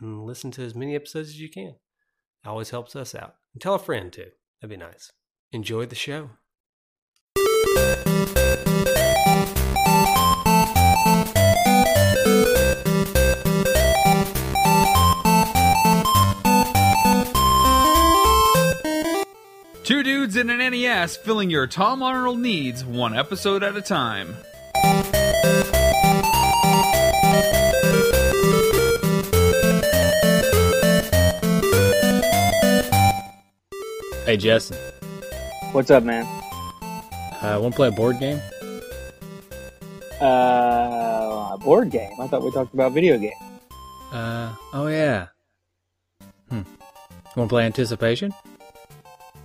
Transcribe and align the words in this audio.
and 0.00 0.24
listen 0.24 0.50
to 0.52 0.62
as 0.62 0.74
many 0.74 0.94
episodes 0.94 1.30
as 1.30 1.40
you 1.40 1.48
can. 1.48 1.76
It 2.44 2.48
always 2.48 2.70
helps 2.70 2.94
us 2.94 3.14
out. 3.14 3.36
And 3.52 3.62
tell 3.62 3.74
a 3.74 3.78
friend 3.78 4.12
too. 4.12 4.30
That'd 4.60 4.78
be 4.78 4.84
nice. 4.84 5.12
Enjoy 5.52 5.86
the 5.86 5.94
show. 5.94 6.30
Two 19.84 20.02
dudes 20.02 20.36
in 20.36 20.48
an 20.48 20.58
NES 20.70 21.18
filling 21.18 21.50
your 21.50 21.66
Tom 21.66 22.02
Arnold 22.02 22.38
needs 22.38 22.84
one 22.84 23.14
episode 23.14 23.62
at 23.62 23.76
a 23.76 23.82
time. 23.82 24.34
Hey, 34.26 34.36
Justin. 34.36 34.78
What's 35.72 35.90
up, 35.90 36.02
man? 36.04 36.24
Uh, 37.42 37.58
want 37.60 37.74
to 37.74 37.76
play 37.76 37.88
a 37.88 37.92
board 37.92 38.18
game? 38.20 38.40
Uh, 40.20 41.50
a 41.54 41.58
board 41.62 41.90
game. 41.90 42.12
I 42.20 42.26
thought 42.26 42.42
we 42.42 42.50
talked 42.50 42.72
about 42.72 42.92
video 42.92 43.18
game. 43.18 43.32
Uh, 44.12 44.54
oh 44.72 44.86
yeah. 44.86 45.26
Hmm. 46.48 46.62
Want 47.36 47.48
to 47.48 47.52
play 47.52 47.66
Anticipation? 47.66 48.32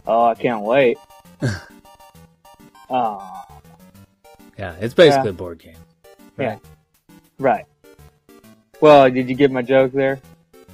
Oh, 0.08 0.26
I 0.26 0.36
can't 0.36 0.62
wait. 0.64 0.98
oh, 2.90 3.46
Yeah, 4.58 4.76
it's 4.80 4.94
basically 4.94 5.26
Yeah. 5.30 5.32
a 5.32 5.34
board 5.34 5.60
game. 5.60 5.78
yeah. 6.38 6.58
Right. 7.40 7.66
Well, 8.82 9.10
did 9.10 9.28
you 9.30 9.36
get 9.36 9.52
my 9.52 9.62
joke 9.62 9.92
there? 9.92 10.22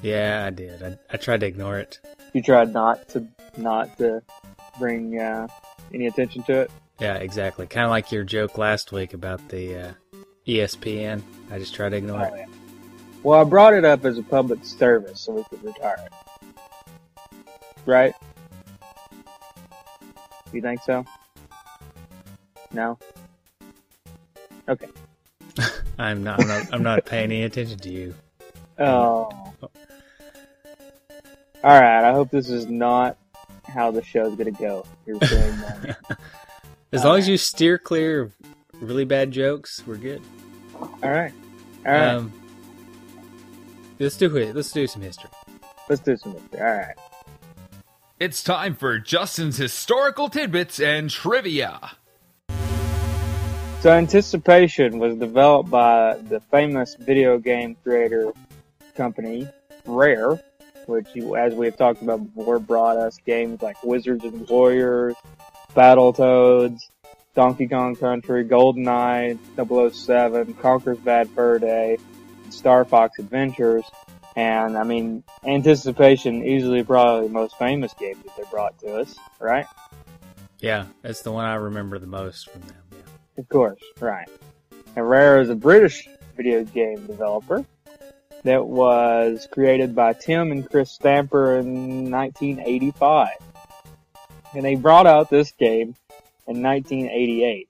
Yeah, 0.03 0.45
I 0.45 0.49
did. 0.51 0.83
I, 0.83 0.97
I 1.11 1.17
tried 1.17 1.39
to 1.39 1.45
ignore 1.47 1.79
it. 1.79 1.99
You 2.33 2.41
tried 2.43 2.71
not 2.73 3.07
to 3.09 3.25
not 3.57 3.97
to 3.97 4.21
bring 4.79 5.19
uh, 5.19 5.47
any 5.93 6.07
attention 6.07 6.43
to 6.43 6.61
it. 6.61 6.71
Yeah, 6.99 7.15
exactly. 7.15 7.67
Kind 7.67 7.85
of 7.85 7.89
like 7.91 8.11
your 8.11 8.23
joke 8.23 8.57
last 8.57 8.91
week 8.91 9.13
about 9.13 9.45
the 9.49 9.75
uh, 9.89 9.91
ESPN. 10.47 11.21
I 11.51 11.59
just 11.59 11.75
tried 11.75 11.89
to 11.89 11.97
ignore 11.97 12.21
Oh, 12.21 12.33
it. 12.33 12.37
yeah. 12.37 12.45
Well, 13.23 13.41
I 13.41 13.43
brought 13.43 13.73
it 13.73 13.83
up 13.83 14.05
as 14.05 14.17
a 14.17 14.23
public 14.23 14.63
service 14.63 15.21
so 15.21 15.33
we 15.33 15.43
could 15.45 15.63
retire 15.63 15.97
it. 16.05 16.13
Right? 17.85 18.13
You 20.53 20.61
think 20.61 20.81
so? 20.83 21.05
No. 22.71 22.97
Okay. 24.69 24.87
I'm 25.97 26.23
not. 26.23 26.39
I'm 26.41 26.47
not. 26.47 26.73
I'm 26.73 26.83
not 26.83 27.05
paying 27.05 27.25
any 27.25 27.43
attention 27.43 27.77
to 27.79 27.89
you. 27.89 28.13
Oh. 28.79 29.29
All 29.63 29.71
right. 31.63 32.03
I 32.09 32.11
hope 32.13 32.29
this 32.31 32.49
is 32.49 32.67
not 32.67 33.17
how 33.75 33.91
the 33.91 34.03
show's 34.03 34.35
gonna 34.35 34.51
go. 34.51 34.85
You're 35.05 35.19
saying 35.23 35.57
that. 35.57 36.19
As 36.91 37.03
long 37.03 37.17
as 37.17 37.27
you 37.27 37.37
steer 37.37 37.77
clear 37.77 38.21
of 38.21 38.33
really 38.79 39.05
bad 39.05 39.31
jokes, 39.31 39.83
we're 39.85 39.97
good. 39.97 40.21
All 40.79 40.89
right. 41.03 41.33
All 41.85 41.91
right. 41.91 42.07
Um, 42.07 42.33
let's 43.99 44.17
do 44.17 44.35
it. 44.37 44.55
Let's 44.55 44.71
do 44.71 44.87
some 44.87 45.01
history. 45.01 45.29
Let's 45.89 46.01
do 46.01 46.17
some 46.17 46.33
history. 46.33 46.59
All 46.59 46.65
right. 46.65 46.95
It's 48.17 48.41
time 48.41 48.75
for 48.75 48.97
Justin's 48.97 49.57
historical 49.57 50.29
tidbits 50.29 50.79
and 50.79 51.09
trivia. 51.09 51.91
So, 53.81 53.91
Anticipation 53.91 54.97
was 54.97 55.17
developed 55.17 55.69
by 55.69 56.17
the 56.29 56.39
famous 56.39 56.95
video 56.95 57.37
game 57.37 57.75
creator 57.83 58.31
company 58.95 59.47
Rare, 59.85 60.39
which, 60.87 61.07
as 61.37 61.53
we 61.53 61.65
have 61.67 61.77
talked 61.77 62.01
about 62.01 62.35
before, 62.35 62.59
brought 62.59 62.97
us 62.97 63.17
games 63.25 63.61
like 63.61 63.81
Wizards 63.83 64.23
and 64.23 64.47
Warriors, 64.47 65.15
Battletoads, 65.75 66.79
Donkey 67.35 67.67
Kong 67.67 67.95
Country, 67.95 68.45
GoldenEye 68.45 69.37
007, 69.93 70.53
Conker's 70.55 70.97
Bad 70.99 71.29
Fur 71.29 71.59
Day, 71.59 71.97
Star 72.49 72.85
Fox 72.85 73.19
Adventures, 73.19 73.83
and 74.35 74.77
I 74.77 74.83
mean, 74.83 75.23
Anticipation 75.45 76.43
easily 76.43 76.83
probably 76.83 77.27
the 77.27 77.33
most 77.33 77.57
famous 77.57 77.93
game 77.93 78.21
that 78.23 78.35
they 78.37 78.43
brought 78.49 78.77
to 78.79 78.95
us, 78.97 79.15
right? 79.39 79.65
Yeah, 80.59 80.85
that's 81.01 81.21
the 81.21 81.31
one 81.31 81.45
I 81.45 81.55
remember 81.55 81.99
the 81.99 82.07
most 82.07 82.49
from 82.49 82.61
them. 82.61 82.77
Yeah. 82.91 83.41
Of 83.41 83.49
course, 83.49 83.81
right. 83.99 84.27
And 84.95 85.07
Rare 85.07 85.41
is 85.41 85.49
a 85.49 85.55
British 85.55 86.07
video 86.35 86.63
game 86.63 87.05
developer 87.05 87.65
that 88.43 88.65
was 88.65 89.47
created 89.51 89.95
by 89.95 90.13
Tim 90.13 90.51
and 90.51 90.69
Chris 90.69 90.91
Stamper 90.91 91.55
in 91.57 92.11
1985. 92.11 93.29
And 94.53 94.63
they 94.65 94.75
brought 94.75 95.07
out 95.07 95.29
this 95.29 95.51
game 95.53 95.95
in 96.47 96.61
1988. 96.61 97.67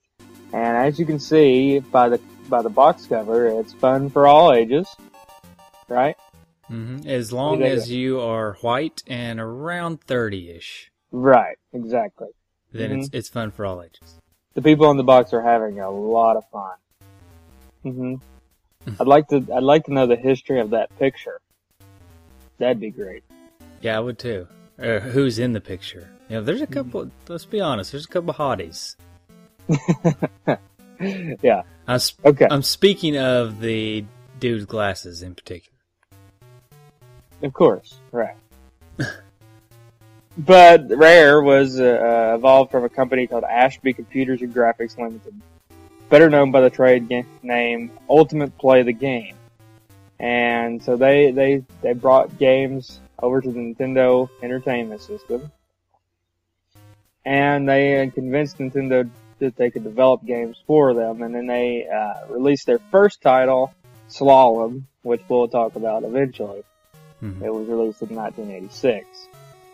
And 0.54 0.78
as 0.78 1.00
you 1.00 1.06
can 1.06 1.20
see 1.20 1.80
by 1.80 2.10
the 2.10 2.20
by 2.50 2.62
the 2.62 2.70
box 2.70 3.06
cover, 3.08 3.48
it's 3.48 3.74
fun 3.74 4.10
for 4.10 4.28
all 4.28 4.54
ages, 4.54 4.88
right? 5.90 6.16
hmm 6.70 6.98
As 7.06 7.34
long 7.34 7.62
Yeah, 7.62 7.68
as 7.68 7.92
you 7.92 8.20
are 8.22 8.54
white 8.62 9.04
and 9.08 9.40
around 9.40 10.02
thirty-ish, 10.02 10.92
Right, 11.12 11.58
exactly. 11.74 12.28
then 12.72 12.92
Mm-hmm. 12.92 13.00
it's 13.02 13.10
it's 13.14 13.30
fun 13.30 13.52
for 13.52 13.66
all 13.66 13.82
ages. 13.82 14.20
The 14.54 14.62
people 14.62 14.86
on 14.86 14.98
the 14.98 15.04
box 15.04 15.34
are 15.34 15.42
having 15.42 15.80
a 15.80 15.90
lot 15.90 16.38
of 16.38 16.44
fun. 16.52 16.76
hmm 17.84 18.16
I'd 19.00 19.08
like 19.08 19.28
to 19.30 19.46
I'd 19.54 19.64
like 19.64 19.86
to 19.86 19.94
know 19.94 20.08
the 20.08 20.16
history 20.16 20.60
of 20.60 20.72
that 20.72 20.98
picture. 21.00 21.40
That'd 22.58 22.80
be 22.80 22.92
great. 22.92 23.24
Yeah, 23.82 23.98
I 23.98 24.00
would 24.00 24.20
too. 24.20 24.48
Uh, 24.80 25.00
who's 25.00 25.40
in 25.40 25.54
the 25.54 25.62
picture? 25.62 26.10
You 26.30 26.38
know, 26.38 26.44
there's 26.44 26.62
a 26.62 26.68
couple. 26.68 27.10
Let's 27.28 27.46
be 27.46 27.62
honest. 27.62 27.92
There's 27.92 28.06
a 28.06 28.10
couple 28.10 28.34
hotties. 28.34 28.96
yeah. 31.42 31.64
I'm, 31.88 32.00
sp- 32.02 32.26
Okay. 32.26 32.48
I'm 32.50 32.64
speaking 32.64 33.18
of 33.18 33.60
the 33.60 34.06
dude's 34.40 34.66
glasses 34.66 35.22
in 35.22 35.36
particular. 35.36 35.78
Of 37.42 37.54
course. 37.54 38.00
Right. 38.12 38.36
but 40.38 40.88
Rare 40.90 41.42
was 41.42 41.80
uh, 41.80 41.84
uh, 41.84 42.36
evolved 42.36 42.72
from 42.72 42.84
a 42.84 42.90
company 42.90 43.28
called 43.28 43.44
Ashby 43.44 43.94
Computers 43.94 44.42
and 44.42 44.54
Graphics 44.54 44.98
Limited, 44.98 45.40
better 46.10 46.30
known 46.30 46.52
by 46.52 46.62
the 46.62 46.70
trade 46.70 47.08
ga- 47.10 47.26
name 47.44 47.92
Ultimate 48.10 48.58
Play 48.58 48.84
the 48.84 48.94
Game. 48.94 49.36
And 50.20 50.82
so 50.82 50.96
they 50.96 51.32
they 51.32 51.64
they 51.82 51.94
brought 51.94 52.38
games 52.38 53.00
over 53.22 53.42
to 53.42 53.52
the 53.52 53.60
Nintendo 53.60 54.30
Entertainment 54.42 55.02
System, 55.02 55.52
and 57.26 57.68
they 57.68 58.10
convinced 58.14 58.58
Nintendo 58.58 59.10
that 59.40 59.56
they 59.58 59.70
could 59.70 59.84
develop 59.84 60.26
games 60.26 60.62
for 60.66 60.94
them. 60.94 61.22
And 61.22 61.36
then 61.36 61.48
they 61.48 61.88
uh, 61.88 62.28
released 62.30 62.66
their 62.66 62.80
first 62.92 63.22
title, 63.22 63.74
Slalom, 64.10 64.84
which 65.02 65.22
we'll 65.28 65.48
talk 65.50 65.76
about 65.76 66.04
eventually. 66.04 66.64
Mhm. 67.22 67.42
It 67.42 67.54
was 67.54 67.68
released 67.68 68.02
in 68.02 68.16
1986. 68.16 69.06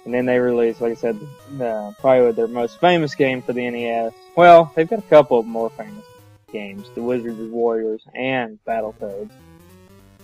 And 0.05 0.13
then 0.13 0.25
they 0.25 0.39
released, 0.39 0.81
like 0.81 0.93
I 0.93 0.95
said, 0.95 1.19
uh, 1.61 1.91
probably 1.99 2.31
their 2.31 2.47
most 2.47 2.79
famous 2.79 3.13
game 3.13 3.43
for 3.43 3.53
the 3.53 3.69
NES. 3.69 4.13
Well, 4.35 4.71
they've 4.75 4.89
got 4.89 4.97
a 4.99 5.03
couple 5.03 5.37
of 5.37 5.45
more 5.45 5.69
famous 5.69 6.03
games, 6.51 6.87
the 6.95 7.01
Wizards 7.01 7.39
and 7.39 7.51
Warriors 7.51 8.03
and 8.15 8.59
Battletoads. 8.65 9.31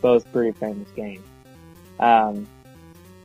Both 0.01 0.31
pretty 0.31 0.51
famous 0.51 0.89
games. 0.95 1.25
Um, 1.99 2.47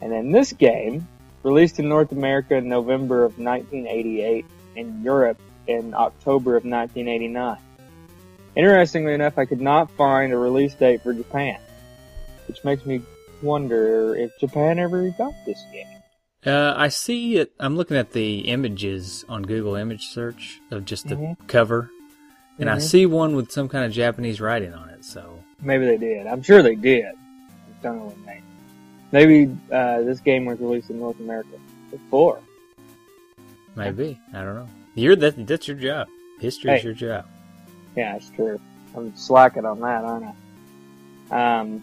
and 0.00 0.10
then 0.10 0.32
this 0.32 0.52
game 0.52 1.06
Released 1.42 1.80
in 1.80 1.88
North 1.88 2.12
America 2.12 2.54
in 2.54 2.68
November 2.68 3.24
of 3.24 3.36
1988 3.36 4.46
and 4.76 5.02
Europe 5.02 5.40
in 5.66 5.92
October 5.92 6.56
of 6.56 6.64
1989. 6.64 7.56
Interestingly 8.54 9.14
enough, 9.14 9.38
I 9.38 9.46
could 9.46 9.60
not 9.60 9.90
find 9.92 10.32
a 10.32 10.36
release 10.36 10.74
date 10.74 11.02
for 11.02 11.12
Japan, 11.12 11.58
which 12.46 12.62
makes 12.62 12.86
me 12.86 13.02
wonder 13.42 14.14
if 14.14 14.30
Japan 14.38 14.78
ever 14.78 15.10
got 15.10 15.32
this 15.44 15.60
game. 15.72 15.86
Uh, 16.46 16.74
I 16.76 16.88
see 16.88 17.38
it. 17.38 17.52
I'm 17.58 17.76
looking 17.76 17.96
at 17.96 18.12
the 18.12 18.40
images 18.40 19.24
on 19.28 19.42
Google 19.42 19.74
Image 19.74 20.06
Search 20.06 20.60
of 20.70 20.84
just 20.84 21.08
the 21.08 21.16
Mhm. 21.16 21.36
cover, 21.48 21.90
and 22.62 22.70
I 22.70 22.76
Mhm. 22.76 22.80
see 22.82 23.06
one 23.06 23.36
with 23.36 23.50
some 23.52 23.68
kind 23.68 23.84
of 23.84 23.92
Japanese 23.92 24.40
writing 24.40 24.72
on 24.72 24.88
it. 24.88 25.04
So 25.04 25.38
Maybe 25.60 25.84
they 25.84 25.96
did. 25.98 26.26
I'm 26.26 26.42
sure 26.42 26.62
they 26.62 26.74
did. 26.74 27.04
I 27.06 27.82
don't 27.82 27.98
know 27.98 28.04
when 28.06 28.24
they. 28.26 28.40
Maybe 29.12 29.54
uh, 29.70 30.00
this 30.02 30.20
game 30.20 30.44
was 30.46 30.58
released 30.60 30.88
in 30.90 30.98
North 30.98 31.20
America 31.20 31.56
before. 31.90 32.38
maybe 33.76 34.18
I 34.32 34.42
don't 34.42 34.54
know. 34.54 34.68
You're 34.94 35.16
that. 35.16 35.46
That's 35.46 35.66
your 35.68 35.76
job. 35.76 36.08
History 36.40 36.72
is 36.72 36.84
your 36.84 36.94
job. 36.94 37.26
Yeah, 37.96 38.16
it's 38.16 38.30
true. 38.30 38.60
I'm 38.96 39.14
slacking 39.16 39.64
on 39.64 39.80
that, 39.80 40.04
aren't 40.04 40.26
I? 41.30 41.60
Um, 41.60 41.82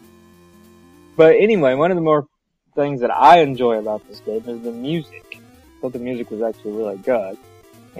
but 1.15 1.35
anyway, 1.35 1.73
one 1.75 1.91
of 1.91 1.95
the 1.95 2.01
more 2.01 2.27
things 2.75 3.01
that 3.01 3.11
I 3.11 3.39
enjoy 3.39 3.79
about 3.79 4.07
this 4.07 4.19
game 4.21 4.43
is 4.47 4.61
the 4.61 4.71
music. 4.71 5.23
I 5.37 5.81
thought 5.81 5.93
the 5.93 5.99
music 5.99 6.29
was 6.31 6.41
actually 6.41 6.73
really 6.73 6.97
good. 6.97 7.37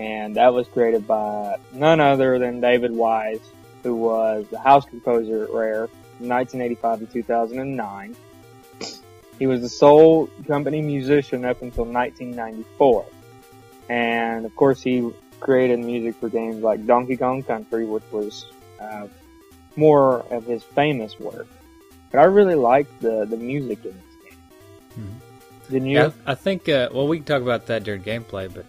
And 0.00 0.36
that 0.36 0.54
was 0.54 0.66
created 0.66 1.06
by 1.06 1.58
none 1.74 2.00
other 2.00 2.38
than 2.38 2.58
David 2.58 2.90
Wise, 2.90 3.42
who 3.82 3.94
was 3.96 4.46
the 4.50 4.58
house 4.58 4.86
composer 4.86 5.44
at 5.44 5.50
Rare 5.50 5.88
from 6.16 6.28
1985 6.28 7.00
to 7.00 7.06
2009. 7.06 8.16
He 9.38 9.46
was 9.46 9.60
the 9.60 9.68
sole 9.68 10.28
company 10.46 10.80
musician 10.80 11.44
up 11.44 11.60
until 11.60 11.84
1994. 11.84 13.04
And 13.90 14.46
of 14.46 14.56
course 14.56 14.80
he 14.80 15.10
created 15.38 15.80
music 15.80 16.14
for 16.14 16.30
games 16.30 16.62
like 16.62 16.86
Donkey 16.86 17.18
Kong 17.18 17.42
Country, 17.42 17.84
which 17.84 18.04
was 18.10 18.46
uh, 18.80 19.06
more 19.76 20.20
of 20.30 20.46
his 20.46 20.62
famous 20.62 21.20
work. 21.20 21.46
But 22.10 22.20
I 22.20 22.24
really 22.24 22.54
liked 22.54 23.00
the, 23.00 23.26
the 23.26 23.36
music 23.36 23.84
in 23.84 23.92
this 23.92 24.30
game. 24.30 25.20
Didn't 25.68 25.88
you? 25.88 25.98
Yeah, 25.98 26.10
I 26.26 26.34
think. 26.34 26.70
Uh, 26.70 26.88
well, 26.90 27.06
we 27.06 27.18
can 27.18 27.26
talk 27.26 27.42
about 27.42 27.66
that 27.66 27.84
during 27.84 28.02
gameplay, 28.02 28.52
but 28.52 28.64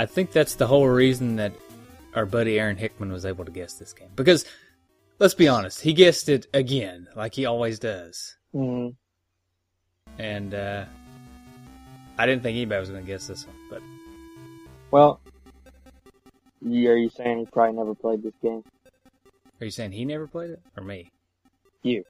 I 0.00 0.06
think 0.06 0.32
that's 0.32 0.54
the 0.54 0.66
whole 0.66 0.88
reason 0.88 1.36
that 1.36 1.52
our 2.14 2.24
buddy 2.24 2.58
Aaron 2.58 2.78
Hickman 2.78 3.12
was 3.12 3.26
able 3.26 3.44
to 3.44 3.50
guess 3.50 3.74
this 3.74 3.92
game. 3.92 4.08
Because 4.16 4.46
let's 5.18 5.34
be 5.34 5.46
honest, 5.46 5.82
he 5.82 5.92
guessed 5.92 6.30
it 6.30 6.46
again, 6.54 7.06
like 7.14 7.34
he 7.34 7.44
always 7.44 7.78
does, 7.78 8.34
Mhm. 8.54 8.96
and 10.16 10.54
uh, 10.54 10.86
I 12.16 12.24
didn't 12.24 12.42
think 12.42 12.56
anybody 12.56 12.80
was 12.80 12.88
going 12.88 13.02
to 13.04 13.06
guess 13.06 13.26
this 13.26 13.46
one. 13.46 13.56
But 13.68 13.82
Well, 14.90 15.20
are 16.64 16.96
you 16.96 17.10
saying 17.10 17.40
he 17.40 17.44
probably 17.44 17.76
never 17.76 17.94
played 17.94 18.22
this 18.22 18.32
game? 18.40 18.64
are 19.60 19.66
you 19.66 19.70
saying 19.70 19.92
he 19.92 20.06
never 20.06 20.26
played 20.26 20.48
it, 20.48 20.62
or 20.78 20.82
me? 20.82 21.10
You. 21.82 22.04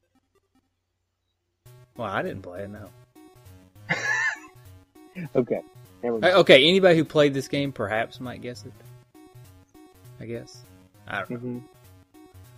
Well, 1.97 2.09
I 2.09 2.23
didn't 2.23 2.43
play 2.43 2.63
it. 2.63 2.71
No. 2.71 2.89
Okay. 5.35 5.61
Uh. 6.03 6.41
Okay, 6.41 6.69
anybody 6.69 6.97
who 6.97 7.05
played 7.05 7.35
this 7.35 7.49
game 7.49 7.73
perhaps 7.73 8.21
might 8.21 8.41
guess 8.41 8.65
it. 8.65 8.73
I 10.21 10.27
guess. 10.27 10.63
I 11.07 11.21
don't 11.21 11.31
know. 11.31 11.39
Mhm. 11.39 11.63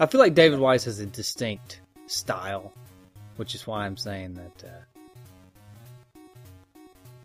I 0.01 0.07
feel 0.07 0.21
like 0.21 0.35
David 0.35 0.59
Wise 0.59 0.85
has 0.85 0.99
a 1.01 1.07
distinct 1.07 1.81
style, 2.07 2.73
which 3.37 3.55
is 3.55 3.67
why 3.67 3.87
I'm 3.87 3.97
saying 3.97 4.35
that 4.35 4.65
uh, 4.69 6.19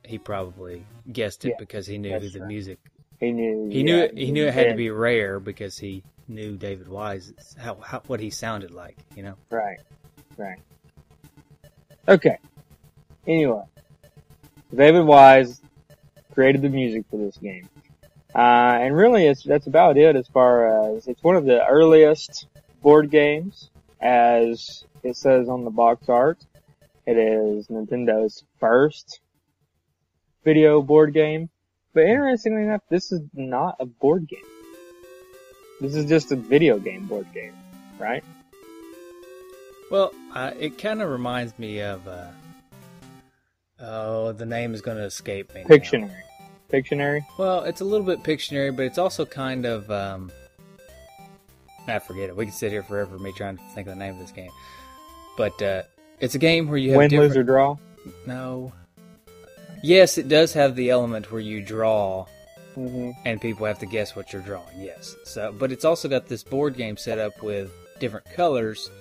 he 0.06 0.18
probably 0.18 0.86
guessed 1.12 1.46
it 1.46 1.50
Yeah, 1.50 1.56
because 1.60 1.88
he 1.88 1.98
knew 1.98 2.20
the 2.20 2.40
right. 2.40 2.48
music. 2.48 2.80
He 3.20 3.32
knew. 3.32 3.68
He 3.70 3.80
yeah, 3.80 3.84
knew 3.84 4.10
he 4.16 4.32
knew 4.32 4.46
it 4.46 4.54
had 4.54 4.70
to 4.70 4.76
be 4.76 4.90
rare 4.92 5.40
because 5.40 5.78
he 5.78 6.04
knew 6.28 6.56
David 6.56 6.88
Wise 6.88 7.34
how, 7.58 7.76
how 7.76 8.02
what 8.08 8.20
he 8.20 8.30
sounded 8.30 8.72
like. 8.72 8.98
You 9.16 9.24
know. 9.24 9.34
Right. 9.50 9.80
Right. 10.38 10.60
Okay. 12.08 12.38
Anyway, 13.26 13.64
David 14.74 15.04
Wise 15.06 15.62
created 16.38 16.62
the 16.62 16.70
music 16.70 17.04
for 17.10 17.18
this 17.18 17.36
game, 17.38 17.68
uh, 18.36 18.78
and 18.80 18.96
really, 18.96 19.26
it's 19.26 19.42
that's 19.42 19.66
about 19.66 19.98
it 19.98 20.16
as 20.16 20.28
far 20.28 20.96
as 20.96 21.08
it's 21.08 21.24
one 21.24 21.36
of 21.36 21.46
the 21.46 21.66
earliest 21.66 22.46
board 22.84 23.10
games, 23.10 23.72
as 24.00 24.86
it 25.02 25.18
says 25.18 25.50
on 25.50 25.66
the 25.66 25.72
box 25.72 26.08
art. 26.10 26.38
It 27.08 27.18
is 27.18 27.70
Nintendo's 27.70 28.44
first 28.60 29.20
video 30.44 30.84
board 30.84 31.12
game, 31.12 31.50
but 31.96 32.02
interestingly 32.04 32.62
enough, 32.62 32.82
this 32.88 33.12
is 33.12 33.22
not 33.34 33.78
a 33.80 33.88
board 33.88 34.28
game. 34.28 34.46
This 35.82 35.96
is 35.96 36.06
just 36.06 36.32
a 36.32 36.36
video 36.36 36.78
game 36.78 37.08
board 37.08 37.26
game, 37.34 37.56
right? 37.98 38.24
Well, 39.90 40.14
uh, 40.36 40.52
it 40.60 40.78
kind 40.78 41.02
of 41.02 41.10
reminds 41.10 41.58
me 41.58 41.82
of. 41.82 42.08
Uh, 42.08 42.28
oh, 43.80 44.32
the 44.32 44.46
name 44.46 44.74
is 44.74 44.82
going 44.82 44.98
to 44.98 45.04
escape 45.04 45.54
me. 45.54 45.64
now. 45.64 45.76
Pictionary. 45.76 46.22
Pictionary. 46.72 47.26
Well, 47.38 47.64
it's 47.64 47.82
a 47.82 47.86
little 47.86 48.06
bit 48.06 48.24
Pictionary, 48.24 48.76
but 48.76 48.86
it's 48.86 48.98
also 48.98 49.26
kind 49.26 49.66
of. 49.66 49.90
Um, 49.90 50.32
I 51.88 52.00
forget 52.00 52.30
it. 52.30 52.36
We 52.36 52.46
can 52.46 52.54
sit 52.54 52.72
here 52.72 52.84
forever 52.84 53.18
me 53.18 53.32
trying 53.32 53.58
to 53.58 53.64
think 53.74 53.88
of 53.88 53.94
the 53.94 54.00
name 54.00 54.16
of 54.16 54.20
this 54.20 54.32
game. 54.32 54.52
But 55.38 55.62
uh, 55.62 55.84
it's 56.20 56.36
a 56.36 56.40
game 56.40 56.68
where 56.68 56.78
you 56.78 56.90
have 56.92 56.98
Win, 56.98 57.10
different. 57.10 57.30
lose, 57.30 57.38
or 57.38 57.44
draw. 57.44 57.78
No. 58.26 58.74
Yes, 59.84 60.18
it 60.18 60.28
does 60.28 60.54
have 60.54 60.76
the 60.76 60.90
element 60.90 61.32
where 61.32 61.40
you 61.40 61.62
draw 61.62 62.26
hmm 62.78 63.12
and 63.26 63.42
people 63.42 63.66
have 63.66 63.80
to 63.80 63.86
guess 63.88 64.16
what 64.16 64.32
you're 64.32 64.42
drawing. 64.42 64.80
Yes. 64.80 65.16
So, 65.24 65.52
but 65.58 65.72
it's 65.72 65.84
also 65.86 66.08
got 66.08 66.28
this 66.28 66.44
board 66.44 66.76
game 66.76 66.96
set 66.96 67.18
up 67.18 67.42
with 67.42 67.72
different 68.00 68.28
colors, 68.36 68.92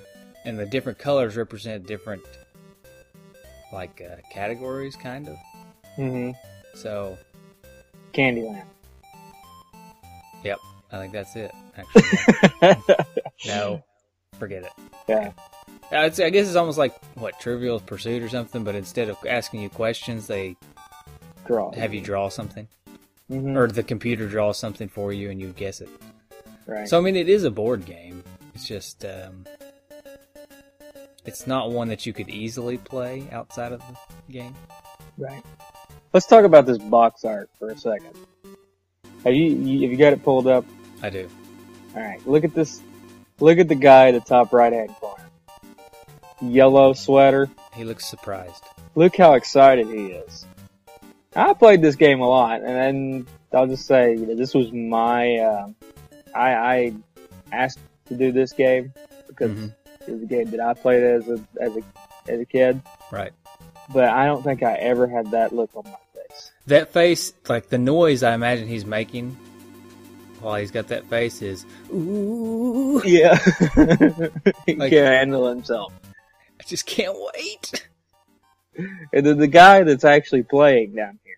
and 0.44 0.58
the 0.58 0.64
different 0.64 0.98
colors 0.98 1.36
represent 1.36 1.86
different, 1.86 2.22
like 3.76 4.02
uh, 4.02 4.16
categories, 4.32 4.96
kind 4.96 5.28
of. 5.28 5.36
Mm-hmm. 5.98 6.30
So, 6.74 7.16
Candyland. 8.12 8.64
yep, 10.42 10.58
I 10.92 10.98
think 10.98 11.12
that's 11.12 11.36
it. 11.36 11.52
Actually, 11.76 12.76
no, 13.46 13.82
forget 14.38 14.64
it. 14.64 14.72
yeah. 15.08 15.32
I 15.92 16.08
guess 16.08 16.48
it's 16.48 16.56
almost 16.56 16.78
like 16.78 16.94
what 17.14 17.38
Trivial 17.38 17.78
Pursuit 17.80 18.22
or 18.22 18.28
something, 18.28 18.64
but 18.64 18.74
instead 18.74 19.08
of 19.08 19.16
asking 19.28 19.60
you 19.62 19.68
questions, 19.70 20.26
they 20.26 20.56
Draw. 21.46 21.72
have 21.74 21.94
you 21.94 22.00
draw 22.00 22.28
something, 22.28 22.66
hmm 23.28 23.56
or 23.56 23.68
the 23.68 23.82
computer 23.84 24.26
draws 24.28 24.58
something 24.58 24.88
for 24.88 25.12
you 25.12 25.30
and 25.30 25.40
you 25.40 25.52
guess 25.52 25.80
it. 25.80 25.88
right. 26.66 26.88
So 26.88 26.98
I 26.98 27.02
mean, 27.02 27.14
it 27.16 27.28
is 27.28 27.44
a 27.44 27.50
board 27.50 27.84
game. 27.84 28.24
It's 28.54 28.66
just 28.66 29.04
um, 29.04 29.44
it's 31.26 31.46
not 31.46 31.70
one 31.70 31.88
that 31.88 32.06
you 32.06 32.12
could 32.12 32.28
easily 32.28 32.78
play 32.78 33.26
outside 33.32 33.72
of 33.72 33.80
the 33.80 34.32
game. 34.32 34.54
right. 35.18 35.42
Let's 36.12 36.26
talk 36.26 36.44
about 36.44 36.64
this 36.66 36.78
box 36.78 37.24
art 37.24 37.50
for 37.58 37.68
a 37.70 37.76
second. 37.76 38.10
Have 39.24 39.34
you, 39.34 39.44
you 39.56 39.82
have 39.82 39.90
you 39.90 39.96
got 39.96 40.12
it 40.12 40.22
pulled 40.22 40.46
up? 40.46 40.64
I 41.02 41.10
do. 41.10 41.28
All 41.94 42.00
right. 42.02 42.26
Look 42.26 42.44
at 42.44 42.54
this. 42.54 42.80
Look 43.40 43.58
at 43.58 43.68
the 43.68 43.74
guy 43.74 44.08
at 44.08 44.12
the 44.12 44.20
top 44.20 44.52
right 44.52 44.72
hand 44.72 44.90
corner. 44.96 45.24
Yellow 46.40 46.92
sweater. 46.92 47.48
He 47.74 47.84
looks 47.84 48.06
surprised. 48.06 48.62
Look 48.94 49.16
how 49.16 49.34
excited 49.34 49.88
he 49.88 50.06
is. 50.12 50.46
I 51.34 51.52
played 51.52 51.82
this 51.82 51.96
game 51.96 52.20
a 52.20 52.28
lot, 52.28 52.62
and 52.62 52.68
then 52.68 53.26
I'll 53.52 53.66
just 53.66 53.86
say 53.86 54.12
you 54.14 54.26
know, 54.26 54.34
this 54.34 54.54
was 54.54 54.72
my. 54.72 55.36
Uh, 55.36 55.68
I, 56.34 56.54
I 56.54 56.92
asked 57.52 57.78
to 58.08 58.14
do 58.14 58.32
this 58.32 58.52
game 58.52 58.92
because 59.26 59.50
Mhm. 59.50 59.74
Was 60.12 60.22
a 60.22 60.26
game 60.26 60.50
that 60.50 60.60
I 60.60 60.74
played 60.74 61.02
as 61.02 61.28
a 61.28 61.40
as 61.60 61.76
a 61.76 61.82
as 62.28 62.40
a 62.40 62.44
kid, 62.44 62.80
Right. 63.10 63.32
but 63.92 64.04
I 64.08 64.26
don't 64.26 64.42
think 64.42 64.62
I 64.62 64.74
ever 64.74 65.06
had 65.06 65.30
that 65.32 65.52
look 65.54 65.70
on 65.74 65.84
my 65.84 65.96
face. 66.14 66.50
That 66.66 66.92
face, 66.92 67.32
like 67.48 67.68
the 67.68 67.78
noise 67.78 68.22
I 68.22 68.34
imagine 68.34 68.66
he's 68.68 68.84
making 68.86 69.36
while 70.40 70.56
he's 70.56 70.70
got 70.70 70.88
that 70.88 71.04
face 71.06 71.40
is 71.42 71.64
ooh. 71.92 73.00
Yeah, 73.04 73.36
he 74.66 74.74
Like- 74.74 74.90
can't 74.90 75.14
handle 75.14 75.48
himself. 75.48 75.92
I 76.60 76.64
just 76.64 76.86
can't 76.86 77.16
wait. 77.34 77.86
And 79.12 79.24
then 79.26 79.38
the 79.38 79.46
guy 79.46 79.82
that's 79.84 80.04
actually 80.04 80.42
playing 80.42 80.94
down 80.96 81.18
here, 81.24 81.36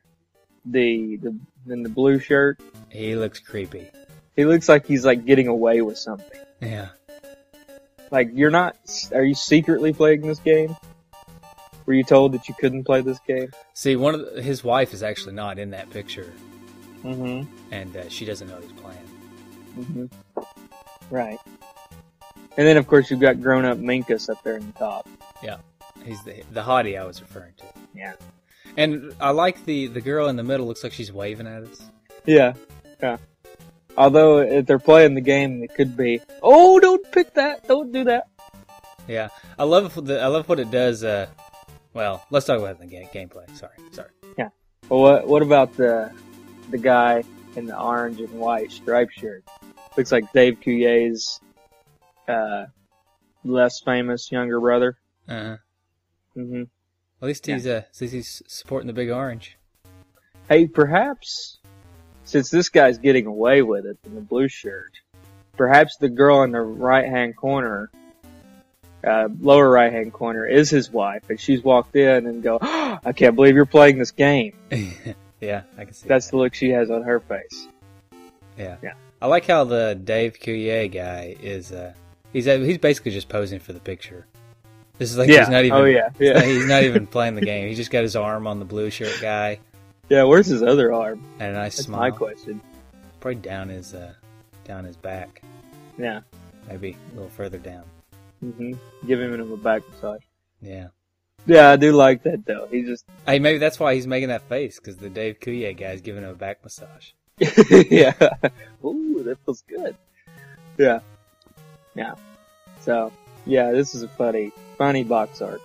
the 0.65 1.17
the 1.17 1.39
in 1.73 1.83
the 1.83 1.89
blue 1.89 2.19
shirt, 2.19 2.59
He 2.91 3.15
looks 3.15 3.39
creepy. 3.39 3.89
he 4.37 4.45
looks 4.45 4.69
like 4.69 4.87
he's 4.87 5.05
like 5.05 5.25
getting 5.27 5.47
away 5.49 5.83
with 5.83 5.99
something. 5.99 6.41
Yeah. 6.61 6.89
Like 8.11 8.31
you're 8.33 8.51
not. 8.51 8.77
Are 9.13 9.23
you 9.25 9.35
secretly 9.35 9.93
playing 9.93 10.23
this 10.23 10.39
game? 10.39 10.77
Were 11.87 11.95
you 11.95 12.05
told 12.05 12.33
that 12.33 12.49
you 12.49 12.55
couldn't 12.59 12.85
play 12.85 13.01
this 13.01 13.19
game? 13.21 13.51
See, 13.75 13.97
one 13.97 14.15
of 14.15 14.35
the, 14.35 14.43
his 14.43 14.63
wife 14.63 14.93
is 14.93 15.03
actually 15.03 15.35
not 15.35 15.59
in 15.59 15.71
that 15.71 15.89
picture, 15.91 16.31
Mm-hmm. 17.05 17.51
and 17.73 17.97
uh, 17.97 18.09
she 18.09 18.25
doesn't 18.25 18.49
know 18.49 18.59
he's 18.61 18.73
playing. 18.73 18.99
Mm-hmm. 19.79 21.15
Right. 21.15 21.39
And 22.57 22.67
then 22.67 22.77
of 22.77 22.87
course 22.89 23.11
you've 23.11 23.21
got 23.21 23.41
grown 23.41 23.65
up 23.65 23.79
Minkus 23.79 24.29
up 24.29 24.43
there 24.43 24.57
in 24.57 24.67
the 24.67 24.73
top. 24.73 25.09
Yeah, 25.43 25.59
he's 26.05 26.23
the 26.25 26.43
the 26.53 26.63
hottie 26.63 27.01
I 27.01 27.05
was 27.05 27.21
referring 27.21 27.53
to. 27.59 27.65
Yeah. 27.95 28.15
And 28.77 29.15
I 29.21 29.31
like 29.31 29.65
the 29.65 29.87
the 29.87 30.01
girl 30.01 30.29
in 30.29 30.37
the 30.37 30.43
middle. 30.43 30.67
Looks 30.67 30.83
like 30.85 30.93
she's 30.93 31.13
waving 31.13 31.47
at 31.47 31.63
us. 31.63 31.83
Yeah, 32.27 32.55
yeah. 33.01 33.17
Although 33.99 34.39
if 34.39 34.65
they're 34.67 34.79
playing 34.79 35.15
the 35.15 35.21
game, 35.21 35.61
it 35.65 35.75
could 35.75 35.97
be, 35.97 36.21
oh, 36.41 36.79
don't 36.79 37.05
pick 37.11 37.35
that, 37.35 37.67
don't 37.67 37.91
do 37.91 38.05
that. 38.05 38.29
Yeah, 39.09 39.29
I 39.59 39.65
love 39.65 40.07
the 40.07 40.21
I 40.23 40.29
love 40.29 40.49
what 40.49 40.61
it 40.61 40.71
does. 40.71 41.03
Uh, 41.03 41.27
well, 41.95 42.25
let's 42.31 42.47
talk 42.47 42.61
about 42.61 42.79
the 42.79 42.87
game, 42.87 43.09
gameplay. 43.13 43.51
Sorry, 43.57 43.73
sorry. 43.91 44.11
Yeah. 44.39 44.51
Well, 44.89 45.01
what 45.01 45.27
what 45.27 45.43
about 45.43 45.77
the 45.77 46.13
the 46.71 46.79
guy 46.79 47.25
in 47.57 47.67
the 47.67 47.77
orange 47.77 48.21
and 48.21 48.31
white 48.35 48.71
striped 48.71 49.15
shirt? 49.15 49.43
Looks 49.97 50.13
like 50.13 50.33
Dave 50.33 50.59
Coulier's 50.61 51.41
uh, 52.29 52.67
less 53.43 53.81
famous 53.81 54.31
younger 54.31 54.61
brother. 54.61 54.97
Uh-huh. 55.29 55.57
hmm 56.35 56.63
At 57.21 57.27
least 57.27 57.47
he's 57.47 57.67
uh, 57.67 57.83
at 57.91 58.01
least 58.01 58.15
he's 58.15 58.43
supporting 58.47 58.87
the 58.87 58.93
big 58.93 59.11
orange. 59.11 59.59
Hey, 60.49 60.69
perhaps 60.69 61.59
since 62.29 62.51
this 62.51 62.69
guy's 62.69 62.99
getting 62.99 63.27
away 63.27 63.63
with 63.63 63.87
it 63.87 63.97
in 64.05 64.15
the 64.15 64.21
blue 64.21 64.49
shirt, 64.49 64.93
perhaps 65.57 65.97
the 65.97 66.09
girl 66.09 66.43
in 66.43 66.53
the 66.53 66.61
right 66.61 67.07
hand 67.09 67.37
corner, 67.37 67.91
uh, 69.07 69.29
lower 69.41 69.69
right 69.71 69.93
hand 69.93 70.13
corner, 70.13 70.45
is 70.47 70.69
his 70.71 70.91
wife, 70.91 71.23
and 71.31 71.41
she's 71.41 71.63
walked 71.63 71.97
in 71.97 72.27
and 72.27 72.43
go, 72.43 72.59
oh, 72.61 72.99
"I 73.05 73.13
can't 73.13 73.35
believe 73.35 73.55
you're 73.55 73.65
playing 73.67 73.99
this 73.99 74.11
game." 74.11 74.53
yeah, 75.41 75.63
I 75.79 75.85
can 75.85 75.95
see. 75.95 76.07
That's 76.09 76.27
that. 76.27 76.31
the 76.33 76.37
look 76.37 76.55
she 76.55 76.71
has 76.71 76.91
on 76.91 77.03
her 77.03 77.21
face. 77.21 77.67
Yeah. 78.59 78.77
Yeah. 78.83 78.93
I 79.23 79.27
like 79.27 79.47
how 79.47 79.65
the 79.65 79.99
Dave 80.03 80.39
Coulier 80.39 80.93
guy 80.93 81.35
is. 81.41 81.73
Uh, 81.73 81.93
he's 82.33 82.47
uh, 82.47 82.59
he's 82.59 82.79
basically 82.79 83.13
just 83.13 83.29
posing 83.29 83.59
for 83.59 83.73
the 83.73 83.81
picture. 83.81 84.27
This 84.99 85.11
is 85.11 85.17
like 85.19 85.29
yeah. 85.29 85.41
he's 85.41 85.49
not 85.49 85.65
even. 85.65 85.79
oh 85.79 85.85
yeah. 85.85 86.11
he's 86.19 86.29
Yeah. 86.29 86.33
not- 86.35 86.45
he's 86.45 86.67
not 86.67 86.83
even 86.83 87.07
playing 87.07 87.37
the 87.37 87.41
game. 87.41 87.69
He 87.69 87.75
just 87.75 87.91
got 87.91 88.03
his 88.03 88.17
arm 88.17 88.47
on 88.47 88.59
the 88.59 88.65
blue 88.65 88.91
shirt 88.91 89.19
guy 89.23 89.61
yeah. 90.09 90.23
Where's 90.25 90.47
his 90.47 90.63
other 90.63 90.93
arm? 90.93 91.23
and 91.41 91.57
I 91.57 91.65
That's 91.65 91.85
smile. 91.85 92.01
my 92.01 92.11
question. 92.11 92.61
Probably 93.21 93.37
down 93.41 93.69
his 93.69 93.95
uh, 93.95 94.13
down 94.65 94.85
his 94.85 94.97
back, 94.97 95.43
Yeah. 95.99 96.21
maybe 96.69 96.97
a 97.13 97.15
little 97.15 97.31
further 97.31 97.59
down. 97.59 97.83
Mm-hmm. 98.45 98.73
Give 99.07 99.21
him 99.21 99.53
a 99.53 99.57
back 99.57 99.83
massage. 99.91 100.23
Yeah. 100.61 100.89
Yeah, 101.47 101.71
I 101.71 101.77
do 101.77 101.93
like 101.93 102.23
that 102.25 102.45
though. 102.47 102.69
He 102.71 102.83
just, 102.83 103.05
Hey, 103.27 103.39
maybe 103.39 103.59
that's 103.59 103.81
why 103.81 103.95
he's 103.95 104.07
making 104.07 104.29
that 104.29 104.43
face 104.49 104.79
because 104.79 104.97
the 104.97 105.09
Dave 105.09 105.41
Coulier 105.41 105.77
guy's 105.77 106.01
giving 106.01 106.23
him 106.23 106.31
a 106.31 106.35
back 106.35 106.63
massage. 106.63 107.11
yeah. 107.91 108.13
Ooh, 108.85 109.23
that 109.25 109.39
feels 109.45 109.63
good. 109.63 109.97
Yeah. 110.77 111.01
Yeah. 111.95 112.15
So, 112.83 113.13
yeah, 113.47 113.73
this 113.73 113.95
is 113.95 114.03
a 114.03 114.09
funny, 114.09 114.53
funny 114.77 115.03
box 115.05 115.41
art. 115.41 115.61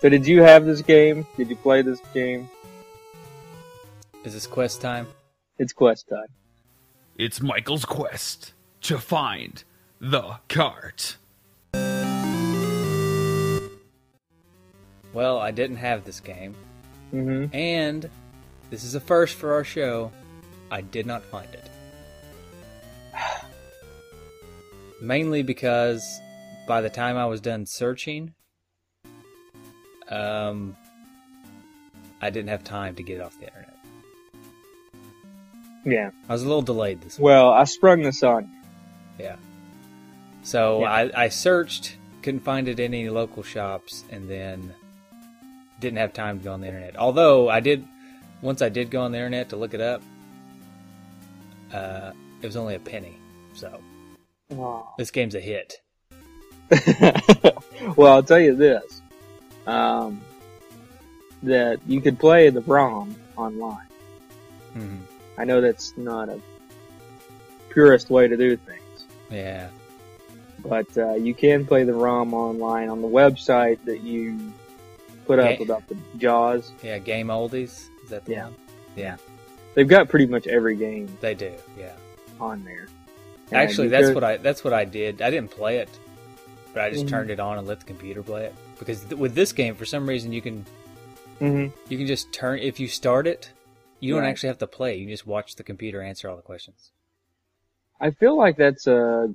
So 0.00 0.08
did 0.08 0.26
you 0.26 0.42
have 0.42 0.64
this 0.66 0.82
game? 0.82 1.26
Did 1.36 1.48
you 1.50 1.56
play 1.56 1.82
this 1.82 2.00
game? 2.12 2.48
Is 4.26 4.34
this 4.34 4.46
quest 4.48 4.80
time? 4.80 5.06
It's 5.56 5.72
quest 5.72 6.08
time. 6.08 6.26
It's 7.16 7.40
Michael's 7.40 7.84
quest 7.84 8.54
to 8.80 8.98
find 8.98 9.62
the 10.00 10.40
cart. 10.48 11.16
Well, 15.12 15.38
I 15.38 15.52
didn't 15.52 15.76
have 15.76 16.02
this 16.02 16.18
game, 16.18 16.56
hmm 17.12 17.44
and 17.52 18.10
this 18.68 18.82
is 18.82 18.96
a 18.96 19.00
first 19.00 19.36
for 19.36 19.52
our 19.52 19.62
show. 19.62 20.10
I 20.72 20.80
did 20.80 21.06
not 21.06 21.22
find 21.22 21.48
it. 21.54 21.70
Mainly 25.00 25.44
because 25.44 26.04
by 26.66 26.80
the 26.80 26.90
time 26.90 27.16
I 27.16 27.26
was 27.26 27.40
done 27.40 27.64
searching, 27.64 28.34
um, 30.08 30.76
I 32.20 32.30
didn't 32.30 32.48
have 32.48 32.64
time 32.64 32.96
to 32.96 33.04
get 33.04 33.18
it 33.18 33.20
off 33.20 33.38
the 33.38 33.46
internet. 33.46 33.75
Yeah. 35.86 36.10
I 36.28 36.32
was 36.32 36.42
a 36.42 36.46
little 36.46 36.62
delayed 36.62 37.00
this 37.00 37.16
week. 37.16 37.24
Well, 37.24 37.50
I 37.50 37.64
sprung 37.64 38.02
this 38.02 38.22
on 38.22 38.44
you. 38.44 39.24
Yeah. 39.24 39.36
So 40.42 40.80
Yeah. 40.80 40.90
I, 40.90 41.24
I 41.24 41.28
searched, 41.28 41.96
couldn't 42.22 42.40
find 42.40 42.68
it 42.68 42.80
in 42.80 42.92
any 42.92 43.08
local 43.08 43.42
shops, 43.42 44.04
and 44.10 44.28
then 44.28 44.74
didn't 45.80 45.98
have 45.98 46.12
time 46.12 46.38
to 46.40 46.44
go 46.44 46.52
on 46.52 46.60
the 46.60 46.66
internet. 46.66 46.96
Although 46.96 47.48
I 47.48 47.60
did, 47.60 47.86
once 48.42 48.62
I 48.62 48.68
did 48.68 48.90
go 48.90 49.02
on 49.02 49.12
the 49.12 49.18
internet 49.18 49.50
to 49.50 49.56
look 49.56 49.74
it 49.74 49.80
up, 49.80 50.02
uh, 51.72 52.10
it 52.42 52.46
was 52.46 52.56
only 52.56 52.74
a 52.74 52.80
penny. 52.80 53.16
So 53.54 53.80
this 54.98 55.10
game's 55.12 55.34
a 55.36 55.40
hit. 55.40 55.80
well, 57.96 58.12
I'll 58.12 58.22
tell 58.22 58.40
you 58.40 58.56
this. 58.56 59.02
Um, 59.66 60.20
that 61.42 61.80
you 61.86 62.00
could 62.00 62.18
play 62.18 62.50
the 62.50 62.60
ROM 62.62 63.14
online. 63.36 63.86
hmm 64.72 64.96
I 65.38 65.44
know 65.44 65.60
that's 65.60 65.96
not 65.96 66.28
a 66.28 66.40
purist 67.70 68.10
way 68.10 68.28
to 68.28 68.36
do 68.36 68.56
things. 68.56 68.80
Yeah. 69.30 69.68
but 70.64 70.86
uh, 70.98 71.14
you 71.14 71.32
can 71.34 71.64
play 71.66 71.84
the 71.84 71.92
ROM 71.92 72.34
online 72.34 72.88
on 72.88 73.00
the 73.02 73.06
website 73.08 73.78
that 73.84 74.00
you 74.00 74.52
put 75.26 75.38
up 75.38 75.60
about 75.60 75.86
the 75.88 75.96
Jaws. 76.16 76.72
Yeah. 76.82 76.98
Game 76.98 77.28
oldies. 77.28 77.88
Is 78.02 78.10
that 78.10 78.24
the 78.24 78.32
Yeah. 78.32 78.44
one? 78.44 78.54
Yeah. 78.96 79.16
They've 79.74 79.86
got 79.86 80.08
pretty 80.08 80.26
much 80.26 80.46
every 80.48 80.74
game 80.76 81.06
They 81.20 81.34
do. 81.34 81.52
Yeah. 81.78 81.92
on 82.40 82.64
there. 82.64 82.86
And 83.52 83.60
Actually, 83.60 83.88
that's 83.88 84.06
could- 84.08 84.14
what 84.14 84.24
I 84.24 84.36
that's 84.38 84.64
what 84.64 84.72
I 84.72 84.84
did. 84.84 85.22
I 85.22 85.30
didn't 85.30 85.50
play 85.52 85.78
it, 85.78 85.88
but 86.72 86.82
I 86.82 86.90
just 86.90 87.06
Mhm. 87.06 87.10
turned 87.10 87.30
it 87.30 87.38
on 87.38 87.58
and 87.58 87.66
let 87.66 87.78
the 87.80 87.86
computer 87.86 88.22
play 88.22 88.46
it. 88.46 88.54
Because 88.78 89.02
th- 89.02 89.14
with 89.18 89.34
this 89.34 89.52
game, 89.52 89.74
for 89.76 89.84
some 89.84 90.08
reason, 90.08 90.32
you 90.32 90.42
can 90.42 90.64
Mhm. 91.40 91.70
You 91.88 91.98
can 91.98 92.06
just 92.08 92.32
turn 92.32 92.58
if 92.60 92.80
you 92.80 92.88
start 92.88 93.26
it. 93.26 93.50
You 94.00 94.14
don't 94.14 94.22
Right. 94.22 94.28
actually 94.30 94.48
have 94.48 94.58
to 94.58 94.66
play. 94.66 94.96
You 94.96 95.06
just 95.08 95.26
watch 95.26 95.56
the 95.56 95.62
computer 95.64 96.02
answer 96.02 96.28
all 96.28 96.36
the 96.36 96.42
questions. 96.42 96.90
I 98.00 98.10
feel 98.10 98.36
like 98.36 98.56
that's 98.56 98.86
a 98.86 99.34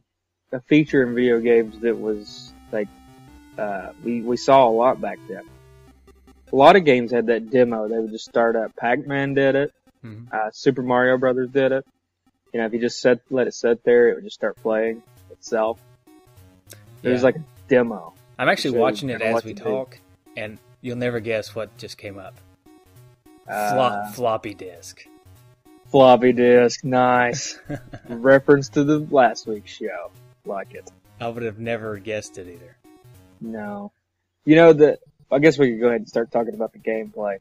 a 0.54 0.60
feature 0.62 1.02
in 1.08 1.16
video 1.16 1.40
games 1.40 1.80
that 1.80 1.98
was 1.98 2.54
like 2.72 2.88
uh, 3.58 3.92
we 4.04 4.22
we 4.22 4.38
saw 4.38 4.68
a 4.68 4.72
lot 4.72 5.00
back 5.02 5.18
then. 5.28 5.44
A 6.52 6.56
lot 6.56 6.76
of 6.76 6.84
games 6.86 7.12
had 7.12 7.28
that 7.28 7.50
demo. 7.50 7.88
They 7.88 7.98
would 7.98 8.12
just 8.12 8.26
start 8.26 8.56
up. 8.56 8.76
Pac-Man 8.76 9.34
did 9.34 9.56
it. 9.56 9.74
Mhm. 10.04 10.32
Uh, 10.32 10.52
Super 10.52 10.82
Mario 10.84 11.18
Brothers 11.18 11.50
did 11.50 11.72
it. 11.72 11.86
You 12.54 12.60
know, 12.60 12.66
if 12.66 12.74
you 12.74 12.80
just 12.80 13.00
set 13.00 13.20
let 13.30 13.48
it 13.48 13.54
sit 13.54 13.84
there, 13.84 14.10
it 14.10 14.16
would 14.16 14.24
just 14.26 14.36
start 14.36 14.58
playing 14.58 15.02
itself. 15.32 15.80
It 17.04 17.10
was 17.10 17.24
like 17.24 17.38
a 17.38 17.44
demo. 17.68 18.14
I'm 18.38 18.50
actually 18.50 18.78
watching 18.78 19.10
it 19.10 19.22
as 19.22 19.44
we 19.44 19.54
to 19.54 19.64
do. 19.64 19.70
talk, 19.70 20.00
and 20.38 20.58
you'll 20.82 20.98
never 20.98 21.20
guess 21.20 21.56
what 21.56 21.76
just 21.78 21.98
came 21.98 22.20
up. 22.20 22.36
Uh, 23.48 24.10
floppy 24.12 24.54
disk. 24.54 25.06
floppy 25.90 26.32
disk, 26.34 26.84
nice. 26.84 27.60
Reference 28.10 28.70
to 28.70 28.84
the 28.84 29.00
last 29.12 29.48
week's 29.48 29.72
show. 29.72 30.12
Like 30.46 30.74
it. 30.74 30.90
I 31.20 31.28
would 31.28 31.44
have 31.44 31.60
never 31.60 31.98
guessed 31.98 32.38
it 32.38 32.48
either. 32.48 32.76
No. 33.40 33.92
You 34.46 34.56
know 34.56 34.74
that 34.74 35.00
I 35.32 35.40
guess 35.40 35.58
we 35.58 35.72
could 35.72 35.80
go 35.80 35.88
ahead 35.88 36.02
and 36.02 36.10
start 36.10 36.32
talking 36.32 36.54
about 36.54 36.74
the 36.74 36.80
gameplay. 36.80 37.38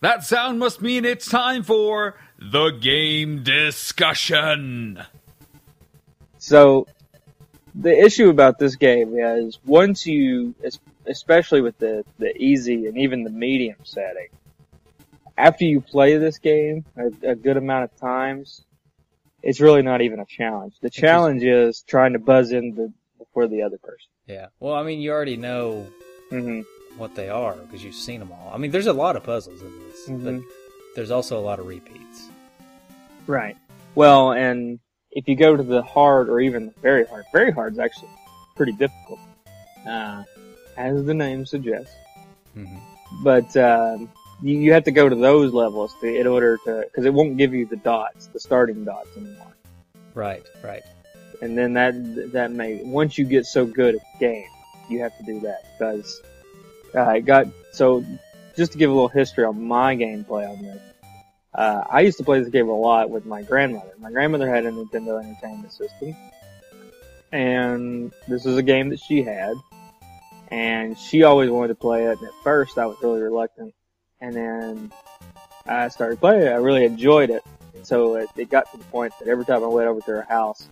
That 0.00 0.22
sound 0.22 0.58
must 0.58 0.82
mean 0.82 1.04
it's 1.04 1.28
time 1.28 1.62
for 1.62 2.16
the 2.38 2.70
game 2.70 3.42
discussion. 3.42 5.02
So 6.38 6.86
the 7.74 7.90
issue 7.98 8.28
about 8.28 8.58
this 8.58 8.76
game 8.76 9.14
is 9.18 9.58
once 9.64 10.06
you 10.06 10.54
es- 10.62 10.78
especially 11.06 11.60
with 11.60 11.78
the, 11.78 12.04
the 12.18 12.36
easy 12.36 12.86
and 12.86 12.98
even 12.98 13.24
the 13.24 13.30
medium 13.30 13.76
setting, 13.82 14.28
after 15.36 15.64
you 15.64 15.80
play 15.80 16.16
this 16.16 16.38
game 16.38 16.84
a, 16.96 17.30
a 17.30 17.34
good 17.34 17.56
amount 17.56 17.84
of 17.84 17.96
times, 17.96 18.64
it's 19.42 19.60
really 19.60 19.82
not 19.82 20.00
even 20.00 20.20
a 20.20 20.26
challenge. 20.26 20.74
The 20.80 20.90
challenge 20.90 21.42
is 21.42 21.84
trying 21.86 22.12
to 22.14 22.18
buzz 22.18 22.52
in 22.52 22.74
the, 22.74 22.92
before 23.18 23.46
the 23.48 23.62
other 23.62 23.78
person. 23.78 24.08
Yeah. 24.26 24.46
Well, 24.60 24.74
I 24.74 24.82
mean, 24.82 25.00
you 25.00 25.10
already 25.12 25.36
know 25.36 25.86
hmm 26.30 26.62
what 26.96 27.14
they 27.16 27.28
are 27.28 27.54
because 27.54 27.82
you've 27.82 27.94
seen 27.94 28.20
them 28.20 28.30
all. 28.30 28.52
I 28.54 28.56
mean, 28.56 28.70
there's 28.70 28.86
a 28.86 28.92
lot 28.92 29.16
of 29.16 29.24
puzzles 29.24 29.60
in 29.62 29.72
this, 29.88 30.06
but 30.06 30.34
Mhm. 30.34 30.44
there's 30.94 31.10
also 31.10 31.38
a 31.38 31.42
lot 31.42 31.58
of 31.58 31.66
repeats. 31.66 32.28
Right. 33.26 33.56
Well, 33.96 34.32
and 34.32 34.78
if 35.10 35.26
you 35.28 35.34
go 35.34 35.56
to 35.56 35.62
the 35.62 35.82
hard 35.82 36.28
or 36.28 36.40
even 36.40 36.72
very 36.82 37.04
hard, 37.06 37.24
very 37.32 37.50
hard 37.50 37.72
is 37.72 37.78
actually 37.80 38.10
pretty 38.56 38.72
difficult, 38.72 39.18
uh, 39.86 40.22
as 40.76 41.04
the 41.04 41.14
name 41.14 41.46
suggests. 41.46 41.94
hmm 42.54 42.76
But 43.22 43.56
um, 43.56 44.10
you, 44.42 44.58
you 44.58 44.72
have 44.72 44.84
to 44.84 44.90
go 44.90 45.08
to 45.08 45.16
those 45.16 45.52
levels 45.52 45.94
to, 46.00 46.06
in 46.06 46.26
order 46.26 46.58
to, 46.64 46.84
because 46.84 47.04
it 47.04 47.14
won't 47.14 47.36
give 47.36 47.54
you 47.54 47.66
the 47.66 47.76
dots, 47.76 48.26
the 48.28 48.40
starting 48.40 48.84
dots 48.84 49.16
anymore. 49.16 49.54
Right. 50.14 50.44
Right. 50.62 50.82
And 51.42 51.58
then 51.58 51.74
that 51.74 52.32
that 52.32 52.52
may 52.52 52.82
once 52.82 53.18
you 53.18 53.24
get 53.24 53.44
so 53.44 53.66
good 53.66 53.96
at 53.96 54.00
the 54.12 54.18
game, 54.26 54.48
you 54.88 55.00
have 55.00 55.16
to 55.18 55.24
do 55.24 55.40
that 55.40 55.64
because 55.72 56.22
uh, 56.94 57.10
it 57.10 57.22
got 57.22 57.46
so. 57.72 58.04
Just 58.56 58.70
to 58.70 58.78
give 58.78 58.88
a 58.88 58.92
little 58.92 59.08
history 59.08 59.44
on 59.44 59.60
my 59.64 59.96
gameplay 59.96 60.48
on 60.48 60.62
this, 60.62 60.80
uh, 61.56 61.82
I 61.90 62.02
used 62.02 62.18
to 62.18 62.24
play 62.24 62.38
this 62.38 62.50
game 62.50 62.68
a 62.68 62.72
lot 62.72 63.10
with 63.10 63.26
my 63.26 63.42
grandmother. 63.42 63.92
My 63.98 64.12
grandmother 64.12 64.48
had 64.48 64.64
a 64.64 64.70
Nintendo 64.70 65.20
Entertainment 65.20 65.72
System, 65.72 66.14
and 67.32 68.12
this 68.28 68.46
is 68.46 68.56
a 68.56 68.62
game 68.62 68.90
that 68.90 69.00
she 69.00 69.24
had. 69.24 69.54
And 70.48 70.98
she 70.98 71.22
always 71.22 71.50
wanted 71.50 71.68
to 71.68 71.74
play 71.74 72.04
it. 72.06 72.18
And 72.18 72.28
at 72.28 72.34
first, 72.42 72.78
I 72.78 72.86
was 72.86 72.96
really 73.02 73.22
reluctant, 73.22 73.74
and 74.20 74.34
then 74.34 74.92
I 75.66 75.88
started 75.88 76.20
playing 76.20 76.42
it. 76.42 76.50
I 76.50 76.56
really 76.56 76.84
enjoyed 76.84 77.30
it, 77.30 77.42
and 77.74 77.86
so 77.86 78.16
it, 78.16 78.28
it 78.36 78.50
got 78.50 78.70
to 78.72 78.78
the 78.78 78.84
point 78.84 79.12
that 79.18 79.28
every 79.28 79.44
time 79.44 79.62
I 79.62 79.68
went 79.68 79.88
over 79.88 80.00
to 80.00 80.06
her 80.06 80.26
house, 80.28 80.68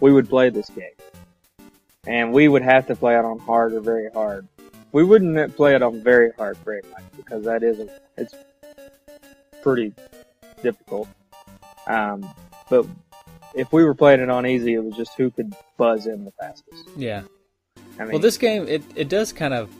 we 0.00 0.12
would 0.12 0.28
play 0.28 0.50
this 0.50 0.70
game, 0.70 0.96
and 2.06 2.32
we 2.32 2.48
would 2.48 2.62
have 2.62 2.86
to 2.86 2.96
play 2.96 3.16
it 3.16 3.24
on 3.24 3.38
hard 3.38 3.72
or 3.72 3.80
very 3.80 4.10
hard. 4.12 4.46
We 4.92 5.04
wouldn't 5.04 5.56
play 5.56 5.74
it 5.74 5.82
on 5.82 6.02
very 6.02 6.30
hard 6.38 6.56
very 6.58 6.82
much 6.90 7.04
because 7.16 7.44
that 7.44 7.62
is 7.62 7.78
a, 7.80 7.88
it's 8.16 8.34
pretty 9.62 9.92
difficult. 10.62 11.08
Um, 11.86 12.28
but 12.70 12.86
if 13.54 13.72
we 13.72 13.84
were 13.84 13.94
playing 13.94 14.20
it 14.20 14.30
on 14.30 14.46
easy, 14.46 14.74
it 14.74 14.84
was 14.84 14.94
just 14.94 15.14
who 15.16 15.30
could 15.30 15.54
buzz 15.76 16.06
in 16.06 16.24
the 16.24 16.32
fastest. 16.32 16.88
Yeah. 16.96 17.22
I 17.98 18.02
mean, 18.02 18.12
Well, 18.12 18.18
this 18.20 18.38
game 18.38 18.66
it 18.68 18.82
it 18.94 19.08
does 19.08 19.32
kind 19.32 19.54
of 19.54 19.70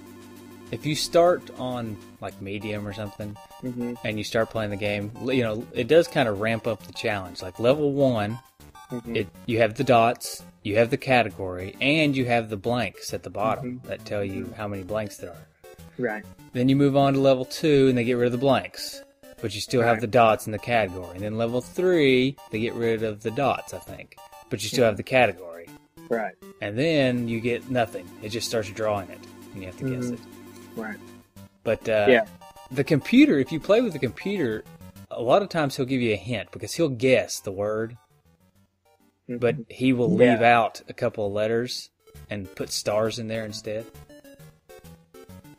if 0.70 0.84
you 0.84 0.94
start 0.94 1.42
on 1.58 1.96
like 2.20 2.40
medium 2.42 2.86
or 2.86 2.92
something 2.92 3.36
mhm, 3.62 3.96
and 4.04 4.18
you 4.18 4.24
start 4.24 4.50
playing 4.50 4.70
the 4.70 4.76
game, 4.76 5.10
you 5.24 5.42
know, 5.42 5.66
it 5.72 5.88
does 5.88 6.06
kind 6.08 6.28
of 6.28 6.40
ramp 6.40 6.66
up 6.66 6.82
the 6.86 6.92
challenge. 6.92 7.40
Like 7.42 7.58
level 7.58 7.92
1, 7.92 8.38
mhm. 8.90 9.16
it 9.16 9.26
you 9.46 9.58
have 9.58 9.74
the 9.74 9.84
dots, 9.84 10.42
you 10.62 10.76
have 10.76 10.90
the 10.90 10.96
category, 10.98 11.74
and 11.80 12.14
you 12.16 12.24
have 12.26 12.50
the 12.50 12.56
blanks 12.56 13.14
at 13.14 13.22
the 13.22 13.30
bottom 13.30 13.80
Mhm. 13.80 13.88
that 13.88 14.04
tell 14.04 14.24
you 14.24 14.52
how 14.56 14.68
many 14.68 14.82
blanks 14.82 15.16
there 15.16 15.30
are. 15.30 15.46
right, 15.98 16.24
Then 16.52 16.68
you 16.68 16.76
move 16.76 16.96
on 16.96 17.14
to 17.14 17.20
level 17.20 17.44
2 17.44 17.88
and 17.88 17.98
they 17.98 18.04
get 18.04 18.14
rid 18.14 18.26
of 18.26 18.32
the 18.32 18.38
blanks. 18.38 19.02
But 19.40 19.54
you 19.54 19.60
still 19.60 19.82
have 19.82 20.00
the 20.00 20.06
dots 20.06 20.46
in 20.46 20.52
the 20.52 20.58
category. 20.58 21.14
And 21.14 21.20
then 21.20 21.36
level 21.36 21.60
3, 21.60 22.36
they 22.50 22.60
get 22.60 22.74
rid 22.74 23.02
of 23.02 23.22
the 23.22 23.30
dots, 23.32 23.72
I 23.74 23.78
think. 23.78 24.16
But 24.50 24.62
you 24.62 24.68
still 24.68 24.84
have 24.84 24.96
the 24.96 25.02
category. 25.02 25.57
Right, 26.08 26.34
And 26.60 26.76
then 26.78 27.28
you 27.28 27.40
get 27.40 27.70
nothing. 27.70 28.08
It 28.22 28.30
just 28.30 28.48
starts 28.48 28.70
drawing 28.70 29.08
it. 29.10 29.18
And 29.52 29.62
you 29.62 29.66
have 29.66 29.76
to 29.78 29.84
guess 29.90 30.04
Mhm. 30.06 30.14
it. 30.14 30.20
right. 30.76 30.96
But 31.64 31.88
uh, 31.88 32.06
Yeah. 32.08 32.26
the 32.70 32.84
computer, 32.84 33.38
if 33.38 33.52
you 33.52 33.60
play 33.60 33.80
with 33.80 33.92
the 33.92 33.98
computer, 33.98 34.64
a 35.10 35.20
lot 35.22 35.42
of 35.42 35.48
times 35.48 35.76
he'll 35.76 35.86
give 35.86 36.00
you 36.00 36.12
a 36.12 36.16
hint 36.16 36.50
because 36.52 36.74
he'll 36.74 36.88
guess 36.88 37.40
the 37.40 37.52
word, 37.52 37.96
mhm. 39.28 39.40
but 39.40 39.56
he 39.68 39.92
will 39.92 40.10
Yeah. 40.10 40.32
leave 40.34 40.42
out 40.42 40.82
a 40.88 40.92
couple 40.92 41.26
of 41.26 41.32
letters 41.32 41.90
and 42.30 42.54
put 42.54 42.70
stars 42.70 43.18
in 43.18 43.28
there 43.28 43.44
instead. 43.44 43.86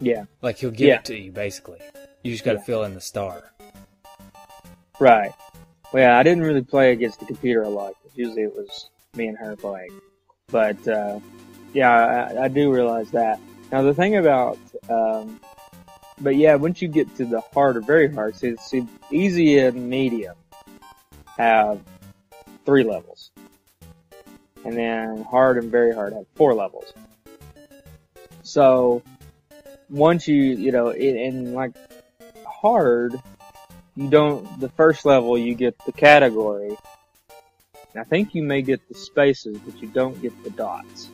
yeah, 0.01 0.25
Like 0.41 0.58
he'll 0.60 0.72
give 0.72 0.88
Yeah. 0.88 0.96
it 0.96 1.06
to 1.06 1.18
you 1.18 1.32
basically. 1.32 1.79
You 2.24 2.32
just 2.32 2.44
got 2.46 2.53
to 2.53 2.58
Yeah. 2.60 2.63
fill 2.63 2.84
in 2.84 2.94
the 2.96 3.01
star. 3.01 3.51
right. 5.00 5.32
Well, 5.94 6.03
yeah, 6.03 6.18
I 6.20 6.24
didn't 6.24 6.44
really 6.44 6.62
play 6.62 6.91
against 6.91 7.20
the 7.20 7.25
computer 7.25 7.63
a 7.63 7.70
lot. 7.70 7.94
Usually, 8.13 8.44
it 8.44 8.53
was 8.56 8.89
me 9.15 9.27
and 9.27 9.38
her 9.38 9.56
playing. 9.56 9.89
But 10.51 10.88
uh, 10.88 11.20
yeah, 11.74 11.91
I, 12.36 12.46
I 12.46 12.48
do 12.48 12.74
realize 12.74 13.12
that. 13.12 13.39
Now, 13.72 13.84
the 13.84 13.94
thing 13.94 14.15
about, 14.15 14.58
um, 14.89 15.39
but 16.20 16.36
yeah, 16.36 16.56
once 16.56 16.82
you 16.82 16.88
get 16.88 17.15
to 17.18 17.25
the 17.25 17.41
hard 17.53 17.77
or 17.77 17.82
very 17.82 18.12
hard, 18.12 18.36
see, 18.36 18.56
see, 18.58 18.88
easy 19.12 19.60
and 19.60 19.89
medium 19.89 20.36
have 21.38 21.79
three 22.65 22.84
levels, 22.84 23.32
and 24.65 24.75
then 24.75 25.24
hard 25.24 25.58
and 25.58 25.72
very 25.72 25.94
hard 25.94 26.13
have 26.13 26.25
four 26.36 26.56
levels. 26.56 26.91
So 28.41 29.03
once 29.89 30.27
you, 30.27 30.36
you 30.36 30.72
know, 30.72 30.89
in, 30.89 31.18
in 31.18 31.53
like 31.53 31.74
hard, 32.46 33.22
you 33.96 34.10
don't, 34.10 34.60
the 34.60 34.70
first 34.70 35.06
level 35.06 35.38
you 35.38 35.53
get 35.53 35.77
the 35.86 35.91
category. 35.91 36.75
I 37.96 38.03
think 38.03 38.36
you 38.36 38.43
may 38.43 38.62
get 38.62 38.88
the 38.88 38.96
spaces, 38.96 39.58
but 39.65 39.81
you 39.81 39.88
don't 39.88 40.22
get 40.22 40.43
the 40.43 40.51
dots. 40.51 41.10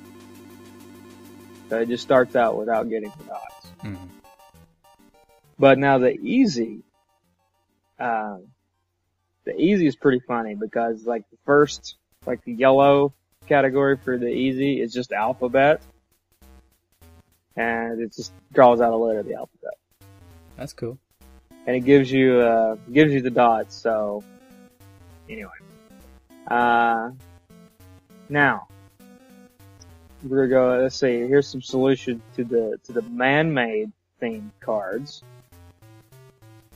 So 1.70 1.80
it 1.80 1.88
just 1.88 2.04
starts 2.04 2.36
out 2.36 2.58
without 2.58 2.90
getting 2.90 3.12
the 3.18 3.24
dots. 3.24 3.72
Mhm. 3.84 4.10
But 5.58 5.80
now 5.80 5.98
the 5.98 6.12
easy, 6.20 6.84
um, 7.98 8.48
the 9.46 9.56
easy 9.58 9.88
is 9.88 9.96
pretty 9.96 10.20
funny 10.20 10.56
because 10.56 11.06
like 11.06 11.30
the 11.32 11.38
first, 11.46 11.96
like 12.26 12.44
the 12.44 12.54
yellow 12.54 13.14
category 13.48 13.98
for 13.98 14.18
the 14.18 14.28
easy 14.28 14.82
is 14.82 14.94
just 14.94 15.12
alphabet. 15.12 15.82
And 17.56 18.02
it 18.02 18.14
just 18.14 18.34
draws 18.52 18.82
out 18.82 18.92
a 18.92 18.98
letter 18.98 19.20
of 19.20 19.26
the 19.26 19.36
alphabet. 19.36 19.76
That's 20.58 20.74
cool. 20.74 20.98
And 21.66 21.76
it 21.76 21.86
gives 21.86 22.12
you, 22.12 22.40
uh, 22.42 22.76
gives 22.92 23.14
you 23.14 23.22
the 23.22 23.32
dots. 23.32 23.76
So 23.76 24.24
anyway, 25.30 25.52
uh, 26.48 27.12
now 28.30 28.68
we're 30.24 30.48
gonna 30.48 30.76
go, 30.78 30.82
let's 30.84 30.96
see, 30.96 31.20
here's 31.28 31.48
some 31.48 31.62
solution 31.62 32.22
to 32.36 32.44
the, 32.44 32.80
to 32.84 32.94
the 32.94 33.02
man-made 33.04 33.92
themed 34.22 34.50
cards. 34.60 35.24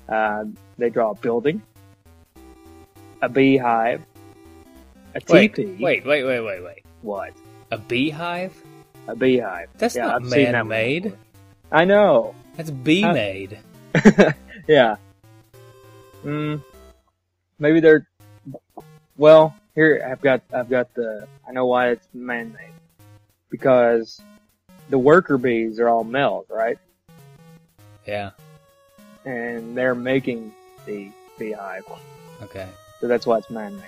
Uh, 0.08 0.46
they 0.78 0.90
draw 0.90 1.12
a 1.12 1.16
building, 1.16 1.62
a 3.22 3.30
beehive, 3.30 4.02
a 5.16 5.20
teepee. 5.20 5.78
wait, 5.80 6.06
wait, 6.06 6.24
wait, 6.24 6.42
wait, 6.42 6.64
wait. 6.64 6.84
What? 7.02 7.34
A 7.72 7.78
beehive? 7.78 8.54
A 9.08 9.16
beehive. 9.16 9.70
That's 9.78 9.96
Yeah, 9.96 10.08
not 10.08 10.24
that 10.24 10.54
man-made. 10.54 11.04
before. 11.04 11.20
I 11.72 11.86
know. 11.86 12.36
That's 12.58 12.72
bee-made. 12.72 13.60
yeah. 14.68 14.98
Mm, 16.24 16.62
maybe 17.60 17.80
they're. 17.80 18.08
Well, 19.18 19.56
here 19.80 20.06
I've 20.10 20.22
got 20.22 20.42
I've 20.54 20.70
got 20.70 20.94
the 20.94 21.28
I 21.48 21.52
know 21.54 21.66
why 21.66 21.90
it's 21.92 22.08
man-made 22.14 22.74
because 23.50 24.22
the 24.90 25.00
worker 25.00 25.38
bees 25.38 25.80
are 25.80 25.88
all 25.88 26.04
males, 26.04 26.46
right? 26.50 26.78
yeah. 28.06 28.32
And 29.26 29.78
they're 29.78 29.96
making 29.96 30.52
the 30.86 31.10
beehive, 31.38 31.84
Okay. 32.42 32.68
so 33.00 33.08
that's 33.08 33.26
why 33.28 33.38
it's 33.38 33.50
man-made. 33.50 33.84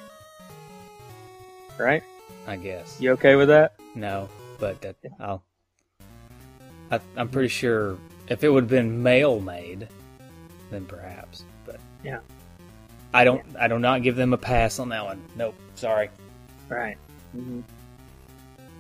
Right? 1.80 2.04
I 2.48 2.56
guess. 2.58 2.98
You 3.00 3.12
okay 3.14 3.36
with 3.36 3.48
that? 3.48 3.74
No, 3.96 4.30
but 4.60 4.80
that, 4.82 4.96
I'll. 5.20 5.42
I, 6.92 7.00
I'm 7.18 7.30
pretty 7.30 7.48
sure 7.48 7.98
if 8.28 8.44
it 8.44 8.50
would 8.50 8.64
have 8.64 8.70
been 8.70 9.02
male 9.02 9.40
made, 9.40 9.88
then 10.70 10.86
perhaps. 10.86 11.44
But 11.66 11.80
Yeah. 12.04 12.20
I 13.14 13.24
don't. 13.24 13.44
I 13.60 13.68
do 13.68 13.80
not 13.80 14.04
give 14.04 14.16
them 14.16 14.34
a 14.34 14.38
pass 14.38 14.78
on 14.80 14.90
that 14.90 15.04
one. 15.04 15.22
Nope. 15.36 15.56
Sorry. 15.82 16.12
Right. 16.70 16.96
hmm 17.32 17.62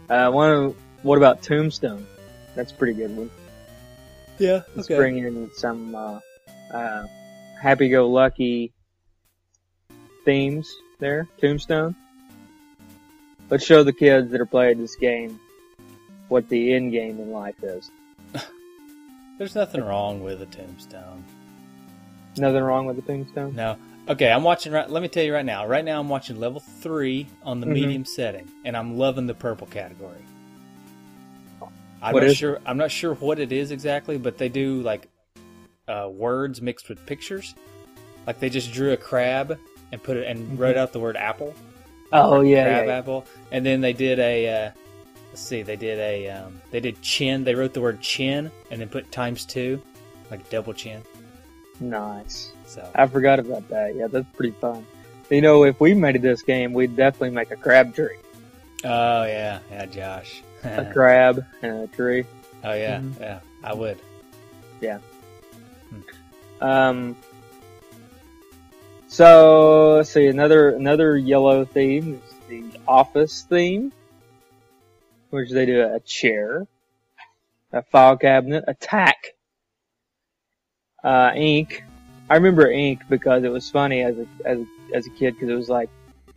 Uh, 0.07 0.29
one. 0.29 0.75
What 1.01 1.17
about 1.17 1.41
Tombstone? 1.41 2.05
That's 2.53 2.71
a 2.71 2.75
pretty 2.75 2.93
good 2.93 3.17
one. 3.17 3.31
Yeah. 4.37 4.61
Let's 4.75 4.87
bring 4.87 5.17
in 5.17 5.49
some 5.55 5.95
uh, 5.95 6.19
uh, 6.71 7.07
happy-go-lucky 7.59 8.71
themes 10.25 10.71
there. 10.99 11.27
Tombstone. 11.39 11.95
Let's 13.49 13.65
show 13.65 13.81
the 13.81 13.93
kids 13.93 14.29
that 14.31 14.39
are 14.39 14.45
playing 14.45 14.79
this 14.79 14.95
game 14.95 15.39
what 16.27 16.49
the 16.49 16.73
end 16.75 16.91
game 16.91 17.19
in 17.19 17.31
life 17.31 17.63
is. 17.63 17.89
There's 19.39 19.55
nothing 19.55 19.81
wrong 19.83 20.21
with 20.21 20.39
a 20.43 20.45
tombstone. 20.45 21.23
Nothing 22.37 22.61
wrong 22.63 22.85
with 22.85 22.99
a 22.99 23.01
Tombstone. 23.01 23.55
No. 23.55 23.75
Okay, 24.11 24.29
I'm 24.29 24.43
watching 24.43 24.73
right. 24.73 24.89
Let 24.89 25.01
me 25.01 25.07
tell 25.07 25.23
you 25.23 25.33
right 25.33 25.45
now. 25.45 25.65
Right 25.65 25.85
now, 25.85 25.97
I'm 25.99 26.09
watching 26.09 26.37
level 26.39 26.59
three 26.59 27.27
on 27.43 27.61
the 27.61 27.65
Mhm. 27.67 27.71
medium 27.73 28.05
setting, 28.05 28.45
and 28.65 28.75
I'm 28.75 28.97
loving 28.97 29.25
the 29.25 29.33
purple 29.33 29.67
category. 29.67 30.17
I'm 32.01 32.13
What 32.13 32.23
not 32.23 32.31
is- 32.31 32.37
sure. 32.37 32.59
I'm 32.65 32.77
not 32.77 32.91
sure 32.91 33.13
what 33.15 33.39
it 33.39 33.51
is 33.53 33.71
exactly, 33.71 34.17
but 34.17 34.37
they 34.37 34.49
do 34.49 34.81
like 34.81 35.07
uh, 35.87 36.09
words 36.11 36.61
mixed 36.61 36.89
with 36.89 37.05
pictures. 37.05 37.53
Like 38.27 38.39
they 38.39 38.49
just 38.49 38.71
drew 38.73 38.91
a 38.91 38.97
crab 38.97 39.57
and 39.91 40.01
put 40.03 40.17
it 40.17 40.27
and 40.27 40.57
wrote 40.59 40.77
out 40.77 40.93
the 40.93 40.99
word 40.99 41.15
apple, 41.17 41.53
Oh 42.13 42.41
yeah, 42.41 42.63
crab 42.65 42.85
yeah, 42.85 42.91
yeah. 42.91 42.97
apple, 42.97 43.25
and 43.51 43.65
then 43.65 43.79
they 43.81 43.93
did 43.93 44.19
a. 44.19 44.47
Uh, 44.67 44.71
let's 45.29 45.41
see, 45.41 45.61
they 45.61 45.75
did 45.77 45.99
a. 45.99 46.27
Um, 46.29 46.59
they 46.71 46.79
did 46.81 47.01
chin. 47.01 47.43
They 47.45 47.55
wrote 47.55 47.73
the 47.73 47.81
word 47.81 48.01
chin 48.01 48.51
and 48.71 48.81
then 48.81 48.89
put 48.89 49.11
times 49.11 49.45
two, 49.45 49.81
like 50.29 50.49
double 50.49 50.73
chin. 50.73 51.01
Nice. 51.81 52.51
So 52.65 52.87
I 52.95 53.05
forgot 53.07 53.39
about 53.39 53.67
that. 53.69 53.95
Yeah, 53.95 54.07
that's 54.07 54.25
pretty 54.37 54.53
fun. 54.61 54.85
You 55.29 55.41
know, 55.41 55.63
if 55.65 55.79
we 55.81 55.93
made 55.93 56.21
this 56.21 56.41
game, 56.41 56.71
we'd 56.73 56.95
definitely 56.95 57.31
make 57.31 57.51
a 57.51 57.55
crab 57.57 57.93
tree. 57.93 58.17
Oh 58.83 59.23
yeah, 59.25 59.59
yeah, 59.69 59.85
Josh. 59.85 60.41
A 60.63 60.85
crab 60.93 61.45
and 61.61 61.83
a 61.83 61.87
tree. 61.87 62.25
oh 62.63 62.73
yeah, 62.73 62.99
Mhm. 62.99 63.19
yeah, 63.19 63.39
I 63.63 63.73
would. 63.73 63.97
Yeah. 64.79 64.99
Um, 66.61 67.15
so 69.07 69.95
let's 69.97 70.09
see 70.11 70.27
another 70.27 70.69
another 70.69 71.17
yellow 71.17 71.65
theme 71.65 72.21
is 72.23 72.35
the 72.47 72.79
office 72.87 73.41
theme, 73.43 73.91
which 75.31 75.49
they 75.51 75.65
do 75.65 75.81
a 75.81 75.99
chair, 76.01 76.67
a 77.73 77.81
file 77.81 78.17
cabinet, 78.17 78.63
a 78.67 78.73
tack, 78.73 79.33
uh, 81.03 81.31
ink. 81.35 81.83
I 82.29 82.35
remember 82.35 82.69
ink 82.71 83.01
because 83.09 83.43
it 83.43 83.49
was 83.51 83.69
funny 83.69 84.01
as 84.01 84.17
a 84.17 84.27
as 84.45 84.59
a, 84.59 84.65
as 84.95 85.07
a 85.07 85.09
kid 85.11 85.33
because 85.35 85.49
it 85.49 85.55
was 85.55 85.69
like, 85.69 85.89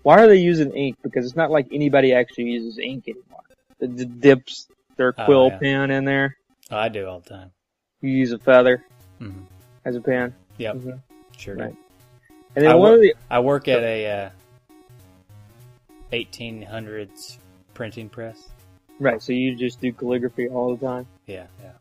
why 0.03 0.19
are 0.23 0.27
they 0.27 0.37
using 0.37 0.73
ink? 0.73 0.97
Because 1.03 1.25
it's 1.27 1.37
not 1.37 1.51
like 1.51 1.67
anybody 1.73 2.13
actually 2.13 2.45
uses 2.45 2.79
ink 2.79 3.05
anymore. 3.09 3.43
It 3.81 4.21
dips 4.21 4.67
their 4.97 5.15
Oh, 5.19 5.25
quill 5.25 5.51
yeah. 5.51 5.59
pen 5.59 5.91
in 5.91 6.05
there. 6.05 6.37
Oh, 6.71 6.77
I 6.79 6.89
do 6.89 7.07
all 7.07 7.21
the 7.21 7.29
time. 7.31 7.51
You 8.01 8.11
use 8.11 8.33
a 8.33 8.39
feather 8.39 8.85
hmm 9.19 9.41
as 9.85 9.97
a 9.97 10.01
pen. 10.01 10.35
Yep, 10.59 10.77
Mhm. 10.77 11.01
sure. 11.37 11.57
Right. 11.57 11.77
And 12.57 12.65
then 12.65 12.71
I 12.71 12.75
one 12.75 12.91
wo- 12.91 12.95
of 12.97 13.01
the 13.01 13.15
I 13.31 13.41
work 13.41 13.69
at 13.69 13.83
a 13.83 14.07
uh, 14.27 14.31
1800s 16.13 17.39
printing 17.75 18.09
press. 18.09 18.49
right, 19.01 19.23
so 19.23 19.33
you 19.33 19.55
just 19.57 19.81
do 19.81 19.93
calligraphy 19.93 20.49
all 20.49 20.77
the 20.77 20.87
time. 20.87 21.07
Yeah, 21.27 21.47
yeah. 21.63 21.73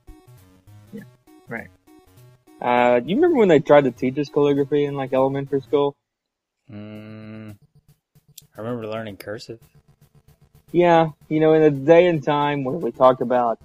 Uh, 2.64 3.00
do 3.02 3.10
you 3.10 3.16
remember 3.18 3.38
when 3.40 3.50
they 3.50 3.60
tried 3.60 3.84
to 3.84 3.92
teach 3.92 4.18
us 4.18 4.30
calligraphy 4.30 4.86
in 4.86 4.96
like 4.96 5.14
elementary 5.14 5.62
school? 5.62 5.96
Mm, 6.72 7.58
I 8.58 8.62
remember 8.62 8.88
learning 8.88 9.18
cursive. 9.18 9.60
Yeah, 10.72 11.10
you 11.30 11.40
know, 11.42 11.54
in 11.54 11.62
a 11.62 11.72
day 11.72 12.08
and 12.08 12.24
time 12.24 12.64
where 12.64 12.76
we 12.78 12.92
talk 12.92 13.22
about 13.22 13.60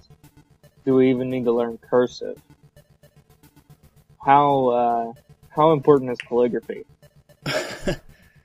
do 0.85 0.95
we 0.95 1.11
even 1.11 1.29
need 1.29 1.45
to 1.45 1.51
learn 1.51 1.77
cursive? 1.77 2.37
How 4.23 4.67
uh, 4.67 5.13
how 5.49 5.71
important 5.73 6.11
is 6.11 6.17
calligraphy? 6.19 6.85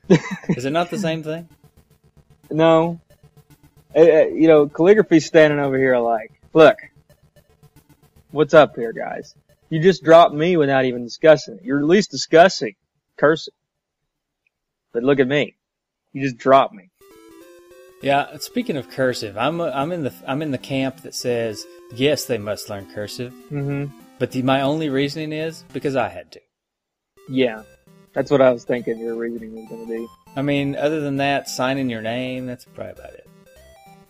Is 0.57 0.65
it 0.65 0.71
not 0.71 0.91
the 0.91 0.99
same 0.99 1.23
thing? 1.23 1.49
No, 2.51 3.01
Uh, 3.95 4.01
uh, 4.01 4.27
you 4.27 4.49
know, 4.49 4.69
calligraphy's 4.69 5.27
standing 5.27 5.59
over 5.61 5.79
here 5.79 5.99
like, 5.99 6.33
look, 6.53 6.77
what's 8.31 8.55
up 8.55 8.77
here, 8.77 8.93
guys? 8.93 9.35
You 9.75 9.81
just 9.83 10.05
dropped 10.05 10.33
me 10.33 10.57
without 10.57 10.85
even 10.85 11.03
discussing 11.03 11.55
it. 11.57 11.65
You're 11.65 11.81
at 11.81 11.85
least 11.85 12.13
discussing 12.13 12.77
cursive, 13.19 13.55
but 14.93 15.03
look 15.03 15.19
at 15.19 15.27
me, 15.27 15.57
you 16.13 16.23
just 16.23 16.37
dropped 16.39 16.73
me. 16.73 16.91
Yeah. 18.01 18.37
Speaking 18.39 18.77
of 18.77 18.89
cursive, 18.89 19.37
I'm 19.37 19.61
I'm 19.61 19.91
in 19.91 20.05
the 20.05 20.15
I'm 20.29 20.43
in 20.43 20.53
the 20.53 20.59
camp 20.59 21.01
that 21.03 21.13
says 21.13 21.67
yes, 21.93 22.27
they 22.27 22.39
must 22.39 22.71
learn 22.71 22.87
cursive, 22.95 23.33
Mm-hmm. 23.51 23.87
but 24.21 24.31
the, 24.31 24.43
my 24.43 24.61
only 24.61 24.91
reasoning 24.91 25.33
is 25.33 25.65
because 25.73 25.97
I 25.97 26.09
had 26.09 26.31
to. 26.31 26.41
Yeah, 27.29 27.65
that's 28.13 28.31
what 28.31 28.41
I 28.41 28.53
was 28.53 28.63
thinking 28.63 29.01
your 29.01 29.17
reasoning 29.17 29.57
was 29.57 29.69
going 29.69 29.89
to 29.89 29.93
be. 29.93 30.07
I 30.37 30.43
mean, 30.43 30.77
other 30.77 31.01
than 31.01 31.17
that, 31.17 31.49
signing 31.49 31.91
your 31.91 32.03
name, 32.03 32.47
that's 32.47 32.65
probably 32.65 32.93
about 32.93 33.15
it. 33.15 33.29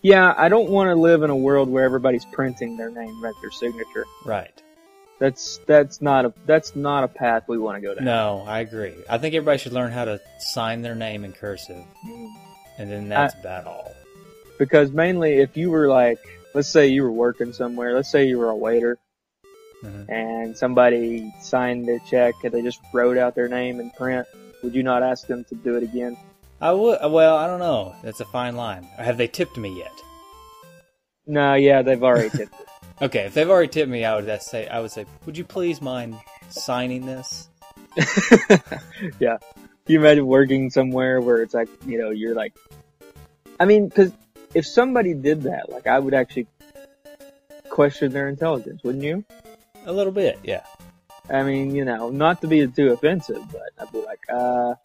Yeah, 0.03 0.35
I 0.37 0.47
don't 0.47 0.69
want 0.69 0.89
to 0.89 0.95
live 0.95 1.23
in 1.23 1.31
a 1.31 1.35
world 1.35 1.69
where 1.69 1.85
everybody's 1.85 2.25
printing 2.25 2.77
their 2.77 2.91
name 2.91 3.19
right 3.23 3.33
their 3.41 3.49
signature. 3.49 4.05
Right. 4.27 4.61
That's 5.19 5.59
that's 5.65 6.01
not 6.01 6.25
a 6.25 6.33
that's 6.45 6.75
not 6.75 7.03
a 7.05 7.07
path 7.07 7.43
we 7.47 7.57
want 7.57 7.77
to 7.77 7.81
go 7.81 7.95
down. 7.95 8.03
No, 8.05 8.43
I 8.45 8.59
agree. 8.59 8.93
I 9.09 9.17
think 9.17 9.33
everybody 9.33 9.57
should 9.57 9.71
learn 9.73 9.91
how 9.91 10.05
to 10.05 10.19
sign 10.39 10.81
their 10.81 10.95
name 10.95 11.23
in 11.23 11.31
cursive, 11.31 11.83
and 12.77 12.91
then 12.91 13.07
that's 13.07 13.33
about 13.35 13.65
all. 13.65 13.93
Because 14.59 14.91
mainly, 14.91 15.35
if 15.35 15.55
you 15.55 15.69
were 15.71 15.87
like, 15.87 16.19
let's 16.53 16.67
say 16.67 16.87
you 16.87 17.03
were 17.03 17.11
working 17.11 17.53
somewhere, 17.53 17.93
let's 17.93 18.09
say 18.11 18.25
you 18.27 18.37
were 18.39 18.49
a 18.49 18.55
waiter, 18.55 18.97
Mhm. 19.83 20.09
and 20.09 20.57
somebody 20.57 21.33
signed 21.41 21.87
their 21.87 21.99
check 22.09 22.33
and 22.43 22.53
they 22.53 22.61
just 22.61 22.79
wrote 22.93 23.17
out 23.17 23.35
their 23.35 23.47
name 23.47 23.79
in 23.79 23.91
print, 23.91 24.27
would 24.63 24.73
you 24.75 24.83
not 24.83 25.01
ask 25.03 25.27
them 25.27 25.45
to 25.45 25.55
do 25.55 25.75
it 25.77 25.83
again? 25.83 26.17
I 26.59 26.71
would. 26.73 26.99
Well, 27.11 27.37
I 27.37 27.47
don't 27.47 27.59
know. 27.59 27.95
That's 28.03 28.19
a 28.19 28.25
fine 28.25 28.55
line. 28.57 28.83
Have 28.97 29.17
they 29.17 29.27
tipped 29.27 29.57
me 29.57 29.77
yet? 29.77 29.91
No, 31.27 31.53
yeah, 31.55 31.81
they've 31.81 32.03
already 32.03 32.29
tipped 32.29 32.53
it. 32.59 32.67
Okay, 33.01 33.25
if 33.25 33.33
they've 33.33 33.49
already 33.49 33.67
tipped 33.67 33.89
me, 33.89 34.05
I 34.05 34.15
would 34.15 34.41
say 34.41 34.67
I 34.67 34.79
would 34.79 34.91
say, 34.91 35.05
would 35.25 35.37
you 35.37 35.43
please 35.43 35.81
mind 35.81 36.15
signing 36.49 37.05
this? 37.05 37.49
yeah. 39.19 39.37
You 39.87 39.99
imagine 39.99 40.25
working 40.25 40.69
somewhere 40.69 41.19
where 41.21 41.41
it's 41.41 41.53
like, 41.53 41.69
you 41.85 41.99
know, 41.99 42.09
you're 42.09 42.33
like, 42.33 42.53
I 43.59 43.65
mean, 43.65 43.89
cause 43.89 44.11
if 44.53 44.65
somebody 44.65 45.13
did 45.13 45.43
that, 45.43 45.69
like 45.69 45.87
I 45.87 45.99
would 45.99 46.13
actually 46.13 46.47
question 47.69 48.11
their 48.11 48.29
intelligence, 48.29 48.81
wouldn't 48.83 49.03
you? 49.03 49.25
A 49.85 49.91
little 49.91 50.13
bit, 50.13 50.39
yeah. 50.43 50.63
I 51.29 51.43
mean, 51.43 51.75
you 51.75 51.83
know, 51.83 52.09
not 52.09 52.41
to 52.41 52.47
be 52.47 52.65
too 52.67 52.91
offensive, 52.91 53.43
but 53.51 53.69
I'd 53.77 53.91
be 53.91 54.01
like, 54.01 54.21
uh, 54.29 54.75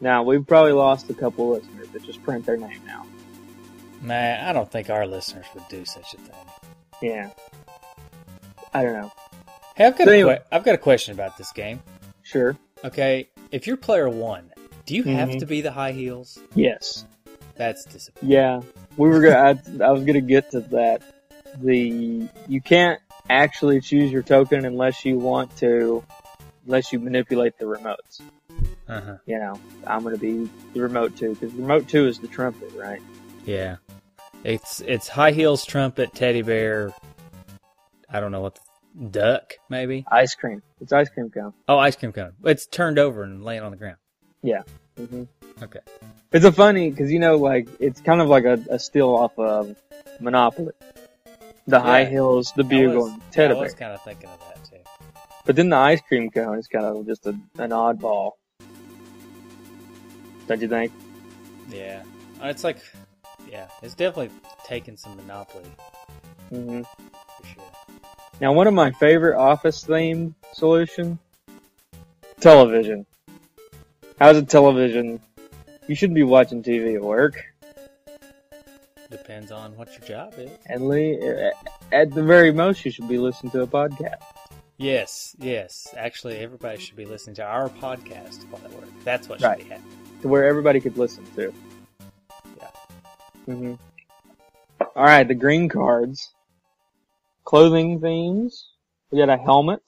now 0.00 0.22
we've 0.22 0.46
probably 0.46 0.72
lost 0.72 1.10
a 1.10 1.14
couple 1.14 1.50
listeners 1.50 1.88
that 1.88 2.02
just 2.04 2.22
print 2.22 2.46
their 2.46 2.56
name 2.56 2.80
now. 2.86 3.06
Nah, 4.02 4.48
I 4.48 4.52
don't 4.54 4.70
think 4.70 4.88
our 4.88 5.06
listeners 5.06 5.44
would 5.54 5.68
do 5.68 5.84
such 5.84 6.14
a 6.14 6.16
thing. 6.16 6.59
Yeah. 7.02 7.30
I 8.72 8.82
don't 8.82 8.92
know. 9.00 9.12
Hey, 9.74 9.86
I've 9.86 9.96
got 9.98 10.04
So 10.06 10.10
a 10.10 10.14
anyway- 10.14 10.36
que- 10.36 10.44
I've 10.56 10.64
got 10.64 10.74
a 10.74 10.78
question 10.78 11.14
about 11.14 11.36
this 11.38 11.52
game. 11.52 11.80
Sure. 12.22 12.56
Okay, 12.84 13.28
if 13.50 13.66
you're 13.66 13.76
player 13.76 14.08
one, 14.08 14.50
do 14.86 14.94
you 14.94 15.02
have 15.04 15.28
Mhm. 15.30 15.40
to 15.40 15.46
be 15.46 15.60
the 15.60 15.72
high 15.72 15.92
heels? 15.92 16.38
Yes. 16.54 17.04
That's 17.56 17.84
disappointing. 17.84 18.30
Yeah. 18.30 18.60
We 18.96 19.08
were 19.08 19.20
gonna, 19.20 19.36
I, 19.80 19.84
I 19.84 19.90
was 19.90 20.04
gonna 20.04 20.20
get 20.20 20.50
to 20.52 20.60
that. 20.60 21.02
The, 21.58 22.28
you 22.48 22.60
can't 22.60 23.00
actually 23.28 23.80
choose 23.80 24.10
your 24.12 24.22
token 24.22 24.64
unless 24.64 25.04
you 25.04 25.18
want 25.18 25.54
to, 25.58 26.04
unless 26.66 26.92
you 26.92 26.98
manipulate 27.00 27.58
the 27.58 27.64
remotes. 27.66 28.20
Uh-huh. 28.88 29.16
You 29.26 29.38
know, 29.38 29.60
I'm 29.86 30.02
gonna 30.02 30.16
be 30.16 30.48
the 30.72 30.80
remote 30.80 31.16
two, 31.16 31.34
because 31.34 31.52
remote 31.54 31.86
two 31.88 32.06
is 32.06 32.18
the 32.18 32.28
trumpet, 32.28 32.72
right? 32.74 33.00
Yeah, 33.44 33.76
it's 34.44 34.80
it's 34.80 35.08
high 35.08 35.32
heels, 35.32 35.64
trumpet, 35.64 36.14
teddy 36.14 36.42
bear. 36.42 36.92
I 38.08 38.20
don't 38.20 38.32
know 38.32 38.40
what 38.40 38.56
the, 38.56 38.60
duck 39.10 39.54
maybe. 39.68 40.04
Ice 40.10 40.34
cream. 40.34 40.62
It's 40.80 40.92
ice 40.92 41.08
cream 41.08 41.30
cone. 41.30 41.52
Oh, 41.68 41.78
ice 41.78 41.96
cream 41.96 42.12
cone. 42.12 42.32
It's 42.44 42.66
turned 42.66 42.98
over 42.98 43.22
and 43.22 43.44
laying 43.44 43.62
on 43.62 43.70
the 43.70 43.76
ground. 43.76 43.96
hmm 44.96 45.24
Okay. 45.62 45.80
It's 46.32 46.44
a 46.44 46.52
funny 46.52 46.90
because 46.90 47.12
you 47.12 47.18
know, 47.18 47.36
like 47.36 47.68
it's 47.78 48.00
kind 48.00 48.20
of 48.20 48.28
like 48.28 48.44
a, 48.44 48.58
a 48.70 48.78
steal 48.78 49.10
off 49.10 49.38
of 49.38 49.76
Monopoly. 50.20 50.72
The 51.66 51.80
high 51.80 52.04
heels, 52.04 52.52
the 52.56 52.64
I 52.64 52.68
bugle, 52.68 53.02
was, 53.02 53.12
and 53.12 53.22
I 53.22 53.30
teddy 53.30 53.54
was 53.54 53.74
kind 53.74 53.92
of 53.92 54.02
thinking 54.02 54.28
of 54.28 54.40
that 54.40 54.64
too. 54.64 54.78
But 55.44 55.56
then 55.56 55.68
the 55.68 55.76
ice 55.76 56.00
cream 56.00 56.30
cone 56.30 56.58
is 56.58 56.66
kind 56.66 56.84
of 56.84 57.06
just 57.06 57.26
a, 57.26 57.30
an 57.58 57.70
oddball. 57.70 58.32
Don't 60.46 60.60
you 60.60 60.68
think? 60.68 60.92
Yeah, 61.68 62.02
it's 62.42 62.64
like, 62.64 62.78
yeah, 63.50 63.66
it's 63.82 63.94
definitely 63.94 64.30
taken 64.64 64.96
some 64.96 65.16
monopoly 65.16 65.64
hmm 66.50 66.82
for 66.82 67.46
sure. 67.46 67.62
Now, 68.40 68.52
one 68.52 68.66
of 68.66 68.74
my 68.74 68.90
favorite 68.92 69.36
office 69.36 69.84
themed 69.84 70.34
solution: 70.52 71.18
television. 72.40 73.06
How's 74.18 74.36
a 74.36 74.42
television? 74.42 75.20
You 75.86 75.94
shouldn't 75.94 76.14
be 76.14 76.22
watching 76.22 76.62
TV 76.62 76.94
at 76.96 77.02
work. 77.02 77.34
Depends 79.10 79.50
on 79.50 79.76
what 79.76 79.90
your 79.90 80.06
job 80.06 80.34
is. 80.38 80.50
At 80.66 80.80
least, 80.80 81.22
at 81.92 82.12
the 82.14 82.22
very 82.22 82.52
most, 82.52 82.84
you 82.84 82.90
should 82.90 83.08
be 83.08 83.18
listening 83.18 83.50
to 83.52 83.62
a 83.62 83.66
podcast. 83.66 84.22
Yes, 84.78 85.34
yes. 85.38 85.92
Actually, 85.96 86.38
everybody 86.38 86.78
should 86.78 86.96
be 86.96 87.04
listening 87.06 87.36
to 87.36 87.44
our 87.44 87.68
podcast 87.68 88.44
while 88.50 88.62
at 88.64 88.72
work. 88.72 88.88
That's 89.04 89.28
what 89.28 89.42
Right. 89.42 89.58
should 89.58 89.68
be 89.68 89.74
happening. 89.74 89.96
to 90.22 90.28
where 90.28 90.44
everybody 90.46 90.80
could 90.80 90.96
listen 90.98 91.24
to. 91.34 91.52
Yeah. 93.46 93.54
hmm 93.54 93.74
All 94.80 95.04
right, 95.04 95.26
the 95.26 95.34
green 95.34 95.68
cards. 95.68 96.32
Clothing 97.44 98.00
themes. 98.00 98.68
We 99.10 99.18
got 99.18 99.28
a 99.28 99.36
helmet, 99.36 99.82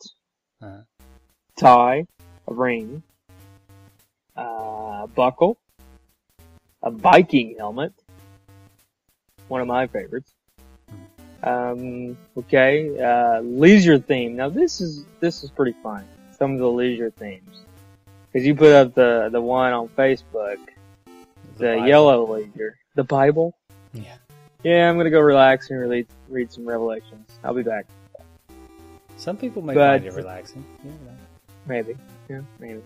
Uh-huh. 0.60 0.82
tie, 1.56 2.06
a 2.48 2.52
ring, 2.54 3.02
uh, 4.36 5.06
buckle, 5.06 5.58
a 6.82 6.90
Viking 6.90 7.54
helmet. 7.58 7.92
One 9.48 9.60
of 9.60 9.68
my 9.68 9.86
favorites. 9.86 10.32
Um, 11.42 12.16
okay, 12.36 12.98
uh, 13.00 13.40
leisure 13.42 13.98
theme. 13.98 14.36
Now 14.36 14.48
this 14.48 14.80
is, 14.80 15.04
this 15.20 15.42
is 15.44 15.50
pretty 15.50 15.76
fun. 15.82 16.04
Some 16.38 16.52
of 16.54 16.58
the 16.58 16.68
leisure 16.68 17.10
themes. 17.10 17.60
Cause 18.32 18.42
you 18.44 18.54
put 18.54 18.72
up 18.72 18.94
the, 18.94 19.28
the 19.30 19.40
one 19.40 19.72
on 19.72 19.88
Facebook 19.90 20.56
the, 21.58 21.64
Bible. 21.76 21.86
yellow 21.86 22.32
leader. 22.34 22.76
The 22.94 23.04
Bible? 23.04 23.54
Yeah. 23.92 24.16
Yeah, 24.62 24.88
I'm 24.88 24.96
gonna 24.96 25.10
go 25.10 25.20
relax 25.20 25.70
and 25.70 25.80
read, 25.80 26.06
read 26.28 26.52
some 26.52 26.64
Revelations. 26.66 27.28
I'll 27.42 27.54
be 27.54 27.62
back. 27.62 27.86
Some 29.16 29.36
people 29.36 29.62
may 29.62 29.74
But- 29.74 30.00
find 30.02 30.06
it 30.06 30.14
relaxing. 30.14 30.64
Never. 30.84 31.16
Maybe. 31.66 31.96
Yeah, 32.28 32.40
maybe. 32.58 32.82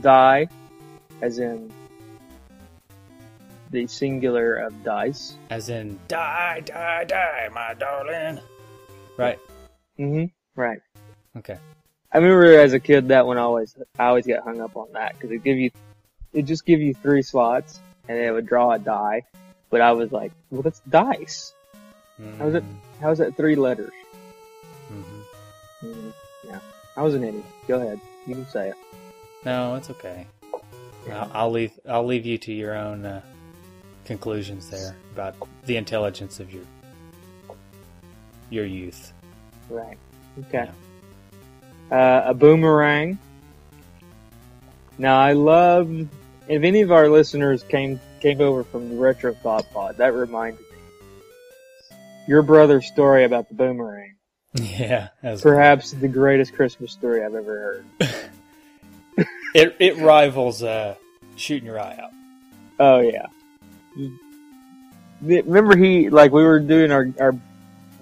Die, 0.00 0.48
as 1.22 1.38
in 1.38 1.70
the 3.70 3.86
singular 3.86 4.56
of 4.56 4.82
dice. 4.84 5.36
As 5.50 5.68
in, 5.68 5.98
die, 6.08 6.60
die, 6.64 7.04
die, 7.04 7.48
my 7.52 7.74
darling. 7.74 8.40
Right. 9.16 9.38
Mm 9.98 10.10
hmm 10.10 10.60
Right. 10.60 10.80
Okay. 11.36 11.58
I 12.12 12.18
remember 12.18 12.58
as 12.60 12.72
a 12.72 12.80
kid 12.80 13.08
that 13.08 13.26
one 13.26 13.38
always, 13.38 13.76
I 13.98 14.06
always 14.06 14.26
got 14.26 14.44
hung 14.44 14.60
up 14.60 14.76
on 14.76 14.88
that 14.92 15.14
because 15.14 15.30
it 15.32 15.42
give 15.42 15.58
you, 15.58 15.70
it 16.32 16.42
just 16.42 16.64
give 16.64 16.80
you 16.80 16.94
three 16.94 17.22
slots 17.22 17.80
and 18.08 18.16
it 18.18 18.30
would 18.30 18.46
draw 18.46 18.72
a 18.72 18.78
die. 18.78 19.22
But 19.74 19.80
I 19.80 19.90
was 19.90 20.12
like, 20.12 20.30
well, 20.52 20.62
that's 20.62 20.78
dice. 20.88 21.52
How's 22.38 22.54
it- 22.54 22.62
How 23.00 23.10
is 23.10 23.18
that 23.18 23.36
three 23.36 23.56
letters? 23.56 23.90
Mm-hmm. 24.92 25.88
hmm 25.90 26.10
Yeah. 26.44 26.60
I 26.96 27.02
was 27.02 27.14
an 27.16 27.24
idiot. 27.24 27.44
Go 27.66 27.80
ahead. 27.80 27.98
You 28.24 28.36
can 28.36 28.46
say 28.46 28.68
it. 28.68 28.76
No, 29.44 29.74
it's 29.74 29.90
okay. 29.90 30.28
I'll, 31.10 31.30
I'll 31.34 31.50
leave. 31.50 31.72
I'll 31.88 32.06
leave 32.06 32.24
you 32.24 32.38
to 32.38 32.52
your 32.52 32.76
own 32.76 33.04
uh, 33.04 33.20
conclusions 34.04 34.70
there 34.70 34.94
about 35.12 35.34
the 35.64 35.76
intelligence 35.76 36.38
of 36.38 36.52
your 36.52 36.62
your 38.50 38.66
youth. 38.66 39.12
Right. 39.68 39.98
Okay. 40.38 40.70
Uh, 41.90 42.22
a 42.26 42.32
boomerang. 42.32 43.18
Now 44.98 45.18
I 45.18 45.32
love 45.32 45.90
if 46.46 46.62
any 46.62 46.82
of 46.82 46.92
our 46.92 47.08
listeners 47.08 47.64
came 47.64 47.98
came 48.24 48.40
over 48.40 48.64
from 48.64 48.88
the 48.88 48.96
Retro 48.96 49.34
Thought 49.34 49.70
Pod, 49.74 49.98
that 49.98 50.14
reminded 50.14 50.60
me. 50.60 50.66
Your 52.26 52.40
brother's 52.40 52.86
story 52.86 53.24
about 53.24 53.48
the 53.50 53.54
boomerang. 53.54 54.14
Yeah, 54.54 55.08
Perhaps 55.42 55.90
the 55.92 56.08
greatest 56.08 56.54
Christmas 56.54 56.90
story 56.92 57.22
I've 57.22 57.34
ever 57.34 57.84
heard. 57.98 59.26
it 59.54 59.76
it 59.78 59.98
rivals 59.98 60.62
uh, 60.62 60.94
shooting 61.36 61.66
your 61.66 61.78
eye 61.78 61.98
out. 62.00 62.12
Oh 62.80 63.00
yeah. 63.00 63.26
Remember 65.20 65.76
he 65.76 66.08
like 66.08 66.32
we 66.32 66.44
were 66.44 66.60
doing 66.60 66.92
our 66.92 67.08
our 67.20 67.34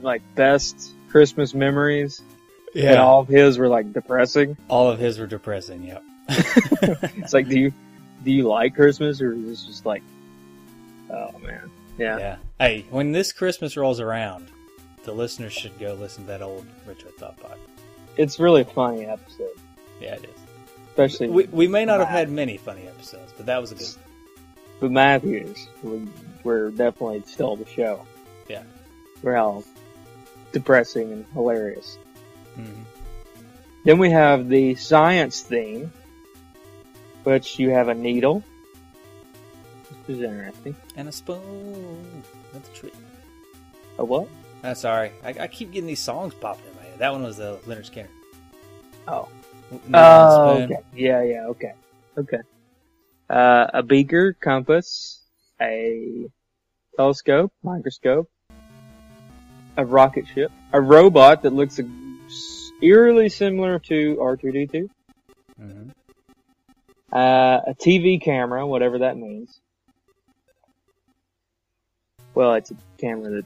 like 0.03 0.23
best 0.35 0.93
Christmas 1.11 1.55
memories 1.55 2.21
Yeah. 2.75 2.91
and 2.93 2.99
all 3.01 3.21
of 3.21 3.29
his 3.29 3.59
were 3.59 3.69
like 3.69 3.93
depressing. 3.93 4.57
all 4.69 4.91
of 4.91 4.99
his 4.99 5.19
were 5.19 5.27
depressing. 5.27 5.83
Yep. 5.85 6.05
It's 7.17 7.33
like 7.33 7.49
do 7.49 7.59
you 7.59 7.73
do 8.25 8.31
you 8.31 8.49
like 8.49 8.75
Christmas 8.75 9.21
or 9.21 9.33
is 9.33 9.45
this 9.47 9.65
just 9.65 9.87
like 9.87 10.03
oh 11.11 11.31
man. 11.43 11.71
Yeah. 11.99 12.19
Yeah. 12.19 12.37
Hey, 12.59 12.87
when 12.91 13.13
this 13.13 13.33
Christmas 13.33 13.77
rolls 13.77 14.01
around, 14.01 14.49
the 15.05 15.13
listeners 15.13 15.53
should 15.53 15.79
go 15.79 15.95
listen 15.95 16.25
to 16.25 16.29
that 16.29 16.43
old 16.43 16.67
Retro 16.87 17.11
Thought 17.13 17.39
Pod. 17.39 17.59
It's 18.17 18.39
really 18.41 18.63
a 18.63 18.65
funny 18.65 19.05
episode. 19.05 19.51
Yeah, 20.01 20.15
it 20.15 20.25
is. 20.25 20.31
Especially 20.91 21.29
We, 21.29 21.45
we 21.45 21.69
may 21.69 21.85
not 21.85 22.01
have 22.01 22.09
had 22.09 22.31
many 22.31 22.57
funny 22.57 22.87
episodes, 22.89 23.33
but 23.37 23.47
that 23.47 23.61
was 23.61 23.73
a 23.73 23.75
good. 23.75 23.89
with 24.81 24.91
Matthews. 24.93 25.69
We, 25.83 26.09
we're 26.45 26.71
definitely 26.71 27.23
still 27.27 27.57
the 27.57 27.67
show. 27.67 28.07
Yeah. 28.49 28.63
We're 29.23 29.37
all 29.37 29.65
depressing 30.53 31.13
and 31.13 31.25
hilarious. 31.33 31.99
Mhm. 32.59 32.85
Then 33.85 33.99
we 33.99 34.11
have 34.11 34.49
the 34.49 34.75
science 34.77 35.41
theme, 35.43 35.93
which 37.25 37.59
you 37.59 37.71
have 37.71 37.89
a 37.89 37.95
needle. 37.95 38.43
This 40.07 40.17
is 40.17 40.23
interesting. 40.23 40.77
And 40.97 41.09
a 41.09 41.13
spoon. 41.13 42.23
That's 42.53 42.69
a 42.69 42.73
treat. 42.73 42.95
A 43.99 44.05
what? 44.05 44.29
I'm 44.65 44.75
sorry. 44.75 45.13
I, 45.25 45.35
I 45.41 45.47
keep 45.47 45.73
getting 45.73 45.87
these 45.87 46.01
songs 46.01 46.35
popping 46.35 46.65
in 46.71 46.77
my 46.77 46.83
head. 46.83 46.99
That 46.99 47.13
one 47.13 47.23
was 47.23 47.37
the 47.37 47.59
Lynyrd 47.67 47.91
Skynyrd. 47.91 48.09
Oh. 49.09 49.29
Needle 49.71 49.91
Oh, 49.95 50.57
and 50.57 50.73
okay. 50.73 50.83
Yeah, 50.95 51.23
yeah, 51.23 51.47
okay. 51.49 51.73
Okay. 52.19 52.39
Uh, 53.31 53.67
a 53.73 53.83
beaker, 53.83 54.35
compass, 54.35 55.21
a 55.61 56.27
telescope, 56.97 57.53
microscope, 57.63 58.29
a 59.77 59.85
rocket 59.85 60.27
ship, 60.35 60.53
a 60.73 60.81
robot 60.81 61.43
that 61.43 61.55
looks 61.55 61.81
eerily 62.83 63.29
similar 63.31 63.79
to 63.79 64.17
R2D2, 64.17 64.89
Mhm. 65.61 65.91
Uh, 67.13 67.61
a 67.67 67.75
TV 67.75 68.21
camera, 68.23 68.67
whatever 68.67 68.99
that 69.01 69.17
means. 69.17 69.61
Well, 72.35 72.55
it's 72.55 72.71
a 72.71 72.77
camera 72.99 73.31
that 73.31 73.45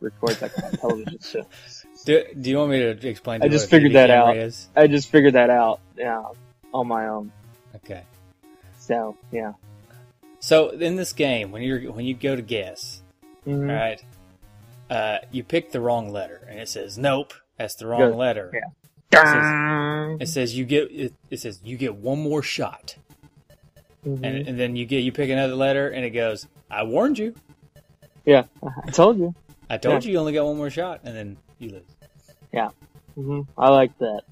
records 0.00 0.40
like 0.40 0.52
on 0.62 0.70
television, 0.78 1.20
so 1.20 1.46
Do, 2.04 2.24
do 2.40 2.50
you 2.50 2.56
want 2.58 2.70
me 2.70 2.78
to 2.78 3.08
explain? 3.08 3.40
To 3.40 3.46
I 3.46 3.48
just 3.48 3.68
figured 3.68 3.90
TV 3.92 3.94
that 3.94 4.10
out. 4.10 4.36
Is? 4.36 4.68
I 4.74 4.86
just 4.86 5.10
figured 5.10 5.34
that 5.34 5.50
out, 5.50 5.80
yeah, 5.96 6.22
on 6.72 6.86
my 6.88 7.08
own. 7.08 7.30
Okay. 7.76 8.02
So, 8.78 9.16
yeah. 9.30 9.52
So 10.40 10.70
in 10.70 10.96
this 10.96 11.12
game, 11.12 11.50
when 11.50 11.62
you're 11.62 11.92
when 11.92 12.04
you 12.06 12.14
go 12.14 12.36
to 12.36 12.42
guess, 12.42 13.02
Mhm. 13.46 13.68
all 13.68 13.74
right, 13.76 14.02
uh, 14.88 15.18
you 15.30 15.42
pick 15.44 15.72
the 15.72 15.80
wrong 15.80 16.10
letter, 16.10 16.46
and 16.48 16.58
it 16.60 16.68
says 16.68 16.96
nope, 16.96 17.34
that's 17.58 17.74
the 17.74 17.86
wrong 17.86 18.12
Good. 18.12 18.16
letter. 18.16 18.50
Yeah. 18.54 18.60
It 19.12 20.28
says 20.28 20.56
you 20.56 20.64
get 20.64 20.90
it, 20.90 21.14
it 21.30 21.40
says 21.40 21.60
you 21.64 21.76
get 21.76 21.94
one 21.96 22.18
more 22.20 22.42
shot, 22.42 22.96
Mhm. 24.04 24.20
and 24.24 24.48
and 24.48 24.58
then 24.60 24.76
you 24.76 24.86
get 24.86 25.02
you 25.02 25.12
pick 25.12 25.30
another 25.30 25.54
letter, 25.54 25.88
and 25.88 26.04
it 26.04 26.10
goes, 26.10 26.46
I 26.70 26.82
warned 26.84 27.18
you, 27.18 27.34
Yeah, 28.24 28.44
I 28.86 28.90
told 28.90 29.18
you. 29.18 29.34
I 29.70 29.76
told 29.78 30.04
you 30.04 30.12
you 30.12 30.18
only 30.18 30.32
got 30.32 30.46
one 30.46 30.56
more 30.56 30.70
shot, 30.70 31.00
and 31.04 31.16
then 31.16 31.36
you 31.58 31.70
lose. 31.70 31.82
Yeah. 32.52 32.70
hmm 33.14 33.42
I 33.56 33.70
like 33.70 33.96
that. 33.98 34.22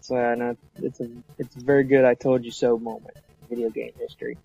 So 0.00 0.16
uh, 0.16 0.34
no, 0.34 0.56
it's 0.76 1.00
a 1.00 1.08
it's 1.38 1.56
a 1.56 1.60
very 1.60 1.84
good 1.84 2.04
I 2.04 2.14
told 2.14 2.44
you 2.44 2.50
so 2.50 2.78
moment. 2.78 3.16
in 3.42 3.56
Video 3.56 3.70
game 3.70 3.92
history. 3.98 4.38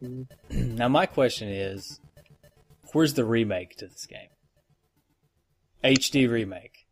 now 0.50 0.88
my 0.88 1.06
question 1.06 1.48
is, 1.48 2.00
where's 2.92 3.14
the 3.14 3.24
remake 3.24 3.76
to 3.76 3.86
this 3.86 4.06
game? 4.06 4.28
HD 5.82 6.28
remake. 6.30 6.86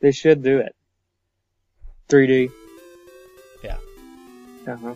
They 0.00 0.12
should 0.12 0.42
do 0.42 0.58
it. 0.58 0.74
3D. 2.10 2.50
Yeah. 3.62 3.76
Uh-huh. 4.66 4.94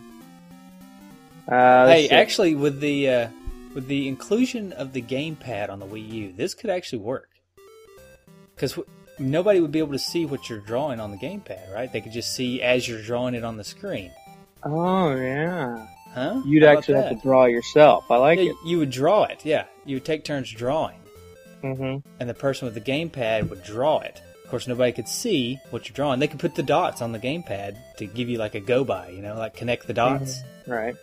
Uh 1.48 1.87
Hey, 1.88 2.09
see. 2.09 2.14
actually, 2.14 2.55
with 2.55 2.81
the 2.81 3.09
uh, 3.09 3.29
with 3.74 3.87
the 3.87 4.09
inclusion 4.09 4.72
of 4.72 4.92
the 4.92 5.03
gamepad 5.03 5.68
on 5.70 5.79
the 5.79 5.87
Wii 5.87 6.09
U, 6.11 6.33
this 6.37 6.55
could 6.55 6.70
actually 6.70 7.00
work. 7.00 7.29
Because 8.55 8.72
w- 8.72 8.88
nobody 9.18 9.61
would 9.61 9.72
be 9.72 9.81
able 9.81 9.92
to 9.92 9.98
see 9.98 10.24
what 10.27 10.48
you're 10.48 10.61
drawing 10.61 11.00
on 11.00 11.11
the 11.11 11.16
gamepad, 11.16 11.72
right? 11.74 11.92
They 11.92 12.00
could 12.00 12.12
just 12.12 12.35
see 12.35 12.62
as 12.62 12.87
you're 12.88 13.03
drawing 13.03 13.35
it 13.35 13.44
on 13.44 13.57
the 13.57 13.64
screen. 13.64 14.11
Oh 14.62 15.14
yeah. 15.14 15.87
Huh? 16.14 16.40
You'd 16.46 16.62
actually 16.62 16.94
have 17.03 17.09
to 17.11 17.16
draw 17.22 17.46
yourself. 17.46 18.05
I 18.11 18.16
like 18.18 18.38
Yeah, 18.38 18.50
it. 18.50 18.57
you 18.64 18.79
would 18.79 18.90
draw 18.90 19.24
it. 19.24 19.44
Yeah, 19.44 19.64
you 19.85 19.96
would 19.96 20.05
take 20.05 20.24
turns 20.24 20.50
drawing, 20.50 21.00
Mm-hmm. 21.64 22.09
and 22.20 22.31
the 22.31 22.35
person 22.35 22.66
with 22.66 22.74
the 22.74 22.81
gamepad 22.81 23.50
would 23.50 23.64
draw 23.64 23.98
it. 23.98 24.22
Course, 24.55 24.69
nobody 24.69 24.93
could 24.93 25.09
see 25.09 25.59
what 25.71 25.88
you're 25.88 25.95
drawing. 25.97 26.21
They 26.21 26.29
could 26.29 26.38
put 26.38 26.55
the 26.55 26.62
dots 26.62 27.03
on 27.03 27.11
the 27.11 27.19
gamepad 27.19 27.77
to 27.97 28.07
give 28.07 28.29
you 28.29 28.38
like 28.38 28.55
a 28.55 28.61
go 28.61 28.85
by, 28.85 29.09
you 29.09 29.21
know, 29.21 29.35
like 29.35 29.55
connect 29.57 29.88
the 29.88 29.93
dots. 29.95 30.43
Right. 30.64 30.95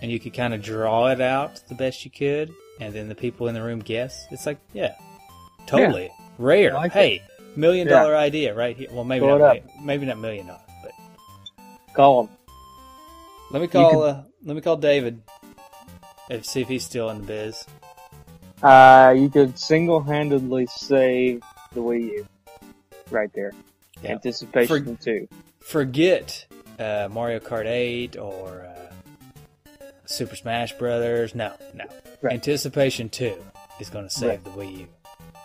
and 0.00 0.12
you 0.12 0.20
could 0.20 0.32
kind 0.32 0.54
of 0.54 0.62
draw 0.62 1.08
it 1.08 1.20
out 1.20 1.60
the 1.68 1.74
best 1.74 2.04
you 2.04 2.10
could, 2.12 2.52
and 2.78 2.94
then 2.94 3.08
the 3.08 3.16
people 3.16 3.48
in 3.48 3.54
the 3.54 3.62
room 3.64 3.80
guess. 3.80 4.28
It's 4.30 4.46
like, 4.46 4.58
yeah, 4.72 4.94
totally 5.66 6.12
rare. 6.38 6.72
Like 6.72 6.92
hey, 6.92 7.24
million 7.56 7.88
Yeah. 7.88 7.94
dollar 7.98 8.14
idea 8.16 8.54
right 8.54 8.76
here. 8.76 8.86
Well, 8.92 9.02
maybe 9.02 9.26
not, 9.26 9.56
it 9.56 9.64
maybe 9.82 10.06
not 10.06 10.18
million 10.18 10.46
dollar, 10.46 10.60
but 10.80 10.92
Call 11.94 12.22
them. 12.22 12.36
let 13.50 13.60
me 13.60 13.66
call. 13.66 13.90
could- 13.90 14.02
uh, 14.08 14.22
let 14.44 14.54
me 14.54 14.62
call 14.62 14.76
David 14.76 15.20
and 16.30 16.46
see 16.46 16.60
if 16.60 16.68
he's 16.68 16.84
still 16.84 17.10
in 17.10 17.22
the 17.22 17.26
biz. 17.26 17.66
Uh, 18.62 19.12
you 19.18 19.28
could 19.28 19.58
single-handedly 19.58 20.66
save 20.66 21.42
the 21.72 21.80
Wii 21.80 22.02
U. 22.12 22.26
Right 23.10 23.32
there. 23.34 23.52
Yeah. 24.02 24.12
Anticipation 24.12 24.96
two. 24.96 25.28
Forget 25.60 26.46
uh, 26.78 27.08
Mario 27.10 27.38
Kart 27.40 27.66
8 27.66 28.16
or 28.16 28.66
uh, 28.66 28.92
Super 30.06 30.36
Smash 30.36 30.72
Brothers. 30.78 31.34
No, 31.34 31.52
no. 31.74 31.84
Right. 32.22 32.34
Anticipation 32.34 33.08
two 33.08 33.34
is 33.78 33.90
going 33.90 34.04
to 34.06 34.10
save 34.10 34.28
Right. 34.28 34.44
the 34.44 34.50
Wii 34.50 34.78
U. 34.80 34.86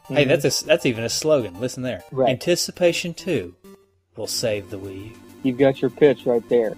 Hey, 0.08 0.26
Mhm. 0.26 0.28
that's 0.40 0.62
a 0.62 0.66
that's 0.66 0.86
even 0.86 1.04
a 1.04 1.10
slogan. 1.10 1.60
Listen 1.60 1.82
there. 1.84 2.04
Right. 2.12 2.30
Anticipation 2.30 3.14
two 3.14 3.56
will 4.16 4.28
save 4.28 4.70
the 4.70 4.78
Wii 4.78 5.06
U. 5.06 5.12
You've 5.44 5.58
got 5.58 5.82
your 5.82 5.90
pitch 5.90 6.26
right 6.26 6.48
there. 6.50 6.76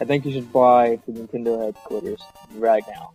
I 0.00 0.04
think 0.04 0.24
you 0.24 0.32
should 0.32 0.46
fly 0.48 0.96
to 1.04 1.12
Nintendo 1.12 1.64
headquarters 1.64 2.20
right 2.56 2.82
now. 2.88 3.12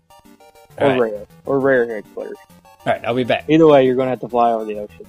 Or 0.77 0.83
All 0.83 0.89
right. 0.91 0.99
Rare. 1.13 1.25
Or 1.45 1.59
Rare 1.59 1.87
headquarters. 1.87 2.37
All 2.63 2.93
right, 2.93 3.03
I'll 3.03 3.15
be 3.15 3.23
back. 3.23 3.45
Either 3.49 3.65
way, 3.67 3.85
you're 3.85 3.95
going 3.95 4.05
to 4.05 4.11
have 4.11 4.19
to 4.21 4.29
fly 4.29 4.51
over 4.53 4.63
the 4.63 4.79
ocean. 4.79 5.05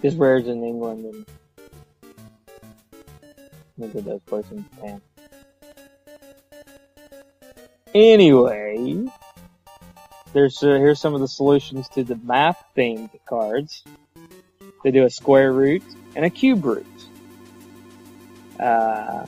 Because 0.00 0.16
Rare's 0.16 0.46
in 0.46 0.62
England 0.62 1.04
and 1.04 1.26
Nintendo's 3.78 4.22
place 4.22 4.50
in 4.50 4.64
Japan. 4.64 5.00
Anyway, 7.94 9.08
there's 10.32 10.62
uh, 10.62 10.74
here's 10.74 11.00
some 11.00 11.14
of 11.14 11.20
the 11.20 11.28
solutions 11.28 11.88
to 11.90 12.04
the 12.04 12.16
math 12.16 12.62
themed 12.76 13.10
cards. 13.26 13.82
They 14.84 14.90
do 14.90 15.04
a 15.04 15.10
square 15.10 15.52
root 15.52 15.82
and 16.14 16.24
a 16.24 16.30
cube 16.30 16.64
root. 16.64 16.86
Uh, 18.60 19.26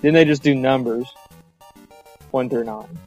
then 0.00 0.14
they 0.14 0.24
just 0.24 0.42
do 0.42 0.54
numbers, 0.54 1.06
one 2.30 2.48
through 2.48 2.64
nine. 2.64 2.98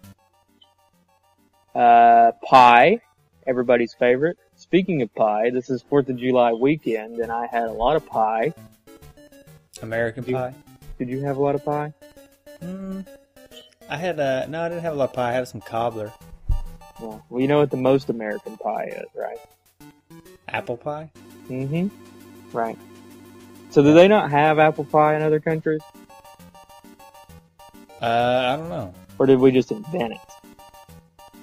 Uh, 1.74 2.32
pie, 2.48 3.02
everybody's 3.46 3.94
favorite. 3.94 4.38
Speaking 4.76 5.02
of 5.04 5.16
pie, 5.16 5.52
this 5.52 5.70
is 5.70 5.82
Fourth 5.84 6.10
of 6.10 6.18
July 6.18 6.52
weekend, 6.52 7.20
and 7.22 7.32
I 7.32 7.48
had 7.48 7.64
a 7.64 7.72
lot 7.72 7.96
of 7.96 8.06
pie. 8.06 8.54
American 9.82 10.26
You- 10.26 10.34
Pie. 10.36 10.54
Did 11.00 11.08
you 11.08 11.22
have 11.22 11.38
a 11.38 11.42
lot 11.42 11.56
of 11.56 11.64
pie? 11.64 11.94
Mm, 12.62 13.08
I 13.90 13.96
had 13.96 14.20
uh 14.20 14.48
no, 14.48 14.64
I 14.64 14.68
didn't 14.68 14.82
have 14.82 14.92
a 14.92 14.98
lot 14.98 15.12
of 15.12 15.14
pie. 15.14 15.30
I 15.30 15.32
had 15.32 15.48
some 15.48 15.62
cobbler, 15.62 16.12
Well, 17.00 17.24
well, 17.30 17.42
you 17.42 17.48
know 17.48 17.60
what 17.60 17.72
the 17.72 17.78
most 17.78 18.10
American 18.10 18.58
pie 18.58 18.88
is, 18.88 19.06
right? 19.16 19.38
apple 20.50 20.76
pie. 20.76 21.10
Mm-hmm. 21.48 21.88
Right. 22.52 22.78
So 23.70 23.82
do 23.82 23.94
they 23.94 24.10
not 24.10 24.30
have 24.30 24.60
apple 24.60 24.84
pie 24.84 25.16
in 25.16 25.22
other 25.22 25.40
countries, 25.40 25.80
Uh, 28.02 28.06
I 28.54 28.58
don't 28.58 28.68
know. 28.68 28.94
or 29.20 29.26
did 29.26 29.40
we 29.40 29.52
just 29.52 29.72
invent 29.72 30.16
it? 30.16 30.20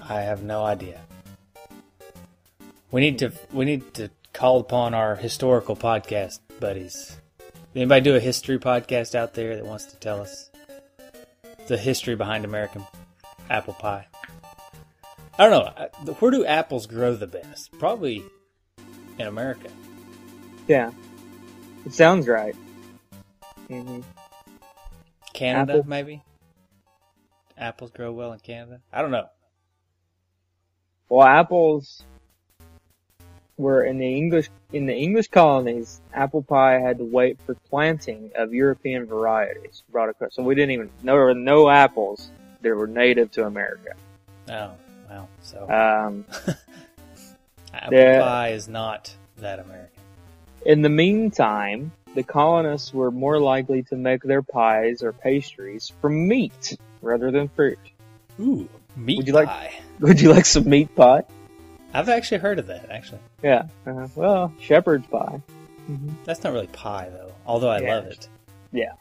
I 0.06 0.20
have 0.20 0.42
no 0.42 0.62
idea. 0.64 1.00
We 2.92 3.00
need 3.00 3.18
to 3.20 3.32
we 3.52 3.64
need 3.64 3.94
to 3.94 4.10
call 4.34 4.60
upon 4.60 4.92
our 4.92 5.16
historical 5.16 5.74
podcast 5.74 6.40
buddies. 6.60 7.16
Anybody 7.74 8.02
do 8.02 8.14
a 8.14 8.20
history 8.20 8.58
podcast 8.58 9.14
out 9.14 9.32
there 9.32 9.56
that 9.56 9.64
wants 9.64 9.86
to 9.86 9.96
tell 9.96 10.20
us 10.20 10.50
the 11.68 11.78
history 11.78 12.16
behind 12.16 12.44
American 12.44 12.84
apple 13.48 13.72
pie? 13.72 14.06
I 15.38 15.48
don't 15.48 15.52
know. 16.06 16.12
Where 16.18 16.30
do 16.30 16.44
apples 16.44 16.86
grow 16.86 17.16
the 17.16 17.26
best? 17.26 17.70
Probably 17.78 18.22
in 19.18 19.26
America. 19.26 19.70
Yeah. 20.68 20.90
It 21.86 21.94
sounds 21.94 22.28
right. 22.28 22.54
hmm 23.68 24.00
Canada, 25.32 25.78
Apple? 25.78 25.88
maybe. 25.88 26.22
Apples 27.56 27.90
grow 27.90 28.12
well 28.12 28.34
in 28.34 28.38
Canada. 28.40 28.82
I 28.92 29.00
don't 29.00 29.10
know. 29.10 29.28
Well, 31.08 31.26
apples 31.26 32.04
were 33.58 33.84
in 33.84 33.98
the 33.98 34.16
English 34.16 34.48
in 34.72 34.86
the 34.86 34.94
English 34.94 35.28
colonies. 35.28 36.00
Apple 36.14 36.42
pie 36.42 36.78
had 36.80 36.98
to 36.98 37.04
wait 37.04 37.38
for 37.44 37.54
planting 37.70 38.30
of 38.34 38.52
European 38.54 39.06
varieties 39.06 39.82
brought 39.90 40.08
across. 40.08 40.34
So 40.34 40.42
we 40.42 40.54
didn't 40.54 40.70
even 40.72 40.90
know 41.02 41.12
there 41.14 41.24
were 41.26 41.34
no 41.34 41.68
apples 41.68 42.30
that 42.62 42.74
were 42.74 42.86
native 42.86 43.30
to 43.32 43.44
America. 43.46 43.94
Oh, 44.48 44.70
wow. 45.10 45.28
So 45.42 45.68
Um, 45.70 46.24
apple 47.74 47.98
yeah. 47.98 48.20
pie 48.20 48.48
is 48.50 48.68
not 48.68 49.14
that 49.38 49.58
American. 49.58 49.88
in 50.64 50.82
the 50.82 50.88
meantime, 50.88 51.92
the 52.14 52.22
colonists 52.22 52.92
were 52.92 53.10
more 53.10 53.38
likely 53.38 53.82
to 53.84 53.96
make 53.96 54.22
their 54.22 54.42
pies 54.42 55.02
or 55.02 55.12
pastries 55.12 55.92
from 56.00 56.28
meat 56.28 56.76
rather 57.00 57.30
than 57.30 57.48
fruit. 57.48 57.78
Ooh, 58.40 58.68
meat 58.96 59.18
Would 59.18 59.26
you 59.28 59.32
like- 59.32 59.48
pie. 59.48 59.72
Would 60.00 60.20
you 60.20 60.30
like 60.32 60.46
some 60.46 60.68
meat 60.68 60.94
pie? 60.96 61.22
I've 61.94 62.08
actually 62.08 62.38
heard 62.38 62.58
of 62.58 62.66
that. 62.68 62.90
Actually, 62.90 63.20
Yeah. 63.42 63.64
Uh, 63.86 64.08
well, 64.14 64.52
shepherd's 64.60 65.06
pie. 65.06 65.40
hmm 65.86 66.10
that's 66.24 66.42
not 66.44 66.52
really 66.52 66.68
pie 66.68 67.08
though. 67.10 67.32
Although 67.46 67.70
I 67.70 67.80
Yeah. 67.80 67.94
love 67.96 68.06
it. 68.06 68.28
Yeah. 68.72 68.92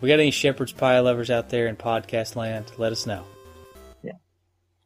We 0.00 0.08
got 0.08 0.18
any 0.20 0.30
shepherd's 0.30 0.72
pie 0.72 0.98
lovers 1.00 1.30
out 1.30 1.50
there 1.50 1.66
in 1.66 1.76
podcast 1.76 2.34
land? 2.36 2.72
Let 2.78 2.90
us 2.92 3.06
know. 3.06 3.24
Yeah. 4.02 4.12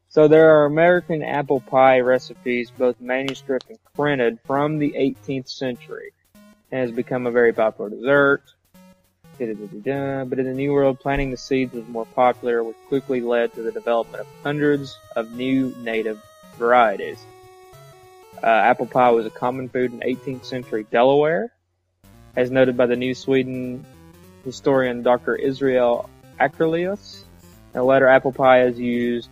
So 0.09 0.27
there 0.29 0.51
are 0.51 0.65
American 0.67 1.23
apple 1.23 1.61
pie 1.61 2.01
recipes, 2.01 2.71
both 2.77 3.01
manuscript 3.01 3.67
and 3.69 3.79
printed, 3.95 4.39
from 4.45 4.79
the 4.79 4.93
18th 4.97 5.49
century, 5.49 6.13
and 6.73 6.81
has 6.81 6.91
become 6.91 7.27
a 7.27 7.31
very 7.31 7.53
popular 7.53 7.91
dessert. 7.91 8.43
But 9.39 9.49
in 9.49 10.45
the 10.47 10.53
New 10.55 10.73
World, 10.73 11.01
planting 11.01 11.31
the 11.31 11.37
seeds 11.37 11.73
was 11.75 11.87
more 11.89 12.07
popular, 12.07 12.63
which 12.63 12.77
quickly 12.89 13.21
led 13.21 13.53
to 13.55 13.63
the 13.63 13.73
development 13.73 14.21
of 14.21 14.27
hundreds 14.45 14.97
of 15.17 15.33
new 15.33 15.75
native 15.81 16.21
varieties. 16.55 17.19
Uh, 18.43 18.47
apple 18.47 18.87
pie 18.87 19.11
was 19.11 19.27
a 19.27 19.31
common 19.31 19.69
food 19.69 19.93
in 19.93 20.01
18th 20.01 20.45
century 20.45 20.87
Delaware, 20.91 21.53
as 22.37 22.51
noted 22.51 22.77
by 22.77 22.87
the 22.87 22.97
New 22.97 23.15
Sweden 23.15 23.85
historian 24.45 25.03
Dr. 25.03 25.37
Israel 25.37 26.11
Acrelius. 26.39 27.25
In 27.73 27.81
a 27.81 27.85
letter, 27.85 28.07
apple 28.07 28.33
pie 28.33 28.65
is 28.65 28.79
used 28.79 29.29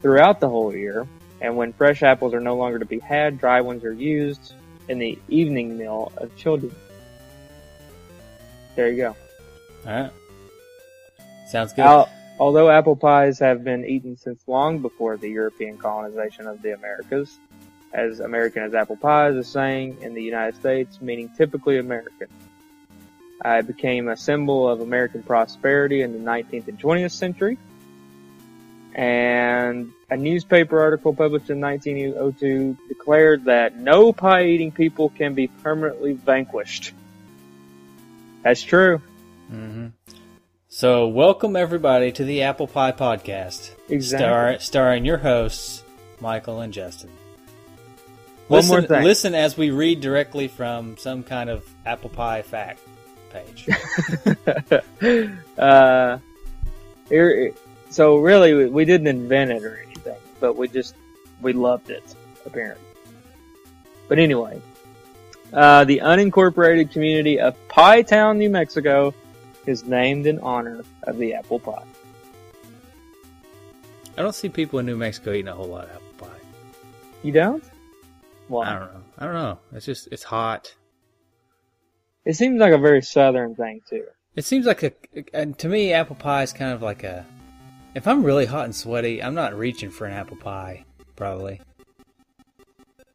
throughout 0.00 0.40
the 0.40 0.48
whole 0.48 0.74
year, 0.74 1.06
and 1.40 1.56
when 1.56 1.72
fresh 1.72 2.02
apples 2.02 2.32
are 2.34 2.40
no 2.40 2.56
longer 2.56 2.78
to 2.78 2.86
be 2.86 2.98
had, 2.98 3.38
dry 3.38 3.60
ones 3.60 3.84
are 3.84 3.92
used 3.92 4.54
in 4.88 4.98
the 4.98 5.18
evening 5.28 5.76
meal 5.76 6.12
of 6.16 6.34
children. 6.36 6.74
There 8.74 8.88
you 8.88 8.96
go. 8.96 9.16
All 9.86 9.92
right. 9.92 10.10
Sounds 11.48 11.72
good. 11.72 11.84
Al- 11.84 12.08
although 12.38 12.70
apple 12.70 12.96
pies 12.96 13.38
have 13.38 13.64
been 13.64 13.84
eaten 13.84 14.16
since 14.16 14.42
long 14.46 14.78
before 14.78 15.16
the 15.16 15.28
European 15.28 15.78
colonization 15.78 16.46
of 16.46 16.62
the 16.62 16.74
Americas, 16.74 17.38
as 17.92 18.20
American 18.20 18.62
as 18.62 18.74
apple 18.74 18.96
pie 18.96 19.28
is 19.28 19.36
a 19.36 19.44
saying 19.44 19.98
in 20.00 20.14
the 20.14 20.22
United 20.22 20.56
States, 20.56 21.00
meaning 21.00 21.30
typically 21.36 21.78
American. 21.78 22.28
It 23.44 23.66
became 23.66 24.08
a 24.08 24.16
symbol 24.16 24.68
of 24.68 24.80
American 24.80 25.22
prosperity 25.22 26.02
in 26.02 26.12
the 26.12 26.18
19th 26.18 26.68
and 26.68 26.80
20th 26.80 27.12
century. 27.12 27.58
And 28.94 29.90
a 30.10 30.16
newspaper 30.16 30.80
article 30.80 31.14
published 31.14 31.50
in 31.50 31.60
1902 31.60 32.76
declared 32.88 33.46
that 33.46 33.76
no 33.76 34.12
pie 34.12 34.44
eating 34.44 34.70
people 34.70 35.08
can 35.08 35.34
be 35.34 35.48
permanently 35.48 36.12
vanquished. 36.12 36.92
That's 38.42 38.62
true. 38.62 39.00
hmm 39.48 39.88
So, 40.74 41.06
welcome 41.06 41.54
everybody 41.54 42.12
to 42.12 42.24
the 42.24 42.44
Apple 42.44 42.66
Pie 42.66 42.92
Podcast, 42.92 43.72
Exactly. 43.90 44.26
star- 44.26 44.58
starring 44.58 45.04
your 45.04 45.18
hosts, 45.18 45.84
Michael 46.18 46.62
and 46.62 46.72
Justin. 46.72 47.10
One 48.48 48.60
listen, 48.60 48.70
more 48.70 48.80
thing. 48.80 49.04
listen 49.04 49.34
as 49.34 49.54
we 49.54 49.70
read 49.70 50.00
directly 50.00 50.48
from 50.48 50.96
some 50.96 51.24
kind 51.24 51.50
of 51.50 51.62
apple 51.84 52.08
pie 52.08 52.40
fact 52.40 52.80
page. 53.28 53.68
uh, 55.58 56.16
here, 57.10 57.52
so 57.90 58.16
really, 58.16 58.54
we, 58.54 58.64
we 58.64 58.86
didn't 58.86 59.08
invent 59.08 59.50
it 59.50 59.62
or 59.64 59.76
anything, 59.76 60.16
but 60.40 60.56
we 60.56 60.68
just 60.68 60.94
we 61.42 61.52
loved 61.52 61.90
it 61.90 62.14
apparently. 62.46 62.86
But 64.08 64.18
anyway, 64.18 64.58
uh, 65.52 65.84
the 65.84 66.00
unincorporated 66.02 66.92
community 66.92 67.38
of 67.38 67.56
Pie 67.68 68.00
Town, 68.00 68.38
New 68.38 68.48
Mexico, 68.48 69.12
is 69.66 69.84
named 69.84 70.26
in 70.26 70.38
honor 70.40 70.82
of 71.04 71.18
the 71.18 71.34
apple 71.34 71.58
pie. 71.58 71.84
I 74.16 74.22
don't 74.22 74.34
see 74.34 74.48
people 74.48 74.78
in 74.78 74.86
New 74.86 74.96
Mexico 74.96 75.32
eating 75.32 75.48
a 75.48 75.54
whole 75.54 75.66
lot 75.66 75.84
of 75.84 75.90
apple 75.90 76.28
pie. 76.28 76.40
You 77.22 77.32
don't? 77.32 77.64
Well, 78.48 78.62
I 78.62 78.78
don't 78.78 78.92
know. 78.92 79.02
I 79.18 79.24
don't 79.24 79.34
know. 79.34 79.58
It's 79.72 79.86
just 79.86 80.08
it's 80.12 80.24
hot. 80.24 80.74
it 82.24 82.34
seems 82.34 82.60
like 82.60 82.72
a 82.72 82.78
very 82.78 83.02
southern 83.02 83.54
thing 83.54 83.80
too. 83.88 84.04
It 84.36 84.44
seems 84.44 84.66
like 84.66 84.82
a, 84.82 84.92
and 85.34 85.56
to 85.58 85.68
me, 85.68 85.92
apple 85.92 86.16
pie 86.16 86.42
is 86.42 86.52
kind 86.52 86.72
of 86.72 86.82
like 86.82 87.04
a. 87.04 87.24
If 87.94 88.06
I'm 88.06 88.24
really 88.24 88.46
hot 88.46 88.64
and 88.64 88.74
sweaty, 88.74 89.22
I'm 89.22 89.34
not 89.34 89.56
reaching 89.56 89.90
for 89.90 90.06
an 90.06 90.14
apple 90.14 90.38
pie. 90.38 90.84
Probably. 91.16 91.60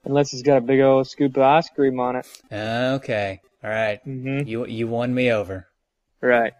Unless 0.05 0.33
it's 0.33 0.43
got 0.43 0.57
a 0.57 0.61
big 0.61 0.79
old 0.79 1.07
scoop 1.07 1.35
of 1.35 1.43
ice 1.43 1.69
cream 1.69 1.99
on 1.99 2.15
it. 2.15 2.27
Okay. 2.51 3.41
All 3.63 3.69
right. 3.69 3.99
Mm-hmm. 4.05 4.47
You 4.47 4.65
you 4.65 4.87
won 4.87 5.13
me 5.13 5.31
over. 5.31 5.67
Right. 6.21 6.53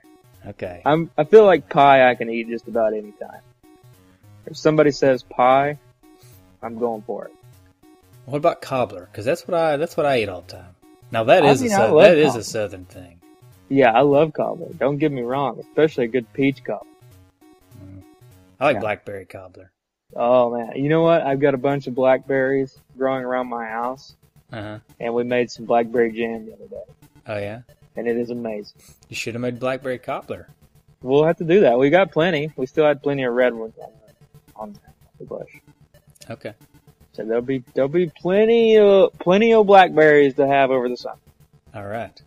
Okay. 0.46 0.82
I'm, 0.86 1.10
I 1.17 1.24
feel 1.24 1.46
like 1.46 1.70
pie 1.70 2.10
I 2.10 2.15
can 2.15 2.30
eat 2.30 2.48
just 2.48 2.67
about 2.67 2.93
any 2.93 3.12
time. 3.13 3.41
If 4.46 4.56
somebody 4.58 4.91
says 4.91 5.24
pie, 5.24 5.78
I'm 6.62 6.78
going 6.78 7.02
for 7.02 7.26
it. 7.26 7.34
What 8.26 8.38
about 8.38 8.62
cobbler? 8.62 9.08
Because 9.12 9.26
that's 9.26 9.48
what 9.48 9.56
I 9.58 9.78
that's 9.78 9.96
what 9.98 10.06
I 10.06 10.20
eat 10.22 10.30
all 10.30 10.41
the 10.41 10.54
time. 10.58 10.76
Now 11.12 11.24
that 11.26 11.43
I 11.43 11.50
is 11.50 11.62
mean, 11.62 11.72
a 11.72 11.76
I 11.76 11.78
sou- 11.88 11.93
love 11.93 12.02
that 12.04 12.17
is 12.17 12.36
a 12.36 12.43
southern 12.43 12.86
thing. 12.86 13.20
Yeah, 13.70 13.91
I 13.91 14.02
love 14.02 14.34
cobbler. 14.34 14.74
Don't 14.74 14.98
get 14.98 15.12
me 15.12 15.22
wrong, 15.22 15.60
especially 15.60 16.06
a 16.06 16.08
good 16.10 16.32
peach 16.34 16.63
cobbler. 16.63 16.88
I 18.60 18.65
like 18.65 18.76
Yeah. 18.76 18.80
blackberry 18.82 19.26
cobbler. 19.26 19.72
Oh 20.15 20.52
man, 20.56 20.72
you 20.76 20.89
know 20.89 21.04
what? 21.04 21.22
I've 21.22 21.39
got 21.39 21.54
a 21.54 21.58
bunch 21.58 21.88
of 21.88 21.96
blackberries 21.96 22.78
growing 22.98 23.24
around 23.24 23.48
my 23.48 23.65
house, 23.65 24.15
Uh 24.52 24.62
huh. 24.62 24.80
and 25.00 25.13
we 25.13 25.24
made 25.24 25.52
some 25.52 25.65
blackberry 25.65 26.12
jam 26.12 26.46
the 26.46 26.54
other 26.54 26.67
day, 26.67 26.84
Oh 27.28 27.38
yeah. 27.38 27.62
And 27.98 28.08
it 28.08 28.16
is 28.16 28.30
amazing. 28.30 28.80
You 29.10 29.16
should 29.18 29.34
have 29.34 29.42
made 29.42 29.60
blackberry 29.60 29.98
cobbler. 30.00 30.48
We'll 31.02 31.26
have 31.26 31.38
to 31.38 31.44
do 31.44 31.60
that. 31.62 31.78
We 31.78 31.90
got 31.90 32.12
plenty. 32.12 32.52
We 32.56 32.66
still 32.66 32.86
had 32.86 33.04
plenty 33.04 33.24
of 33.24 33.34
red 33.34 33.54
ones 33.54 33.74
on 33.78 33.92
the, 33.92 34.60
on 34.60 34.80
the 35.20 35.26
bush, 35.26 35.50
Okay. 36.30 36.54
so 37.14 37.24
there'll 37.26 37.42
be 37.42 37.64
there'll 37.74 37.90
be 37.90 38.08
plenty 38.08 38.78
of 38.78 39.14
plenty 39.20 39.54
of 39.54 39.68
blackberries 39.68 40.36
to 40.36 40.48
have 40.48 40.72
over 40.72 40.88
the 40.90 40.98
summer. 40.98 41.20
All 41.76 41.86
right. 41.86 42.20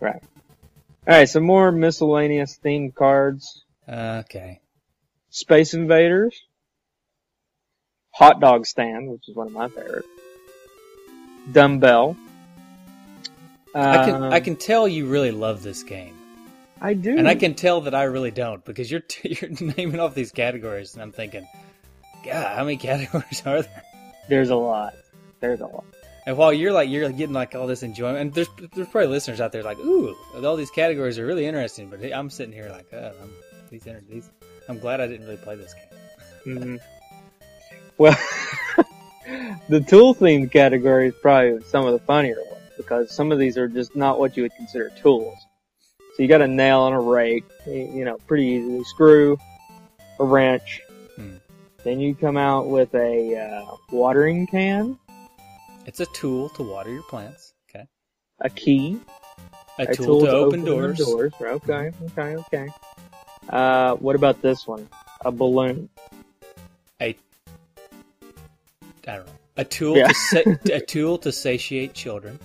Right. 0.00 0.22
All 1.06 1.14
right, 1.16 1.28
some 1.28 1.44
more 1.44 1.72
miscellaneous 1.72 2.58
themed 2.62 2.94
cards. 2.94 3.64
Okay. 3.88 4.60
Space 5.30 5.74
Invaders, 5.74 6.38
Hot 8.12 8.40
Dog 8.40 8.66
Stand, 8.66 9.08
which 9.10 9.28
is 9.28 9.34
one 9.36 9.46
of 9.46 9.52
my 9.52 9.68
favorites, 9.68 10.08
Dumbbell. 11.50 12.16
I 13.74 13.98
can 13.98 14.14
Um, 14.14 14.32
I 14.32 14.40
can 14.40 14.56
tell 14.56 14.88
you 14.88 15.06
really 15.06 15.30
love 15.30 15.62
this 15.62 15.82
game, 15.82 16.16
I 16.80 16.94
do, 16.94 17.16
and 17.18 17.28
I 17.28 17.34
can 17.34 17.54
tell 17.54 17.82
that 17.82 17.94
I 17.94 18.04
really 18.04 18.30
don't 18.30 18.64
because 18.64 18.90
you're 18.90 19.02
you're 19.24 19.50
naming 19.76 20.00
off 20.00 20.14
these 20.14 20.32
categories, 20.32 20.94
and 20.94 21.02
I'm 21.02 21.12
thinking, 21.12 21.46
God, 22.24 22.56
how 22.56 22.64
many 22.64 22.76
categories 22.88 23.42
are 23.46 23.62
there? 23.62 23.82
There's 24.28 24.50
a 24.50 24.56
lot. 24.56 24.94
There's 25.40 25.60
a 25.60 25.66
lot. 25.66 25.84
And 26.26 26.36
while 26.36 26.52
you're 26.52 26.72
like 26.72 26.88
you're 26.90 27.10
getting 27.10 27.32
like 27.34 27.54
all 27.54 27.66
this 27.66 27.82
enjoyment, 27.82 28.18
and 28.18 28.34
there's 28.34 28.48
there's 28.74 28.88
probably 28.88 29.08
listeners 29.08 29.40
out 29.40 29.52
there 29.52 29.62
like, 29.62 29.78
ooh, 29.78 30.14
all 30.44 30.56
these 30.56 30.70
categories 30.70 31.18
are 31.18 31.26
really 31.26 31.46
interesting. 31.46 31.88
But 31.90 32.02
I'm 32.12 32.30
sitting 32.30 32.52
here 32.52 32.68
like, 32.70 32.86
oh, 32.92 33.12
I'm, 33.22 33.30
these 33.70 33.86
these. 34.08 34.30
I'm 34.68 34.78
glad 34.78 35.00
I 35.00 35.06
didn't 35.06 35.26
really 35.26 35.38
play 35.38 35.56
this 35.56 35.74
game. 35.74 36.56
hmm 36.58 36.76
Well, 37.98 38.16
the 39.68 39.80
tool 39.80 40.14
themed 40.14 40.52
category 40.52 41.08
is 41.08 41.14
probably 41.20 41.62
some 41.64 41.86
of 41.86 41.92
the 41.92 41.98
funnier 42.00 42.36
ones 42.36 42.49
because 42.80 43.14
some 43.14 43.30
of 43.32 43.38
these 43.38 43.58
are 43.58 43.68
just 43.68 43.94
not 43.94 44.18
what 44.18 44.36
you 44.36 44.42
would 44.42 44.54
consider 44.56 44.90
tools. 45.00 45.36
So 46.16 46.22
you 46.22 46.28
got 46.28 46.40
a 46.42 46.48
nail 46.48 46.86
and 46.86 46.96
a 46.96 46.98
rake, 46.98 47.44
you 47.66 48.04
know, 48.04 48.16
pretty 48.26 48.44
easily. 48.46 48.82
Screw, 48.84 49.38
a 50.18 50.24
wrench. 50.24 50.80
Hmm. 51.16 51.36
Then 51.84 52.00
you 52.00 52.14
come 52.14 52.36
out 52.36 52.68
with 52.68 52.94
a 52.94 53.36
uh, 53.36 53.76
watering 53.90 54.46
can, 54.46 54.98
It's 55.86 56.00
a 56.00 56.06
tool 56.06 56.48
to 56.50 56.62
water 56.62 56.90
your 56.90 57.02
plants. 57.04 57.52
Okay. 57.68 57.86
A 58.40 58.50
key. 58.50 58.98
A, 59.78 59.86
tool, 59.94 60.20
to, 60.20 60.30
open, 60.30 60.64
doors. 60.64 60.98
doors. 60.98 61.32
Okay, 61.40 61.90
okay, 62.10 62.36
okay. 62.36 62.68
Uh, 63.48 63.94
what 63.94 64.14
about 64.14 64.42
this 64.42 64.66
one? 64.66 64.86
A 65.24 65.32
balloon. 65.32 65.88
A 67.00 67.16
I 69.08 69.16
don't 69.16 69.26
know. 69.26 69.32
A 69.56 69.64
tool 69.64 69.96
Yeah. 69.96 70.08
to 70.08 70.14
sa- 70.14 70.50
a 70.74 70.80
tool 70.80 71.18
to 71.18 71.32
satiate 71.32 71.94
children. 71.94 72.38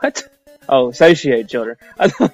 What? 0.00 0.22
Oh, 0.68 0.90
satiate 0.90 1.48
children. 1.48 1.76
I 1.98 2.08
thought, 2.08 2.32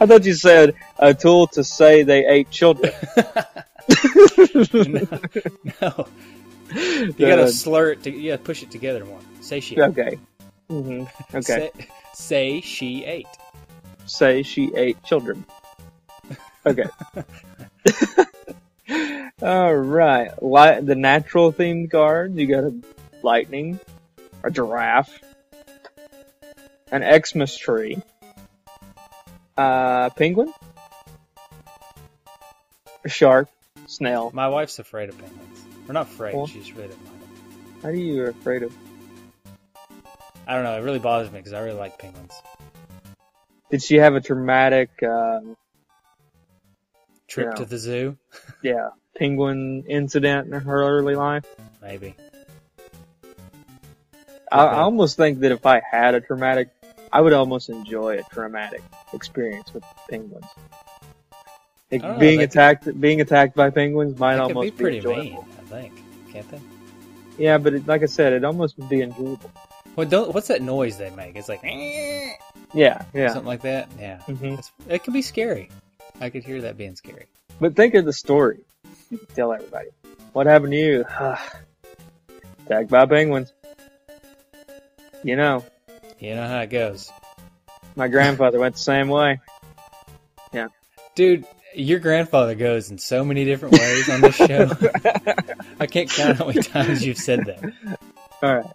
I 0.00 0.06
thought 0.06 0.24
you 0.24 0.34
said 0.34 0.74
a 0.98 1.14
tool 1.14 1.46
to 1.48 1.64
say 1.64 2.02
they 2.02 2.26
ate 2.26 2.50
children. 2.50 2.92
no. 5.80 6.06
You 6.74 7.12
gotta 7.14 7.48
slur 7.52 7.92
it. 7.92 8.02
To, 8.02 8.10
you 8.10 8.32
gotta 8.32 8.42
push 8.42 8.62
it 8.62 8.70
together 8.70 9.04
more. 9.04 9.20
Satiate. 9.40 9.80
Okay. 9.90 10.18
hmm 10.68 11.04
Okay. 11.34 11.40
Say, 11.40 11.70
say 12.14 12.60
she 12.60 13.04
ate. 13.04 13.26
Say 14.06 14.42
she 14.42 14.72
ate 14.74 15.02
children. 15.04 15.44
Okay. 16.66 16.84
All 19.42 19.74
right. 19.74 20.30
Li- 20.42 20.80
the 20.80 20.94
natural 20.94 21.52
themed 21.52 21.90
cards. 21.90 22.36
You 22.36 22.46
got 22.46 22.64
a 22.64 22.74
lightning, 23.22 23.78
a 24.42 24.50
giraffe, 24.50 25.20
an 27.02 27.22
Xmas 27.24 27.56
tree, 27.56 27.98
uh, 29.56 30.10
penguin, 30.10 30.52
a 33.04 33.08
shark, 33.08 33.48
snail. 33.86 34.30
My 34.32 34.48
wife's 34.48 34.78
afraid 34.78 35.08
of 35.08 35.18
penguins. 35.18 35.64
We're 35.86 35.92
not 35.94 36.06
afraid. 36.06 36.34
Well- 36.34 36.46
She's 36.46 36.68
afraid 36.68 36.90
of 36.90 36.98
mine. 37.04 37.20
them. 37.20 37.80
How 37.82 37.88
are 37.88 37.94
you 37.94 38.24
afraid 38.26 38.62
of? 38.62 38.72
I 40.46 40.54
don't 40.54 40.64
know. 40.64 40.78
It 40.78 40.82
really 40.82 40.98
bothers 40.98 41.30
me 41.30 41.38
because 41.38 41.52
I 41.52 41.60
really 41.60 41.78
like 41.78 41.98
penguins. 41.98 42.32
Did 43.70 43.82
she 43.82 43.96
have 43.96 44.14
a 44.14 44.20
traumatic, 44.20 44.90
um, 45.02 45.56
Trip 47.28 47.48
Yeah. 47.50 47.54
to 47.56 47.64
the 47.64 47.76
zoo, 47.78 48.16
yeah, 48.62 48.90
penguin 49.16 49.82
incident 49.88 50.46
in 50.54 50.60
her 50.60 50.84
early 50.98 51.16
life? 51.16 51.44
maybe. 51.82 52.14
I, 54.52 54.64
I 54.64 54.78
almost 54.78 55.16
think 55.16 55.40
that 55.40 55.50
if 55.50 55.66
I 55.66 55.80
had 55.90 56.14
a 56.14 56.20
traumatic, 56.20 56.68
I 57.16 57.20
would 57.22 57.32
almost 57.32 57.70
enjoy 57.70 58.18
a 58.18 58.22
traumatic 58.24 58.82
experience 59.14 59.72
with 59.72 59.82
penguins. 60.10 60.44
Like 61.90 62.02
know, 62.02 62.18
being 62.18 62.42
attacked, 62.42 63.00
being 63.00 63.22
attacked 63.22 63.56
by 63.56 63.70
penguins 63.70 64.18
might 64.18 64.34
could 64.34 64.42
almost 64.42 64.76
be 64.76 64.82
pretty 64.82 64.98
enjoyable. 64.98 65.22
mean. 65.22 65.44
I 65.58 65.62
think. 65.62 65.92
Can't 66.30 66.50
they? 66.50 66.60
Yeah, 67.38 67.56
but 67.56 67.72
it, 67.72 67.86
like 67.86 68.02
I 68.02 68.06
said, 68.06 68.34
it 68.34 68.44
almost 68.44 68.76
would 68.76 68.90
be 68.90 69.00
enjoyable. 69.00 69.50
What's 69.94 70.48
that 70.48 70.60
noise 70.60 70.98
they 70.98 71.08
make? 71.08 71.36
It's 71.36 71.48
like 71.48 71.62
Yeah, 71.64 73.02
yeah. 73.14 73.28
something 73.28 73.46
like 73.46 73.62
that. 73.62 73.88
Yeah, 73.98 74.18
hmm 74.20 74.56
it 74.86 75.02
could 75.02 75.14
be 75.14 75.22
scary. 75.22 75.70
I 76.20 76.28
could 76.28 76.44
hear 76.44 76.60
that 76.60 76.76
being 76.76 76.96
scary. 76.96 77.28
But 77.58 77.76
think 77.76 77.94
of 77.94 78.04
the 78.04 78.12
story. 78.12 78.58
You 79.08 79.16
could 79.16 79.34
tell 79.34 79.54
everybody. 79.54 79.88
What 80.34 80.46
happened 80.46 80.72
to 80.72 80.78
you? 80.78 81.04
attacked 82.66 82.90
by 82.90 83.06
penguins. 83.06 83.54
You 85.24 85.36
know, 85.36 85.64
You 86.18 86.34
know 86.34 86.46
how 86.46 86.60
it 86.60 86.70
goes, 86.70 87.12
my 87.94 88.08
grandfather 88.08 88.58
went 88.58 88.76
the 88.76 88.80
same 88.80 89.08
way. 89.08 89.40
Yeah. 90.52 90.68
Dude. 91.14 91.44
Your 91.74 91.98
grandfather 91.98 92.54
goes 92.54 92.90
in 92.90 92.96
so 92.96 93.22
many 93.22 93.44
different 93.44 93.78
ways 93.78 94.08
on 94.08 94.22
this 94.22 94.34
show. 94.34 94.70
I 95.80 95.86
can't 95.86 96.08
count 96.08 96.38
how 96.38 96.46
many 96.46 96.62
times 96.62 97.04
you've 97.04 97.18
said 97.18 97.44
that. 97.44 97.98
All 98.42 98.56
right. 98.56 98.66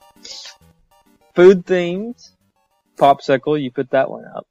Food 1.33 1.65
themed 1.65 2.29
popsicle. 2.97 3.59
You 3.59 3.71
put 3.71 3.89
that 3.91 4.11
one 4.11 4.25
up. 4.25 4.45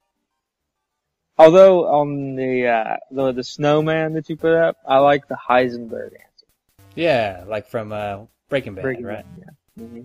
Although 1.37 1.85
on 1.85 2.35
the 2.35 2.67
uh, 2.67 2.97
the 3.09 3.31
the 3.31 3.43
snowman 3.43 4.13
that 4.13 4.27
you 4.27 4.35
put 4.35 4.53
up, 4.53 4.75
I 4.85 4.97
like 4.97 5.29
the 5.29 5.37
Heisenberg 5.49 6.11
answer. 6.11 6.47
Yeah, 6.93 7.45
like 7.47 7.67
from 7.67 7.93
uh, 7.93 8.25
Breaking 8.49 8.75
Bad, 8.75 8.81
Breaking 8.81 9.05
right? 9.05 9.25
Bad, 9.37 9.55
Yeah. 9.77 9.85
hmm 9.85 10.01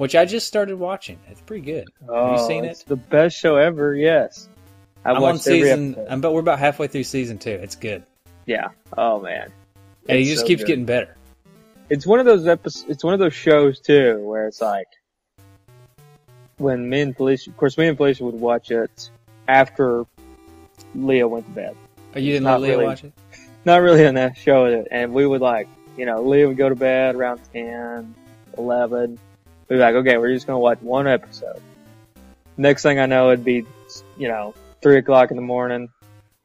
Which 0.00 0.16
I 0.16 0.24
just 0.24 0.46
started 0.48 0.78
watching. 0.78 1.18
It's 1.28 1.42
pretty 1.42 1.60
good. 1.62 1.86
Oh, 2.08 2.28
Have 2.30 2.38
you 2.38 2.44
oh, 2.44 2.48
seen 2.48 2.64
it's 2.64 2.80
it? 2.80 2.86
the 2.88 2.96
best 2.96 3.36
show 3.36 3.56
ever. 3.56 3.94
Yes. 3.94 4.48
I 5.04 5.10
I'm 5.10 5.22
on 5.22 5.38
season. 5.38 5.94
I'm, 6.08 6.22
but 6.22 6.32
we're 6.32 6.40
about 6.40 6.58
halfway 6.58 6.86
through 6.86 7.04
season 7.04 7.36
two. 7.36 7.50
It's 7.50 7.76
good, 7.76 8.02
Yeah. 8.46 8.68
Oh 8.96 9.20
man. 9.20 9.52
and 10.08 10.18
it 10.18 10.24
just 10.24 10.40
so 10.40 10.46
keeps 10.46 10.62
good. 10.62 10.68
getting 10.68 10.84
better. 10.86 11.18
It's 11.90 12.06
one 12.06 12.18
of 12.18 12.24
those 12.24 12.46
episodes. 12.46 12.86
It's 12.90 13.04
one 13.04 13.12
of 13.12 13.20
those 13.20 13.34
shows 13.34 13.78
too, 13.78 14.20
where 14.20 14.46
it's 14.48 14.62
like 14.62 14.86
when 16.56 16.88
me 16.88 17.02
and 17.02 17.14
Felicia. 17.14 17.50
Of 17.50 17.58
course, 17.58 17.76
me 17.76 17.86
and 17.86 17.98
Felicia 17.98 18.24
would 18.24 18.40
watch 18.40 18.70
it 18.70 19.10
after 19.48 20.04
Leah 20.94 21.28
went 21.28 21.44
to 21.44 21.52
bed. 21.52 21.76
Oh, 22.16 22.18
you 22.18 22.32
didn't 22.32 22.44
Not 22.44 22.62
let 22.62 22.68
Leah 22.68 22.76
really. 22.78 22.86
watch 22.86 23.04
it? 23.04 23.12
not 23.66 23.82
really 23.82 24.04
in 24.06 24.14
that 24.14 24.38
show, 24.38 24.64
and 24.90 25.12
we 25.12 25.26
would 25.26 25.42
like, 25.42 25.68
you 25.98 26.06
know, 26.06 26.22
Leah 26.22 26.48
would 26.48 26.56
go 26.56 26.70
to 26.70 26.74
bed 26.74 27.16
around 27.16 27.40
10, 27.52 28.14
11. 28.56 29.18
Be 29.70 29.76
like, 29.76 29.94
okay, 29.94 30.18
we're 30.18 30.34
just 30.34 30.46
gonna 30.46 30.58
watch 30.58 30.80
one 30.80 31.06
episode. 31.06 31.62
Next 32.56 32.82
thing 32.82 32.98
I 32.98 33.06
know, 33.06 33.30
it'd 33.30 33.44
be, 33.44 33.64
you 34.18 34.28
know, 34.28 34.52
three 34.82 34.98
o'clock 34.98 35.30
in 35.30 35.36
the 35.36 35.42
morning. 35.42 35.88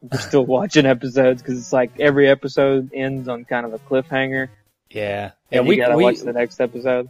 We're 0.01 0.19
still 0.19 0.45
watching 0.57 0.85
episodes 0.85 1.41
because 1.41 1.57
it's 1.59 1.73
like 1.73 1.99
every 1.99 2.29
episode 2.29 2.91
ends 2.93 3.27
on 3.27 3.43
kind 3.45 3.65
of 3.65 3.73
a 3.73 3.79
cliffhanger. 3.79 4.49
Yeah, 4.91 5.31
yeah. 5.49 5.57
And 5.59 5.67
We 5.67 5.75
gotta 5.77 5.97
we 5.97 6.03
watch 6.03 6.19
the 6.19 6.33
next 6.33 6.61
episode. 6.61 7.09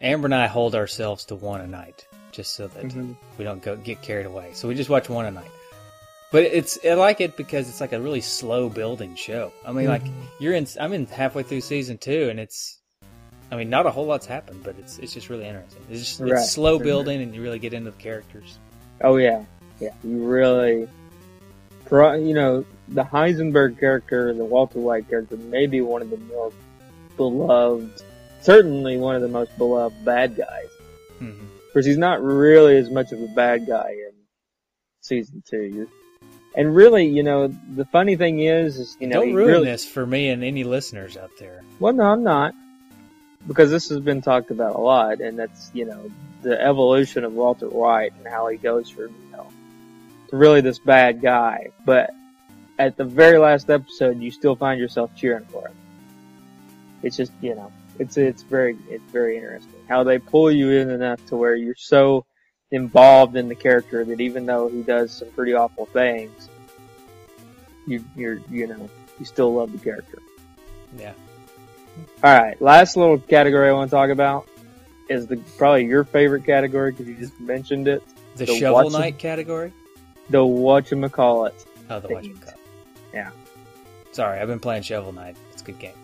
Amber 0.00 0.26
and 0.26 0.34
I 0.34 0.46
hold 0.46 0.74
ourselves 0.76 1.24
to 1.26 1.34
one 1.34 1.60
a 1.60 1.66
night, 1.66 2.06
just 2.30 2.54
so 2.54 2.68
that 2.68 2.84
Mhm. 2.84 3.16
we 3.38 3.44
don't 3.44 3.62
go 3.62 3.74
get 3.76 4.02
carried 4.02 4.26
away. 4.26 4.50
So 4.54 4.68
we 4.68 4.74
just 4.76 4.88
watch 4.90 5.08
one 5.08 5.26
a 5.26 5.30
night. 5.32 5.50
But 6.30 6.44
it's 6.44 6.78
I 6.84 6.94
like 6.94 7.20
it 7.20 7.36
because 7.36 7.68
it's 7.68 7.80
like 7.80 7.92
a 7.92 8.00
really 8.00 8.20
slow 8.20 8.68
building 8.68 9.16
show. 9.16 9.52
I 9.66 9.72
mean, 9.72 9.86
like 9.88 10.04
Mm-hmm. 10.04 10.22
you're 10.38 10.54
in. 10.54 10.66
I'm 10.80 10.92
in 10.92 11.06
halfway 11.06 11.42
through 11.42 11.60
season 11.62 11.98
two, 11.98 12.28
and 12.30 12.38
it's. 12.38 12.78
I 13.52 13.56
mean, 13.56 13.68
not 13.68 13.84
a 13.84 13.90
whole 13.90 14.06
lot's 14.06 14.24
happened, 14.24 14.62
but 14.64 14.74
it's 14.78 14.98
it's 14.98 15.12
just 15.12 15.28
really 15.28 15.44
interesting. 15.46 15.82
It's 15.90 16.00
just 16.00 16.20
Right. 16.20 16.32
it's 16.32 16.50
slow 16.50 16.78
building, 16.78 17.20
and 17.22 17.34
you 17.34 17.42
really 17.42 17.58
get 17.58 17.74
into 17.74 17.90
the 17.90 17.96
characters. 17.98 18.58
Oh 19.02 19.16
yeah, 19.16 19.44
yeah. 19.78 19.92
You 20.02 20.24
really, 20.24 20.88
you 21.90 22.34
know, 22.34 22.64
the 22.88 23.02
Heisenberg 23.04 23.78
character, 23.78 24.32
the 24.32 24.44
Walter 24.44 24.80
White 24.80 25.08
character, 25.08 25.36
may 25.36 25.66
be 25.66 25.82
one 25.82 26.00
of 26.00 26.08
the 26.10 26.16
more 26.16 26.50
beloved, 27.18 28.02
certainly 28.40 28.96
one 28.96 29.16
of 29.16 29.22
the 29.22 29.28
most 29.28 29.56
beloved 29.58 30.02
bad 30.04 30.34
guys. 30.36 30.68
hmm 31.18 31.28
Of 31.28 31.72
course, 31.74 31.84
he's 31.84 31.98
not 31.98 32.22
really 32.22 32.76
as 32.78 32.88
much 32.90 33.12
of 33.12 33.20
a 33.20 33.28
bad 33.28 33.66
guy 33.66 33.90
in 33.90 34.12
season 35.02 35.42
two. 35.46 35.88
And 36.54 36.74
really, 36.74 37.06
you 37.06 37.22
know, 37.22 37.48
the 37.74 37.84
funny 37.86 38.16
thing 38.16 38.40
is, 38.40 38.78
is 38.78 38.96
you 39.00 39.06
know, 39.06 39.20
Don't 39.20 39.34
ruin 39.34 39.48
really, 39.48 39.64
this 39.66 39.86
for 39.86 40.06
me 40.06 40.28
and 40.28 40.42
any 40.44 40.64
listeners 40.64 41.16
out 41.16 41.30
there. 41.38 41.62
Well, 41.80 41.92
no, 41.94 42.04
I'm 42.04 42.22
not, 42.22 42.54
because 43.46 43.70
this 43.70 43.88
has 43.88 44.00
been 44.00 44.22
talked 44.22 44.50
about 44.50 44.76
a 44.76 44.80
lot, 44.80 45.20
and 45.20 45.38
that's 45.38 45.70
you 45.74 45.84
know 45.84 46.10
the 46.42 46.60
evolution 46.60 47.24
of 47.24 47.32
Walter 47.32 47.68
White 47.68 48.12
and 48.18 48.26
how 48.26 48.48
he 48.48 48.56
goes 48.56 48.88
from 48.88 49.08
you 49.08 49.32
know 49.32 49.46
to 50.28 50.36
really 50.36 50.60
this 50.60 50.78
bad 50.78 51.20
guy, 51.20 51.68
but 51.84 52.10
at 52.78 52.96
the 52.96 53.04
very 53.04 53.38
last 53.38 53.70
episode, 53.70 54.20
you 54.20 54.30
still 54.30 54.56
find 54.56 54.80
yourself 54.80 55.14
cheering 55.14 55.44
for 55.46 55.68
him. 55.68 55.76
It's 57.02 57.16
just 57.16 57.32
you 57.40 57.54
know, 57.54 57.72
it's 57.98 58.16
it's 58.16 58.42
very 58.42 58.76
it's 58.88 59.10
very 59.12 59.36
interesting 59.36 59.80
how 59.88 60.04
they 60.04 60.18
pull 60.18 60.50
you 60.50 60.70
in 60.70 60.90
enough 60.90 61.24
to 61.26 61.36
where 61.36 61.54
you're 61.54 61.74
so 61.76 62.24
involved 62.70 63.36
in 63.36 63.48
the 63.48 63.54
character 63.54 64.04
that 64.04 64.20
even 64.20 64.46
though 64.46 64.68
he 64.68 64.82
does 64.82 65.12
some 65.12 65.30
pretty 65.32 65.52
awful 65.52 65.86
things, 65.86 66.48
you 67.86 68.04
you're 68.16 68.40
you 68.50 68.66
know 68.66 68.88
you 69.18 69.24
still 69.24 69.52
love 69.54 69.72
the 69.72 69.78
character. 69.78 70.18
Yeah. 70.96 71.12
All 72.24 72.32
right, 72.40 72.60
last 72.62 72.96
little 72.96 73.18
category 73.18 73.68
I 73.68 73.72
want 73.72 73.90
to 73.90 73.96
talk 73.96 74.10
about 74.10 74.48
is 75.08 75.26
the 75.26 75.36
probably 75.58 75.84
your 75.86 76.04
favorite 76.04 76.44
category 76.44 76.92
because 76.92 77.08
you 77.08 77.14
just 77.14 77.38
mentioned 77.40 77.88
it. 77.88 78.02
The, 78.36 78.46
The 78.46 78.56
shovel 78.56 78.90
knight 78.90 79.18
category. 79.18 79.72
The 80.30 80.38
whatchamacallit. 80.38 81.52
Oh, 81.90 82.00
the 82.00 82.08
watch 82.08 82.28
Yeah. 83.12 83.30
Sorry, 84.12 84.38
I've 84.38 84.48
been 84.48 84.60
playing 84.60 84.82
Shovel 84.82 85.12
Knight. 85.12 85.36
It's 85.52 85.62
a 85.62 85.64
good 85.64 85.78
game. 85.78 85.94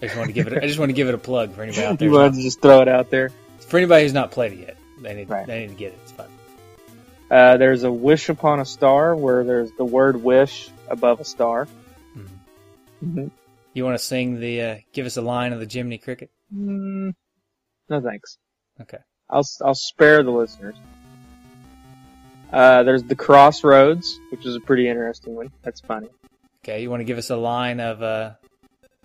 I 0.00 0.06
just 0.06 0.16
want 0.16 0.28
to 0.28 0.32
give 0.32 0.46
it. 0.46 0.62
I 0.62 0.66
just 0.66 0.78
want 0.78 0.88
to 0.90 0.94
give 0.94 1.08
it 1.08 1.14
a 1.14 1.18
plug 1.18 1.52
for 1.52 1.62
anybody 1.62 1.84
out 1.84 1.98
there. 1.98 2.08
You 2.08 2.14
wanted 2.14 2.34
to 2.34 2.42
just 2.42 2.60
throw 2.60 2.80
it 2.82 2.88
out 2.88 3.10
there. 3.10 3.30
for 3.60 3.76
anybody 3.76 4.04
who's 4.04 4.12
not 4.12 4.30
played 4.30 4.52
it 4.52 4.58
yet, 4.60 4.76
they 5.00 5.14
need. 5.14 5.28
Right. 5.28 5.46
They 5.46 5.60
need 5.60 5.68
to 5.68 5.74
get 5.74 5.92
it. 5.92 5.98
It's 6.02 6.12
fun. 6.12 6.28
Uh, 7.30 7.56
there's 7.56 7.82
a 7.82 7.90
wish 7.92 8.28
upon 8.28 8.60
a 8.60 8.64
star 8.64 9.14
where 9.16 9.42
there's 9.44 9.70
the 9.72 9.84
word 9.84 10.22
wish 10.22 10.70
above 10.88 11.20
a 11.20 11.24
star. 11.24 11.66
Mhm. 12.16 12.28
Mm-hmm. 13.04 13.26
You 13.76 13.84
want 13.84 13.98
to 13.98 14.02
sing 14.02 14.40
the? 14.40 14.62
Uh, 14.62 14.76
give 14.94 15.04
us 15.04 15.18
a 15.18 15.20
line 15.20 15.52
of 15.52 15.60
the 15.60 15.66
Jiminy 15.70 15.98
Cricket. 15.98 16.30
Mm, 16.54 17.12
no 17.90 18.00
thanks. 18.00 18.38
Okay. 18.80 18.96
I'll 19.28 19.46
I'll 19.62 19.74
spare 19.74 20.22
the 20.22 20.30
listeners. 20.30 20.76
Uh, 22.50 22.84
there's 22.84 23.02
the 23.02 23.14
crossroads, 23.14 24.18
which 24.30 24.46
is 24.46 24.56
a 24.56 24.60
pretty 24.60 24.88
interesting 24.88 25.34
one. 25.34 25.50
That's 25.62 25.82
funny. 25.82 26.08
Okay. 26.64 26.80
You 26.80 26.88
want 26.88 27.00
to 27.00 27.04
give 27.04 27.18
us 27.18 27.28
a 27.28 27.36
line 27.36 27.80
of? 27.80 28.02
Uh, 28.02 28.30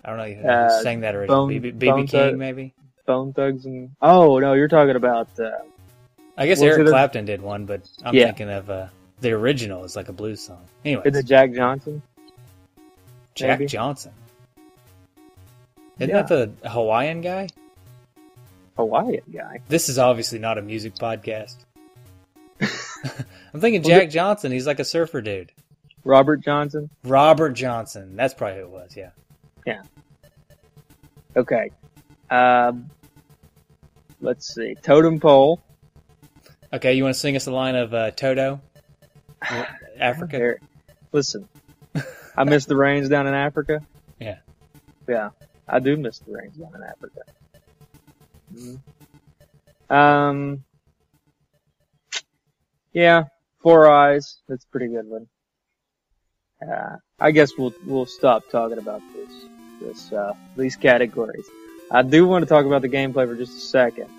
I 0.06 0.10
don't 0.10 0.18
know. 0.18 0.24
You 0.24 0.40
Uh, 0.48 0.82
sang 0.82 1.02
that 1.02 1.16
already. 1.16 1.60
BB, 1.60 2.08
King, 2.10 2.22
Out- 2.22 2.36
maybe. 2.38 2.74
Bone 3.06 3.34
Thugs 3.34 3.66
and 3.66 3.90
oh 4.02 4.40
no, 4.40 4.54
you're 4.54 4.70
talking 4.70 4.96
about 4.96 5.28
uh, 5.38 5.50
I 6.38 6.48
guess 6.48 6.62
Eric 6.62 6.88
Clapton 6.88 7.26
did 7.26 7.42
one, 7.42 7.66
but 7.66 7.82
I'm 8.06 8.16
Yeah. 8.16 8.28
thinking 8.28 8.50
of 8.50 8.70
uh, 8.70 8.88
the 9.20 9.32
original 9.34 9.84
is 9.84 9.98
like 9.98 10.08
a 10.08 10.14
blues 10.14 10.40
song. 10.46 10.64
Anyway, 10.86 11.02
is 11.06 11.18
it 11.18 11.26
Jack 11.26 11.52
Johnson? 11.54 12.02
Jack 13.36 13.60
maybe? 13.60 13.68
Johnson. 13.68 14.14
Isn't 16.02 16.10
Yeah. 16.16 16.22
that 16.24 16.58
the 16.62 16.70
Hawaiian 16.70 17.22
guy? 17.22 17.48
Hawaiian 18.76 19.22
guy. 19.32 19.60
This 19.68 19.88
is 19.90 20.00
obviously 20.00 20.40
not 20.40 20.58
a 20.58 20.62
music 20.62 20.96
podcast. 20.96 21.58
I'm 23.54 23.60
thinking 23.60 23.84
Jack 23.84 24.10
Johnson. 24.10 24.52
He's 24.52 24.66
like 24.68 24.80
a 24.80 24.84
surfer 24.86 25.22
dude. 25.22 25.52
Robert 26.04 26.38
Johnson. 26.44 26.90
Robert 27.04 27.52
Johnson. 27.52 28.16
That's 28.16 28.34
probably 28.34 28.58
who 28.60 28.64
it 28.66 28.70
was. 28.72 28.98
Yeah. 28.98 29.10
Yeah. 29.66 29.82
Okay. 31.36 31.70
Um, 32.32 32.90
let's 34.22 34.54
see. 34.54 34.76
Totem 34.82 35.20
pole. 35.20 35.62
Okay, 36.74 36.94
you 36.94 37.04
want 37.04 37.14
to 37.14 37.20
sing 37.20 37.36
us 37.36 37.46
a 37.48 37.52
line 37.52 37.76
of 37.76 37.94
uh, 37.94 38.12
Toto? 38.12 38.62
Africa. 40.00 40.38
There- 40.38 40.60
Listen, 41.12 41.48
I 42.38 42.46
miss 42.46 42.66
the 42.66 42.78
rains 42.78 43.10
down 43.10 43.28
in 43.28 43.34
Africa. 43.34 43.82
Yeah. 44.20 44.38
Yeah, 45.10 45.30
I 45.72 45.80
do 45.80 45.96
miss 45.96 46.20
the 46.20 46.34
rains 46.34 46.58
down 46.58 46.76
in 46.76 46.84
Africa. 46.84 47.22
Mhm. 48.54 48.80
Um, 49.90 50.64
yeah, 52.92 53.24
Four 53.62 53.88
Eyes. 53.88 54.42
That's 54.48 54.66
a 54.66 54.68
pretty 54.68 54.88
good 54.90 55.08
one. 55.08 55.28
Uh, 56.62 56.98
I 57.20 57.32
guess 57.32 57.58
we'll 57.58 57.74
we'll 57.86 58.06
stop 58.06 58.50
talking 58.50 58.78
about 58.78 59.02
this 59.16 59.32
this 59.82 60.14
uh, 60.14 60.34
these 60.58 60.76
categories. 60.76 61.46
I 61.90 62.02
do 62.04 62.28
want 62.28 62.44
to 62.44 62.50
talk 62.50 62.66
about 62.66 62.82
the 62.82 62.90
gameplay 62.90 63.28
for 63.28 63.36
just 63.36 63.58
a 63.58 63.62
second. 63.62 64.10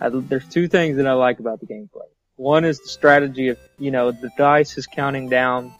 I, 0.00 0.10
there's 0.10 0.48
two 0.48 0.68
things 0.68 0.96
that 0.98 1.06
I 1.06 1.12
like 1.14 1.38
about 1.38 1.60
the 1.60 1.66
gameplay. 1.66 2.08
One 2.36 2.64
is 2.64 2.80
the 2.80 2.88
strategy 2.88 3.48
of, 3.48 3.58
you 3.78 3.90
know, 3.90 4.10
the 4.10 4.30
dice 4.36 4.76
is 4.76 4.86
counting 4.86 5.28
down. 5.28 5.72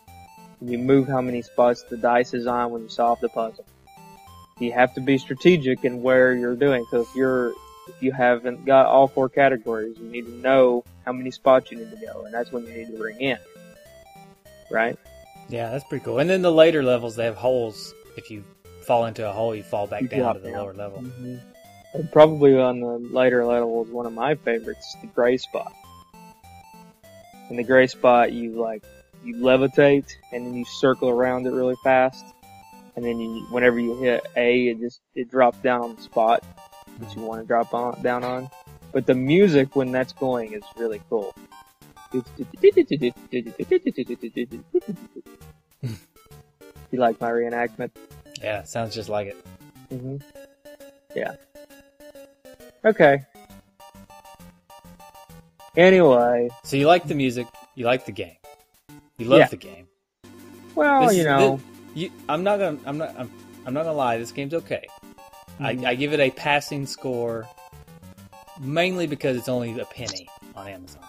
You 0.60 0.78
move 0.78 1.08
how 1.08 1.20
many 1.20 1.42
spots 1.42 1.82
the 1.82 1.96
dice 1.96 2.32
is 2.32 2.46
on 2.46 2.70
when 2.70 2.82
you 2.82 2.88
solve 2.88 3.20
the 3.20 3.28
puzzle. 3.28 3.64
You 4.58 4.72
have 4.72 4.94
to 4.94 5.00
be 5.00 5.18
strategic 5.18 5.84
in 5.84 6.02
where 6.02 6.34
you're 6.34 6.54
doing. 6.56 6.86
So 6.90 7.00
if 7.00 7.08
you're, 7.14 7.50
if 7.88 8.00
you 8.00 8.12
haven't 8.12 8.64
got 8.64 8.86
all 8.86 9.08
four 9.08 9.28
categories, 9.28 9.96
you 9.98 10.08
need 10.08 10.26
to 10.26 10.34
know 10.36 10.84
how 11.04 11.12
many 11.12 11.30
spots 11.30 11.70
you 11.70 11.78
need 11.78 11.90
to 11.90 12.06
go, 12.06 12.24
and 12.24 12.32
that's 12.32 12.52
when 12.52 12.64
you 12.64 12.72
need 12.72 12.86
to 12.86 12.96
bring 12.98 13.20
in. 13.20 13.38
Right? 14.70 14.98
Yeah, 15.48 15.70
that's 15.70 15.84
pretty 15.84 16.04
cool. 16.04 16.18
And 16.18 16.30
then 16.30 16.42
the 16.42 16.52
later 16.52 16.82
levels, 16.82 17.16
they 17.16 17.24
have 17.24 17.36
holes. 17.36 17.92
If 18.16 18.30
you 18.30 18.44
fall 18.86 19.06
into 19.06 19.28
a 19.28 19.32
hole, 19.32 19.54
you 19.54 19.62
fall 19.62 19.86
back 19.86 20.02
You 20.02 20.08
down 20.08 20.34
to 20.34 20.40
the 20.40 20.50
down. 20.50 20.58
lower 20.58 20.72
level. 20.72 21.02
Mm-hmm. 21.02 21.36
And 21.94 22.12
probably 22.12 22.58
on 22.58 22.80
the 22.80 22.98
later 22.98 23.44
levels, 23.44 23.88
one 23.88 24.06
of 24.06 24.12
my 24.12 24.34
favorites, 24.36 24.96
the 25.00 25.06
gray 25.08 25.36
spot. 25.36 25.72
In 27.50 27.56
the 27.56 27.62
gray 27.62 27.86
spot, 27.86 28.32
you 28.32 28.52
like 28.52 28.82
you 29.24 29.36
levitate 29.36 30.10
and 30.32 30.46
then 30.46 30.54
you 30.54 30.64
circle 30.64 31.08
around 31.08 31.46
it 31.46 31.52
really 31.52 31.76
fast, 31.84 32.24
and 32.96 33.04
then 33.04 33.18
you, 33.20 33.44
whenever 33.50 33.78
you 33.78 33.96
hit 33.96 34.24
A, 34.36 34.68
it 34.68 34.80
just 34.80 35.00
it 35.14 35.30
drops 35.30 35.58
down 35.58 35.82
on 35.82 35.96
the 35.96 36.02
spot 36.02 36.44
that 37.00 37.14
you 37.16 37.22
want 37.22 37.40
to 37.40 37.46
drop 37.46 37.74
on 37.74 38.00
down 38.02 38.22
on. 38.24 38.48
But 38.92 39.06
the 39.06 39.14
music 39.14 39.74
when 39.74 39.90
that's 39.92 40.12
going 40.12 40.52
is 40.52 40.62
really 40.76 41.00
cool. 41.10 41.34
you 42.12 42.20
like 46.92 47.20
my 47.20 47.30
reenactment? 47.30 47.90
Yeah, 48.40 48.62
sounds 48.62 48.94
just 48.94 49.08
like 49.08 49.28
it. 49.28 49.36
hmm 49.90 50.16
Yeah. 51.14 51.32
Okay. 52.84 53.18
Anyway, 55.76 56.48
So 56.62 56.76
you 56.76 56.86
like 56.86 57.08
the 57.08 57.16
music, 57.16 57.48
you 57.74 57.84
like 57.84 58.06
the 58.06 58.12
game, 58.12 58.36
you 59.18 59.26
love 59.26 59.40
Yeah. 59.40 59.48
the 59.48 59.56
game. 59.56 59.88
well, 60.76 61.08
This- 61.08 61.16
you 61.16 61.24
know, 61.24 61.58
you, 61.94 62.10
I'm 62.28 62.42
not 62.42 62.58
gonna, 62.58 62.78
I'm 62.86 62.98
not, 62.98 63.14
I'm, 63.18 63.30
I'm 63.66 63.74
not 63.74 63.84
gonna 63.84 63.96
lie. 63.96 64.18
This 64.18 64.32
game's 64.32 64.54
okay. 64.54 64.86
Mhm. 65.60 65.84
I, 65.86 65.90
I 65.90 65.94
give 65.94 66.12
it 66.12 66.20
a 66.20 66.30
passing 66.30 66.86
score, 66.86 67.48
mainly 68.60 69.06
because 69.06 69.36
it's 69.36 69.48
only 69.48 69.78
a 69.78 69.84
penny 69.86 70.28
on 70.56 70.68
Amazon. 70.68 71.02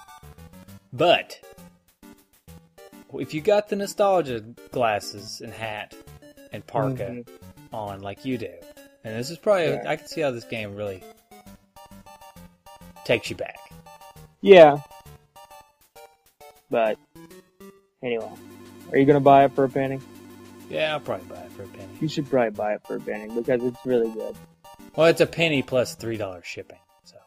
But 0.93 1.39
if 3.19 3.33
you 3.33 3.41
got 3.41 3.69
the 3.69 3.75
nostalgia 3.75 4.41
glasses 4.71 5.41
and 5.41 5.51
hat 5.53 5.95
and 6.51 6.65
parka 6.65 7.03
Mhm. 7.03 7.27
on 7.73 8.01
like 8.01 8.23
you 8.25 8.37
do, 8.37 8.51
and 9.03 9.15
this 9.17 9.29
is 9.29 9.37
probably, 9.37 9.65
Yeah. 9.73 9.83
I 9.87 9.95
can 9.95 10.07
see 10.07 10.21
how 10.21 10.31
this 10.31 10.45
game 10.45 10.75
really 10.75 11.03
takes 13.03 13.29
you 13.29 13.35
back. 13.35 13.57
yeah. 14.41 14.77
But 16.71 16.97
anyway, 18.03 18.27
are 18.91 18.97
you 18.97 19.05
gonna 19.05 19.19
buy 19.19 19.45
it 19.45 19.51
for 19.53 19.63
a 19.65 19.69
penny? 19.69 19.99
Yeah, 20.69 20.93
I'll 20.93 20.99
probably 20.99 21.27
buy 21.27 21.41
it 21.41 21.51
for 21.51 21.63
a 21.63 21.67
penny. 21.67 21.89
You 22.01 22.07
should 22.07 22.29
probably 22.29 22.49
buy 22.51 22.73
it 22.73 22.81
for 22.85 22.95
a 22.95 22.99
penny 22.99 23.33
because 23.33 23.63
it's 23.63 23.85
really 23.85 24.11
good. 24.11 24.35
Well, 24.95 25.07
it's 25.07 25.21
a 25.21 25.25
penny 25.27 25.61
plus 25.61 25.95
three 25.95 26.17
dollars 26.17 26.45
shipping. 26.45 26.79
So 27.03 27.17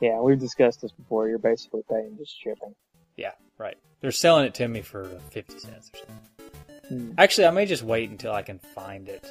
Yeah, 0.00 0.20
we've 0.20 0.38
discussed 0.38 0.82
this 0.82 0.92
before. 0.92 1.28
You're 1.28 1.38
basically 1.38 1.82
paying 1.90 2.16
just 2.18 2.34
shipping. 2.40 2.74
yeah, 3.16 3.32
right. 3.58 3.76
They're 4.00 4.12
selling 4.12 4.46
it 4.46 4.54
to 4.54 4.68
me 4.68 4.82
for 4.82 5.04
fifty 5.30 5.58
cents 5.58 5.90
or 5.94 5.98
something. 5.98 6.16
Hmm. 6.88 7.12
Actually, 7.18 7.46
I 7.48 7.50
may 7.50 7.66
just 7.66 7.82
wait 7.82 8.10
until 8.10 8.32
I 8.32 8.42
can 8.42 8.58
find 8.60 9.08
it 9.08 9.26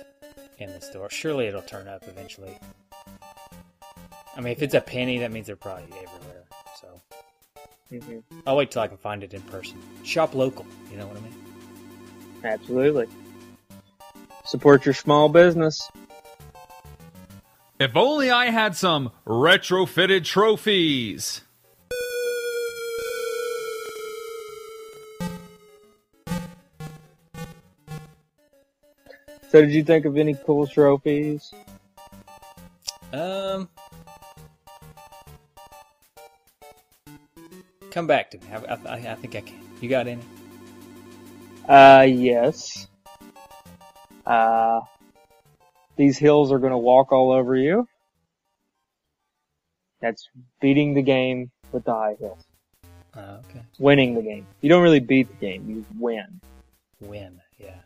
in 0.57 0.71
the 0.73 0.81
store. 0.81 1.09
Surely 1.09 1.45
it'll 1.47 1.61
turn 1.61 1.87
up 1.87 2.03
eventually. 2.07 2.57
I 4.35 4.41
mean, 4.41 4.51
if 4.51 4.61
it's 4.61 4.73
a 4.73 4.81
penny, 4.81 5.19
that 5.19 5.31
means 5.31 5.47
they're 5.47 5.55
probably 5.55 5.85
everywhere. 5.85 6.43
So 6.81 7.01
hmm 7.89 8.19
I'll 8.45 8.57
wait 8.57 8.71
till 8.71 8.81
I 8.81 8.87
can 8.89 8.97
find 8.97 9.23
it 9.23 9.33
in 9.33 9.41
person. 9.43 9.81
Shop 10.03 10.35
local. 10.35 10.65
You 10.91 10.97
know 10.97 11.07
what 11.07 11.15
I 11.17 11.21
mean? 11.21 11.33
Absolutely. 12.45 13.07
Support 14.45 14.85
your 14.85 14.93
small 14.93 15.29
business. 15.29 15.91
If 17.79 17.97
only 17.97 18.29
I 18.29 18.51
had 18.51 18.75
some 18.75 19.11
retrofitted 19.25 20.23
trophies. 20.23 21.41
So, 29.49 29.61
did 29.61 29.71
you 29.71 29.83
think 29.83 30.05
of 30.05 30.17
any 30.17 30.35
cool 30.45 30.67
trophies? 30.67 31.53
Um, 33.13 33.69
come 37.89 38.05
back 38.05 38.31
to 38.31 38.37
me. 38.37 38.43
I, 38.51 38.73
I, 38.73 38.93
I 39.11 39.15
think 39.15 39.35
I 39.35 39.41
can. 39.41 39.59
You 39.81 39.89
got 39.89 40.07
any? 40.07 40.21
Uh, 41.67 42.05
yes. 42.07 42.87
Uh, 44.25 44.81
these 45.95 46.17
hills 46.17 46.51
are 46.51 46.59
gonna 46.59 46.77
walk 46.77 47.11
all 47.11 47.31
over 47.31 47.55
you. 47.55 47.87
That's 50.01 50.29
beating 50.61 50.93
the 50.93 51.01
game 51.01 51.51
with 51.71 51.85
the 51.85 51.93
high 51.93 52.15
hills. 52.19 52.43
Uh, 53.15 53.37
okay. 53.49 53.61
Winning 53.79 54.13
the 54.13 54.21
game. 54.21 54.45
You 54.61 54.69
don't 54.69 54.83
really 54.83 54.99
beat 54.99 55.27
the 55.27 55.45
game, 55.45 55.69
you 55.69 55.85
win. 55.97 56.41
Win. 56.99 57.41
Yeah. 57.57 57.77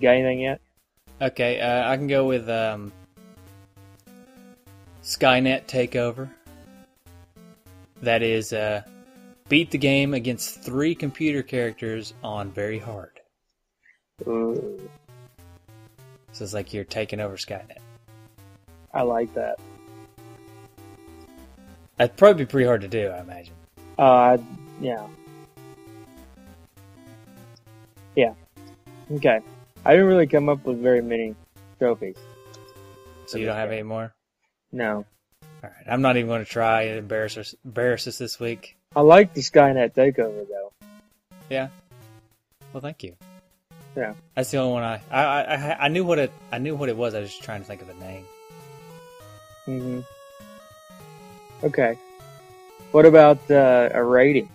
Got 0.00 0.10
anything 0.10 0.40
yet? 0.40 0.60
Okay, 1.20 1.60
uh, 1.60 1.90
I 1.90 1.96
can 1.96 2.06
go 2.06 2.26
with 2.26 2.48
um, 2.48 2.92
Skynet 5.02 5.66
Takeover. 5.66 6.30
That 8.02 8.22
is, 8.22 8.52
uh, 8.52 8.82
beat 9.50 9.72
the 9.72 9.78
game 9.78 10.14
against 10.14 10.62
three 10.62 10.94
computer 10.94 11.42
characters 11.42 12.14
on 12.22 12.50
very 12.52 12.78
hard. 12.78 13.20
Ooh, 14.26 14.80
So 16.32 16.44
it's 16.44 16.54
like 16.54 16.72
you're 16.72 16.84
taking 16.84 17.20
over 17.20 17.36
Skynet. 17.36 17.78
I 18.94 19.02
like 19.02 19.34
that. 19.34 19.58
That'd 21.96 22.16
probably 22.16 22.44
be 22.44 22.50
pretty 22.50 22.66
hard 22.66 22.80
to 22.82 22.88
do, 22.88 23.08
I 23.08 23.20
imagine. 23.20 23.54
Uh, 23.98 24.38
yeah. 24.80 25.06
Yeah. 28.16 28.34
Okay. 29.12 29.40
I 29.84 29.90
didn't 29.92 30.06
really 30.06 30.26
come 30.26 30.48
up 30.48 30.64
with 30.64 30.80
very 30.80 31.02
many 31.02 31.34
trophies. 31.78 32.16
So 33.26 33.38
you 33.38 33.46
don't 33.46 33.56
have 33.56 33.72
any 33.72 33.82
more? 33.82 34.14
No. 34.70 35.04
All 35.62 35.70
right, 35.70 35.86
I'm 35.88 36.02
not 36.02 36.16
even 36.16 36.28
going 36.28 36.44
to 36.44 36.50
try 36.50 36.82
and 36.82 36.98
embarrass 36.98 37.36
us, 37.36 37.54
embarrass 37.64 38.06
us 38.06 38.18
this 38.18 38.38
week. 38.38 38.76
I 38.96 39.02
like 39.02 39.34
the 39.34 39.40
Skynet 39.40 39.94
takeover 39.94 40.44
though. 40.48 40.72
Yeah. 41.48 41.68
Well, 42.72 42.80
thank 42.80 43.04
you. 43.04 43.14
Yeah. 43.96 44.14
That's 44.34 44.50
the 44.50 44.56
only 44.58 44.72
one 44.72 44.82
I 44.82 45.00
I, 45.12 45.22
I 45.22 45.42
I- 45.54 45.84
I 45.84 45.88
knew 45.88 46.04
what 46.04 46.18
it 46.18 46.32
I 46.50 46.58
knew 46.58 46.74
what 46.74 46.88
it 46.88 46.96
was. 46.96 47.14
I 47.14 47.20
was 47.20 47.30
just 47.30 47.42
trying 47.44 47.60
to 47.60 47.66
think 47.66 47.82
of 47.82 47.88
a 47.88 47.94
name. 47.94 48.24
hmm 49.66 50.00
Okay. 51.62 51.96
What 52.90 53.06
about 53.06 53.38
uh, 53.48 53.90
a 53.92 54.02
rating? 54.02 54.48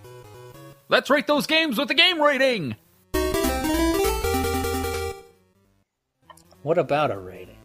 Let's 0.90 1.10
rate 1.10 1.28
those 1.28 1.48
games 1.48 1.78
with 1.78 1.88
the 1.88 1.94
game 1.94 2.22
rating. 2.22 2.76
What 6.64 6.78
about 6.78 7.12
a 7.12 7.18
rating? 7.18 7.56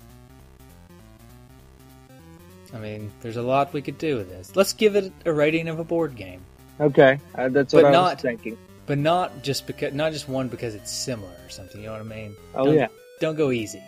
I 2.73 2.79
mean, 2.79 3.11
there's 3.23 3.39
a 3.39 3.43
lot 3.43 3.73
we 3.73 3.83
could 3.83 3.99
do 3.99 4.19
with 4.19 4.29
this. 4.29 4.55
Let's 4.55 4.73
give 4.73 4.95
it 4.95 5.13
a 5.25 5.33
rating 5.33 5.67
of 5.69 5.81
a 5.81 5.85
board 5.85 6.15
game, 6.15 6.43
Okay, 6.81 7.19
uh, 7.35 7.49
that's 7.51 7.73
what 7.75 7.83
But 7.83 7.89
I 7.89 7.93
not- 7.93 8.15
was 8.15 8.23
thinking. 8.23 8.57
but 8.87 8.99
not 8.99 9.43
just 9.43 9.67
because 9.67 9.93
not 9.95 10.13
just 10.13 10.29
one 10.29 10.49
because 10.49 10.75
it's 10.75 10.91
similar 10.91 11.31
or 11.45 11.51
something. 11.51 11.81
You 11.81 11.89
know 11.89 11.93
what 11.93 12.01
I 12.01 12.05
mean? 12.05 12.35
Oh 12.55 12.67
Don't- 12.67 12.75
yeah, 12.77 12.87
Don't 13.21 13.37
go 13.37 13.51
easy. 13.51 13.83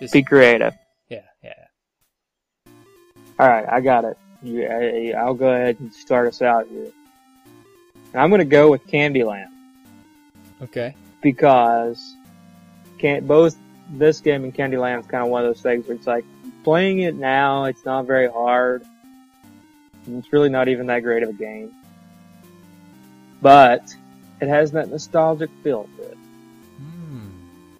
Just 0.00 0.12
be 0.12 0.22
creative. 0.22 0.74
yeah, 1.08 1.22
yeah. 1.42 1.52
All 3.38 3.48
right, 3.48 3.66
I 3.68 3.80
got 3.80 4.04
it. 4.04 4.16
I, 4.44 5.12
I'll 5.18 5.34
go 5.34 5.48
ahead 5.48 5.76
and 5.80 5.92
start 5.92 6.28
us 6.28 6.40
out 6.42 6.68
here. 6.68 6.86
I'm 8.14 8.30
going 8.30 8.38
to 8.38 8.44
go 8.44 8.70
with 8.70 8.86
Candyland 8.86 9.48
Okay. 10.62 10.94
because 11.22 12.14
can't 12.98 13.26
both 13.26 13.56
this 13.90 14.20
game 14.20 14.44
and 14.44 14.54
Candyland 14.54 15.00
is 15.00 15.06
kind 15.06 15.22
of 15.24 15.30
one 15.30 15.44
of 15.44 15.48
those 15.52 15.62
things 15.62 15.86
where 15.86 15.96
it's 15.96 16.06
like 16.06 16.24
playing 16.64 17.00
it 17.00 17.14
now. 17.16 17.64
It's 17.64 17.84
not 17.84 18.06
very 18.06 18.30
hard. 18.30 18.84
and 20.06 20.18
It's 20.22 20.32
really 20.32 20.48
not 20.48 20.68
even 20.68 20.86
that 20.86 21.00
great 21.02 21.22
of 21.22 21.28
a 21.30 21.34
game, 21.34 21.72
but 23.42 23.82
it 24.40 24.48
has 24.48 24.72
that 24.72 24.88
nostalgic 24.90 25.50
feel 25.62 25.88
to 25.96 26.02
it, 26.02 26.18
Hmm. 26.78 27.28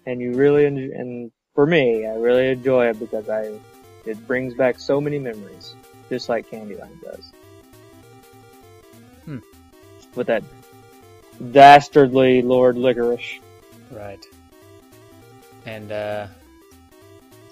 and 0.05 0.21
you 0.21 0.33
really 0.33 0.65
enjoy, 0.65 0.95
and 0.95 1.31
for 1.53 1.65
me, 1.65 2.05
I 2.05 2.15
really 2.15 2.49
enjoy 2.49 2.87
it 2.89 2.99
because 2.99 3.29
I 3.29 3.51
it 4.05 4.25
brings 4.27 4.53
back 4.53 4.79
so 4.79 5.01
many 5.01 5.19
memories, 5.19 5.75
just 6.09 6.29
like 6.29 6.49
Candyland 6.49 7.01
does. 7.03 7.31
Hmm. 9.25 9.39
With 10.15 10.27
that 10.27 10.43
dastardly 11.51 12.41
Lord 12.41 12.77
Licorice. 12.77 13.39
Right. 13.91 14.25
And 15.65 15.91
uh 15.91 16.27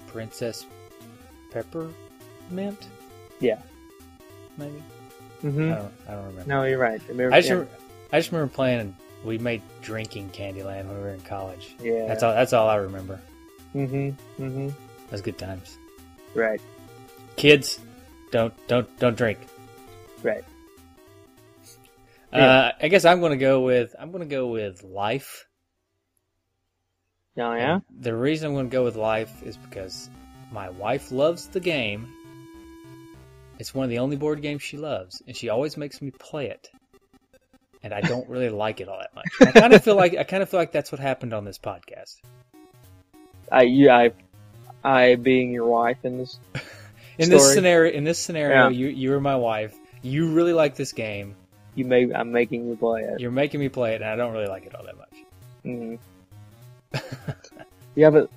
Princess 0.08 0.66
Peppermint? 1.50 2.86
Yeah. 3.40 3.60
Maybe? 4.56 4.82
Mm-hmm. 5.44 5.72
I 5.72 5.74
don't 5.76 5.92
I 6.08 6.10
don't 6.12 6.26
remember. 6.26 6.48
No, 6.48 6.64
you're 6.64 6.78
right. 6.78 7.00
I 7.04 7.08
remember- 7.08 7.34
I 7.34 7.38
yeah. 7.38 7.64
I 8.12 8.18
just 8.18 8.32
remember 8.32 8.52
playing 8.54 8.80
and 8.80 8.94
we 9.24 9.38
made 9.38 9.62
drinking 9.82 10.30
Candyland 10.30 10.86
when 10.86 10.96
we 10.96 11.02
were 11.02 11.10
in 11.10 11.20
college. 11.22 11.74
yeah. 11.80 12.06
That's 12.06 12.22
all 12.22 12.32
that's 12.32 12.52
all 12.52 12.68
I 12.68 12.76
remember. 12.76 13.20
Mm-hmm. 13.74 14.42
Mm-hmm. 14.42 14.66
That 14.68 15.12
was 15.12 15.20
good 15.20 15.38
times. 15.38 15.78
Right. 16.34 16.60
Kids, 17.36 17.80
don't 18.30 18.54
don't 18.68 18.98
don't 18.98 19.16
drink. 19.16 19.38
Right. 20.22 20.44
Uh, 22.32 22.72
I 22.80 22.88
guess 22.88 23.04
I'm 23.04 23.20
gonna 23.20 23.36
go 23.36 23.62
with 23.62 23.94
I'm 23.98 24.12
gonna 24.12 24.26
go 24.26 24.48
with 24.48 24.82
life. 24.84 25.46
Oh 27.38 27.54
yeah. 27.54 27.80
The 28.00 28.14
reason 28.14 28.48
I'm 28.48 28.54
going 28.54 28.70
to 28.70 28.72
go 28.72 28.84
with 28.84 28.96
Life 28.96 29.42
is 29.42 29.56
because 29.56 30.08
my 30.50 30.70
wife 30.70 31.12
loves 31.12 31.48
the 31.48 31.60
game. 31.60 32.08
It's 33.58 33.74
one 33.74 33.84
of 33.84 33.90
the 33.90 33.98
only 33.98 34.16
board 34.16 34.42
games 34.42 34.62
she 34.62 34.76
loves, 34.76 35.22
and 35.26 35.36
she 35.36 35.48
always 35.48 35.76
makes 35.76 36.00
me 36.00 36.10
play 36.10 36.48
it. 36.48 36.70
And 37.86 37.94
I 37.94 38.00
don't 38.00 38.28
really 38.28 38.48
like 38.48 38.80
it 38.80 38.88
all 38.88 38.98
that 38.98 39.14
much. 39.14 39.26
I 39.40 39.52
kind 39.52 39.72
of 39.72 39.84
feel 39.84 39.94
like 39.94 40.16
I 40.16 40.24
kind 40.24 40.42
of 40.42 40.48
feel 40.48 40.58
like 40.58 40.72
that's 40.72 40.90
what 40.90 41.00
happened 41.00 41.32
on 41.32 41.44
this 41.44 41.56
podcast. 41.56 42.16
I 43.50 43.62
you 43.62 43.90
I 43.90 44.10
I 44.82 45.14
being 45.14 45.52
your 45.52 45.66
wife 45.66 45.98
in 46.04 46.18
this. 46.18 46.38
In 47.18 47.30
this 47.30 47.54
scenario, 47.54 47.92
in 47.94 48.02
this 48.04 48.18
scenario, 48.18 48.64
Yeah. 48.64 48.68
you 48.70 48.88
you 48.88 49.14
are 49.14 49.20
my 49.20 49.36
wife. 49.36 49.74
You 50.02 50.32
really 50.32 50.52
like 50.52 50.74
this 50.74 50.92
game. 50.92 51.34
You 51.76 51.84
may 51.84 52.12
I'm 52.12 52.30
making 52.32 52.66
you 52.68 52.74
play 52.76 53.02
it. 53.02 53.20
You're 53.20 53.30
making 53.30 53.60
me 53.60 53.68
play 53.70 53.94
it, 53.94 54.02
and 54.02 54.10
I 54.10 54.16
don't 54.16 54.32
really 54.34 54.48
like 54.48 54.66
it 54.66 54.74
all 54.74 54.84
that 54.84 54.98
much. 54.98 55.14
hmm 55.62 55.94
yeah, 57.94 58.10
but 58.10 58.28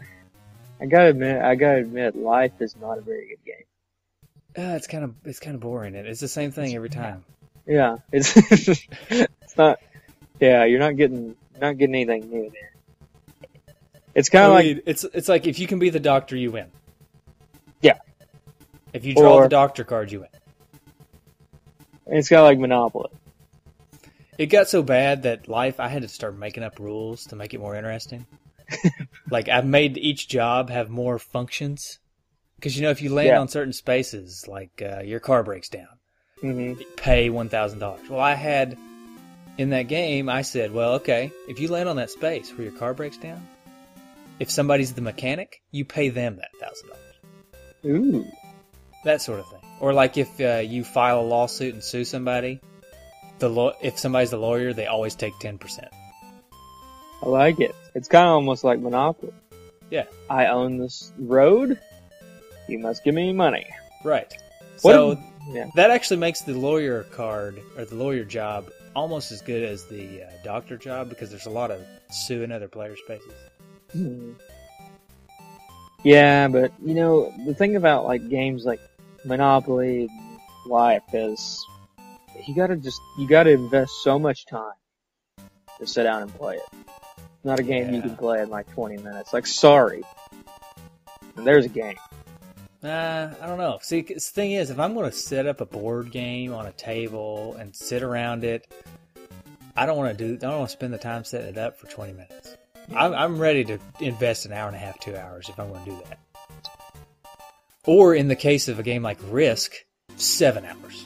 I 0.79 0.85
gotta 0.85 1.07
admit, 1.09 1.41
I 1.41 1.55
gotta 1.55 1.79
admit, 1.79 2.15
life 2.15 2.53
is 2.61 2.75
not 2.79 2.97
a 2.99 3.01
very 3.01 3.27
good 3.29 3.43
game. 3.45 3.65
Uh, 4.65 4.75
it's 4.75 4.87
kind 4.87 5.03
of 5.03 5.13
it's 5.25 5.39
kind 5.39 5.55
of 5.55 5.61
boring. 5.61 5.95
and 5.95 6.07
It's 6.07 6.21
the 6.21 6.27
same 6.29 6.51
thing 6.51 6.73
every 6.75 6.89
time. 6.89 7.25
Yeah, 7.65 7.97
it's 8.11 8.33
not. 9.59 9.79
Yeah, 10.39 10.65
you're 10.65 10.79
not 10.79 10.95
getting 10.97 11.35
not 11.61 11.77
getting 11.77 11.93
anything 11.95 12.29
new 12.31 12.49
there. 12.49 12.71
It's 14.15 14.29
kind 14.29 14.45
of 14.45 14.51
like 14.53 14.65
mean, 14.65 14.81
it's 14.87 15.03
it's 15.13 15.29
like 15.29 15.45
if 15.45 15.59
you 15.59 15.67
can 15.67 15.77
be 15.77 15.89
the 15.91 15.99
doctor, 15.99 16.35
you 16.35 16.51
win. 16.51 16.67
Yeah. 17.81 17.99
If 18.93 19.05
you 19.05 19.13
draw 19.13 19.35
Or- 19.35 19.43
the 19.43 19.49
doctor 19.49 19.83
card, 19.83 20.11
you 20.11 20.21
win. 20.21 20.29
it's 22.07 22.29
kind 22.29 22.39
of 22.39 22.45
like 22.45 22.57
Monopoly. 22.59 23.11
It 24.37 24.47
got 24.47 24.69
so 24.69 24.81
bad 24.81 25.23
that 25.23 25.47
life 25.49 25.79
I 25.79 25.89
had 25.89 26.01
to 26.01 26.07
start 26.07 26.37
making 26.37 26.63
up 26.63 26.79
rules 26.79 27.25
to 27.27 27.35
make 27.35 27.53
it 27.53 27.59
more 27.59 27.75
interesting. 27.75 28.25
like 29.29 29.49
I've 29.49 29.65
made 29.65 29.97
each 29.97 30.27
job 30.29 30.69
have 30.69 30.89
more 30.89 31.19
functions 31.19 31.99
because 32.55 32.75
you 32.77 32.83
know 32.83 32.89
if 32.91 33.01
you 33.01 33.13
land 33.13 33.27
Yeah. 33.27 33.39
on 33.39 33.47
certain 33.49 33.73
spaces, 33.73 34.47
like 34.47 34.81
uh, 34.81 35.01
your 35.01 35.19
car 35.19 35.43
breaks 35.43 35.69
down, 35.69 35.87
hmm 36.41 36.59
you 36.79 36.85
pay 36.95 37.29
one 37.29 37.49
thousand 37.49 37.79
dollars. 37.79 38.09
Well, 38.09 38.19
I 38.21 38.33
had 38.35 38.77
in 39.59 39.71
that 39.71 39.89
game, 39.89 40.29
I 40.29 40.41
said, 40.41 40.71
well, 40.73 40.93
okay, 40.93 41.33
if 41.49 41.59
you 41.59 41.67
land 41.67 41.89
on 41.89 41.97
that 41.97 42.09
space 42.09 42.49
where 42.53 42.63
your 42.69 42.77
car 42.79 42.93
breaks 42.93 43.17
down, 43.17 43.45
if 44.39 44.49
somebody's 44.49 44.93
the 44.93 45.01
mechanic, 45.01 45.61
you 45.71 45.83
pay 45.83 46.07
them 46.07 46.37
that 46.37 46.49
thousand 46.61 46.87
dollars. 46.87 47.03
Ooh, 47.85 48.25
that 49.03 49.21
sort 49.21 49.41
of 49.41 49.49
thing. 49.49 49.59
Or 49.81 49.91
like 49.93 50.17
if 50.17 50.39
uh, 50.39 50.59
you 50.59 50.85
file 50.85 51.19
a 51.19 51.27
lawsuit 51.27 51.73
and 51.73 51.83
sue 51.83 52.05
somebody, 52.05 52.61
the 53.39 53.49
law 53.49 53.73
if 53.81 53.99
somebody's 53.99 54.29
the 54.29 54.37
lawyer, 54.37 54.71
they 54.71 54.87
always 54.87 55.13
take 55.13 55.37
ten 55.39 55.57
percent. 55.57 55.89
I 57.21 57.27
like 57.27 57.59
it. 57.59 57.75
It's 57.95 58.07
kind 58.07 58.23
of 58.27 58.31
almost 58.31 58.63
like 58.63 58.79
Monopoly. 58.79 59.33
Yeah. 59.89 60.05
I 60.29 60.45
own 60.47 60.77
this 60.77 61.11
road. 61.17 61.77
You 62.69 62.79
must 62.79 63.03
give 63.03 63.13
me 63.13 63.33
money. 63.33 63.67
Right. 64.05 64.33
What 64.83 64.93
So 64.93 65.11
if- 65.11 65.19
yeah. 65.49 65.67
that 65.75 65.91
actually 65.91 66.17
makes 66.17 66.41
the 66.43 66.53
lawyer 66.53 67.03
card 67.11 67.59
or 67.77 67.83
the 67.83 67.95
lawyer 67.95 68.23
job 68.23 68.71
almost 68.95 69.31
as 69.31 69.41
good 69.41 69.63
as 69.63 69.85
the 69.85 70.23
uh, 70.23 70.29
doctor 70.43 70.77
job 70.77 71.09
because 71.09 71.29
there's 71.29 71.45
a 71.45 71.51
lot 71.51 71.71
of 71.71 71.81
suing 72.11 72.51
other 72.51 72.67
player 72.67 72.95
spaces. 72.95 73.33
Hmm. 73.91 74.33
Yeah, 76.03 76.47
but 76.47 76.71
you 76.83 76.93
know 76.93 77.33
the 77.45 77.53
thing 77.53 77.75
about 77.75 78.05
like 78.05 78.29
games 78.29 78.65
like 78.65 78.79
Monopoly, 79.25 80.03
and 80.03 80.39
Life 80.65 81.03
is 81.13 81.65
you 82.47 82.55
gotta 82.55 82.77
just 82.77 83.01
you 83.17 83.27
gotta 83.27 83.51
invest 83.51 83.91
so 84.03 84.17
much 84.17 84.45
time 84.45 84.73
to 85.79 85.87
sit 85.87 86.03
down 86.03 86.21
and 86.21 86.33
play 86.33 86.55
it. 86.55 86.63
It's 87.17 87.45
not 87.45 87.59
a 87.59 87.63
game 87.63 87.93
you 87.93 88.01
can 88.01 88.15
play 88.15 88.41
in 88.41 88.49
like 88.49 88.71
20 88.73 88.97
minutes. 88.97 89.33
Like 89.33 89.47
sorry, 89.47 90.03
and 91.35 91.45
there's 91.45 91.65
a 91.65 91.69
game. 91.69 91.95
Uh, 92.83 93.33
I 93.41 93.47
don't 93.47 93.57
know. 93.57 93.77
See, 93.81 94.01
'cause 94.03 94.29
the 94.29 94.33
thing 94.33 94.51
is, 94.53 94.69
if 94.69 94.79
I'm 94.79 94.93
going 94.93 95.09
to 95.09 95.15
set 95.15 95.45
up 95.45 95.59
a 95.59 95.65
board 95.65 96.11
game 96.11 96.53
on 96.53 96.65
a 96.65 96.71
table 96.71 97.55
and 97.59 97.75
sit 97.75 98.03
around 98.03 98.43
it, 98.43 98.71
I 99.75 99.85
don't 99.85 99.97
want 99.97 100.17
to 100.17 100.27
do. 100.27 100.33
I 100.35 100.49
don't 100.49 100.59
want 100.59 100.69
to 100.69 100.73
spend 100.73 100.93
the 100.93 100.97
time 100.97 101.23
setting 101.25 101.49
it 101.49 101.57
up 101.57 101.77
for 101.77 101.87
20 101.87 102.13
minutes. 102.13 102.55
I'm, 102.95 103.13
I'm 103.13 103.37
ready 103.37 103.63
to 103.65 103.79
invest 103.99 104.45
an 104.45 104.53
hour 104.53 104.67
and 104.67 104.75
a 104.75 104.79
half, 104.79 104.99
two 104.99 105.15
hours 105.15 105.49
if 105.49 105.59
I'm 105.59 105.69
going 105.69 105.83
to 105.83 105.91
do 105.91 106.01
that. 106.09 106.19
Or 107.85 108.15
in 108.15 108.27
the 108.27 108.35
case 108.35 108.67
of 108.67 108.79
a 108.79 108.83
game 108.83 109.03
like 109.03 109.17
Risk, 109.29 109.73
seven 110.15 110.65
hours. 110.65 111.05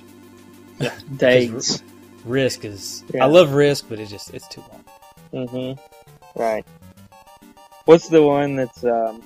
Days. 1.18 1.82
Risk 2.26 2.66
is. 2.66 3.04
Yeah. 3.14 3.24
I 3.26 3.28
love 3.28 3.54
Risk, 3.54 3.86
but 3.90 4.00
it 4.00 4.08
just 4.10 4.34
it's 4.34 4.48
too 4.48 4.64
long. 4.72 5.48
Mm-hmm. 5.48 6.40
Right. 6.40 6.66
What's 7.86 8.08
the 8.08 8.24
one 8.24 8.56
that's 8.56 8.84
um? 8.84 9.22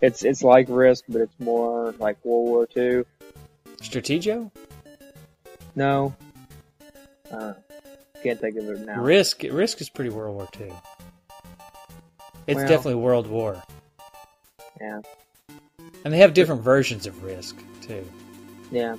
It's 0.00 0.22
it's 0.22 0.42
like 0.42 0.66
Risk, 0.68 1.04
but 1.08 1.20
it's 1.20 1.40
more 1.40 1.92
like 1.98 2.24
World 2.24 2.48
War 2.48 2.66
Two. 2.66 3.04
Strategio, 3.82 4.50
No. 5.74 6.14
Uh, 7.30 7.52
can't 8.22 8.40
think 8.40 8.56
of 8.56 8.68
it 8.68 8.80
now. 8.80 9.00
Risk, 9.00 9.42
Risk 9.44 9.80
is 9.80 9.88
pretty 9.88 10.10
World 10.10 10.34
War 10.36 10.48
Two. 10.52 10.72
It's 12.46 12.56
Well- 12.56 12.66
definitely 12.68 12.96
World 12.96 13.26
War. 13.28 13.62
Yeah. 14.80 15.00
And 16.04 16.14
they 16.14 16.18
have 16.18 16.32
different 16.34 16.62
versions 16.62 17.06
of 17.06 17.22
Risk 17.22 17.56
too. 17.82 18.04
Yeah. 18.70 18.96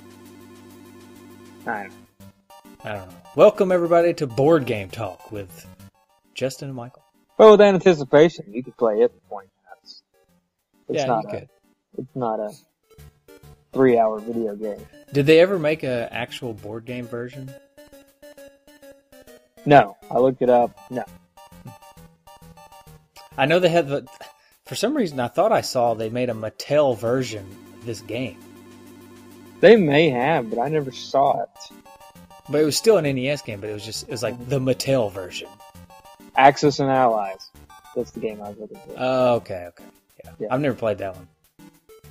I 1.66 1.82
don't 1.84 1.88
know. 1.88 2.26
I 2.84 2.92
don't 2.94 3.08
know. 3.08 3.16
Welcome 3.36 3.72
everybody 3.72 4.14
to 4.14 4.26
Board 4.26 4.64
Game 4.66 4.88
Talk 4.90 5.30
with 5.32 5.66
Justin 6.34 6.68
and 6.68 6.76
Michael. 6.76 7.02
Well, 7.38 7.52
with 7.52 7.60
anticipation, 7.60 8.46
you 8.52 8.62
could 8.62 8.76
play 8.76 9.00
it 9.00 9.12
20 9.28 9.46
minutes. 9.46 9.59
It's 10.90 10.98
yeah, 10.98 11.06
not 11.06 11.22
you 11.24 11.28
a, 11.28 11.32
could. 11.32 11.48
It's 11.98 12.16
not 12.16 12.40
a 12.40 12.50
three-hour 13.72 14.20
video 14.20 14.54
game. 14.56 14.84
Did 15.12 15.26
they 15.26 15.40
ever 15.40 15.58
make 15.58 15.82
an 15.82 16.08
actual 16.10 16.52
board 16.54 16.84
game 16.84 17.06
version? 17.06 17.52
No, 19.66 19.96
I 20.10 20.18
looked 20.18 20.42
it 20.42 20.48
up. 20.50 20.78
No. 20.90 21.04
I 23.36 23.46
know 23.46 23.58
they 23.58 23.68
had 23.68 23.88
the. 23.88 24.06
For 24.66 24.74
some 24.74 24.96
reason, 24.96 25.18
I 25.20 25.28
thought 25.28 25.52
I 25.52 25.60
saw 25.62 25.94
they 25.94 26.10
made 26.10 26.30
a 26.30 26.34
Mattel 26.34 26.96
version 26.96 27.44
of 27.74 27.84
this 27.86 28.00
game, 28.02 28.38
They 29.60 29.76
may 29.76 30.10
have, 30.10 30.48
but 30.50 30.58
I 30.60 30.68
never 30.68 30.92
saw 30.92 31.42
it. 31.42 31.48
but 32.48 32.60
it 32.60 32.64
was 32.64 32.76
still 32.76 32.96
an 32.98 33.04
NES 33.04 33.42
game. 33.42 33.60
But 33.60 33.70
it 33.70 33.72
was 33.74 33.84
just 33.84 34.04
it 34.04 34.10
was 34.10 34.22
like 34.22 34.48
the 34.48 34.60
Mattel 34.60 35.10
version. 35.12 35.48
Axis 36.36 36.78
and 36.78 36.90
Allies. 36.90 37.50
That's 37.96 38.12
the 38.12 38.20
game 38.20 38.40
I 38.40 38.50
was 38.50 38.58
looking 38.58 38.76
for. 38.78 38.94
Oh, 38.96 39.34
okay, 39.36 39.66
okay, 39.70 39.84
yeah. 40.40 40.48
I've 40.50 40.60
never 40.60 40.74
played 40.74 40.98
that 40.98 41.14
one. 41.14 41.28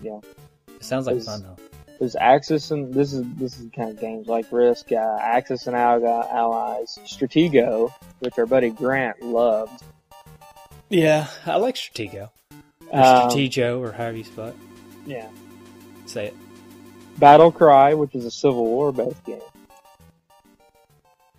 Yeah. 0.01 0.19
It 0.67 0.83
sounds 0.83 1.07
like 1.07 1.17
Is- 1.17 1.25
fun 1.25 1.43
though. 1.43 1.57
There's 1.99 2.15
Axis 2.15 2.71
and 2.71 2.93
this 2.93 3.11
is 3.11 3.25
this 3.35 3.59
is 3.59 3.69
kind 3.75 3.89
of 3.89 3.99
games 3.99 4.27
like 4.27 4.45
Risk, 4.53 4.89
uh, 4.93 5.17
Axis 5.19 5.67
and 5.67 5.75
Alga 5.75 6.25
Allies, 6.31 6.97
Stratego, 7.05 7.91
which 8.19 8.37
our 8.39 8.45
buddy 8.45 8.69
Grant 8.69 9.21
loved. 9.21 9.83
Yeah, 10.87 11.27
I 11.45 11.57
like 11.57 11.75
Stratego. 11.75 12.29
Or 12.89 12.99
Um, 12.99 13.29
Stratego, 13.29 13.79
or 13.81 13.91
however 13.91 14.15
you 14.17 14.23
spell 14.23 14.47
it. 14.47 14.55
yeah, 15.05 15.27
Say 16.05 16.27
it. 16.27 16.35
Battle 17.17 17.51
Cry, 17.51 17.93
which 17.95 18.15
is 18.15 18.23
a 18.23 18.31
Civil 18.31 18.63
War 18.63 18.93
based 18.93 19.21
game, 19.25 19.41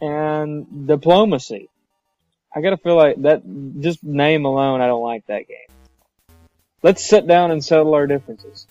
and 0.03 0.87
Diplomacy. 0.87 1.69
I 2.55 2.61
gotta 2.61 2.77
feel 2.77 2.97
like 2.97 3.21
that. 3.23 3.43
Just 3.81 4.03
name 4.05 4.45
alone, 4.45 4.81
I 4.83 4.87
don't 4.89 5.03
like 5.03 5.27
that 5.29 5.49
game. 5.49 5.57
Let's 6.83 7.05
sit 7.05 7.27
down 7.27 7.51
and 7.51 7.65
settle 7.65 7.95
our 7.95 8.07
differences. 8.07 8.67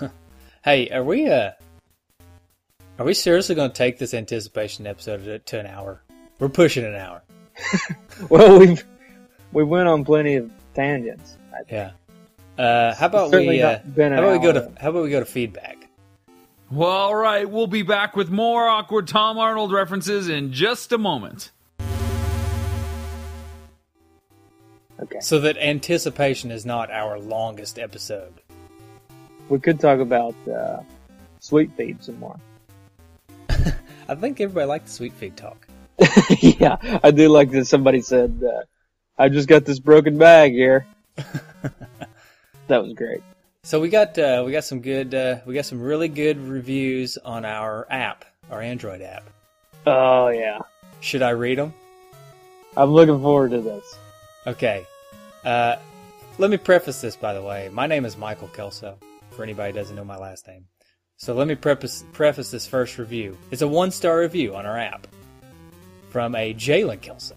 Hey, 0.64 0.90
are 0.90 1.02
we 1.02 1.28
uh 1.28 1.50
are 2.96 3.04
we 3.04 3.14
seriously 3.14 3.56
going 3.56 3.70
to 3.70 3.76
take 3.76 3.98
this 3.98 4.14
anticipation 4.14 4.86
episode 4.86 5.24
to, 5.24 5.38
to 5.40 5.58
an 5.58 5.66
hour? 5.66 6.04
We're 6.38 6.50
pushing 6.50 6.84
an 6.84 6.94
hour. 6.94 7.22
Well, 8.30 8.60
we've 8.60 8.84
we 9.50 9.64
went 9.64 9.88
on 9.88 10.04
plenty 10.04 10.36
of 10.36 10.52
tangents. 10.74 11.36
I 11.52 11.56
think. 11.64 11.70
Yeah. 11.70 11.90
Uh, 12.64 12.94
how 12.94 13.06
about 13.06 13.32
we 13.32 13.60
uh, 13.60 13.80
been 13.80 14.12
how 14.12 14.18
about 14.20 14.32
we 14.32 14.38
go 14.38 14.60
hour. 14.60 14.68
to 14.68 14.80
how 14.80 14.90
about 14.90 15.02
we 15.02 15.10
go 15.10 15.18
to 15.18 15.26
feedback? 15.26 15.88
Well, 16.70 16.88
all 16.88 17.16
right, 17.16 17.50
we'll 17.50 17.66
be 17.66 17.82
back 17.82 18.14
with 18.14 18.30
more 18.30 18.68
awkward 18.68 19.08
Tom 19.08 19.38
Arnold 19.38 19.72
references 19.72 20.28
in 20.28 20.52
just 20.52 20.92
a 20.92 20.98
moment. 20.98 21.50
Okay, 25.02 25.18
So 25.20 25.40
that 25.40 25.56
anticipation 25.58 26.52
is 26.52 26.64
not 26.64 26.90
our 26.90 27.18
longest 27.18 27.78
episode. 27.78 28.34
we 29.48 29.58
could 29.58 29.80
talk 29.80 29.98
about 29.98 30.34
uh, 30.48 30.80
Sweet 31.40 31.72
Feed 31.76 32.02
some 32.04 32.20
more. 32.20 32.38
I 34.08 34.14
think 34.14 34.40
everybody 34.40 34.66
liked 34.66 34.86
the 34.86 34.92
sweet 34.92 35.12
feed 35.14 35.36
talk. 35.36 35.66
yeah, 36.40 36.76
I 37.02 37.10
do 37.10 37.28
like 37.28 37.50
that 37.50 37.66
somebody 37.66 38.00
said, 38.00 38.42
uh, 38.44 38.62
I 39.18 39.28
just 39.28 39.48
got 39.48 39.64
this 39.64 39.78
broken 39.78 40.18
bag 40.18 40.52
here. 40.52 40.86
that 42.66 42.82
was 42.82 42.92
great. 42.94 43.22
So 43.64 43.80
we 43.80 43.88
got 43.88 44.18
uh, 44.18 44.42
we 44.44 44.52
got 44.52 44.64
some 44.64 44.80
good 44.80 45.14
uh, 45.14 45.36
we 45.46 45.54
got 45.54 45.66
some 45.66 45.80
really 45.80 46.08
good 46.08 46.38
reviews 46.38 47.16
on 47.18 47.44
our 47.44 47.86
app, 47.90 48.24
our 48.50 48.60
Android 48.60 49.02
app. 49.02 49.28
Oh, 49.86 50.28
yeah. 50.28 50.58
Should 51.00 51.22
I 51.22 51.30
read 51.30 51.58
them? 51.58 51.74
I'm 52.76 52.90
looking 52.90 53.20
forward 53.20 53.50
to 53.50 53.60
this. 53.60 53.96
Okay. 54.46 54.86
Uh, 55.44 55.76
let 56.38 56.50
me 56.50 56.56
preface 56.56 57.00
this, 57.00 57.16
by 57.16 57.34
the 57.34 57.42
way. 57.42 57.68
My 57.72 57.86
name 57.86 58.04
is 58.04 58.16
Michael 58.16 58.48
Kelso, 58.48 58.98
for 59.30 59.42
anybody 59.42 59.72
who 59.72 59.78
doesn't 59.78 59.96
know 59.96 60.04
my 60.04 60.16
last 60.16 60.46
name. 60.48 60.66
So 61.16 61.34
let 61.34 61.46
me 61.46 61.54
preface, 61.54 62.04
preface 62.12 62.50
this 62.50 62.66
first 62.66 62.98
review. 62.98 63.36
It's 63.50 63.62
a 63.62 63.68
one 63.68 63.90
star 63.90 64.18
review 64.18 64.56
on 64.56 64.66
our 64.66 64.78
app 64.78 65.06
from 66.10 66.34
a 66.34 66.52
Jalen 66.54 67.00
Kelso. 67.00 67.36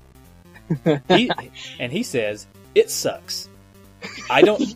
He, 1.08 1.30
and 1.80 1.92
he 1.92 2.02
says, 2.04 2.48
It 2.74 2.90
sucks. 2.90 3.50
I 4.30 4.42
don't. 4.42 4.76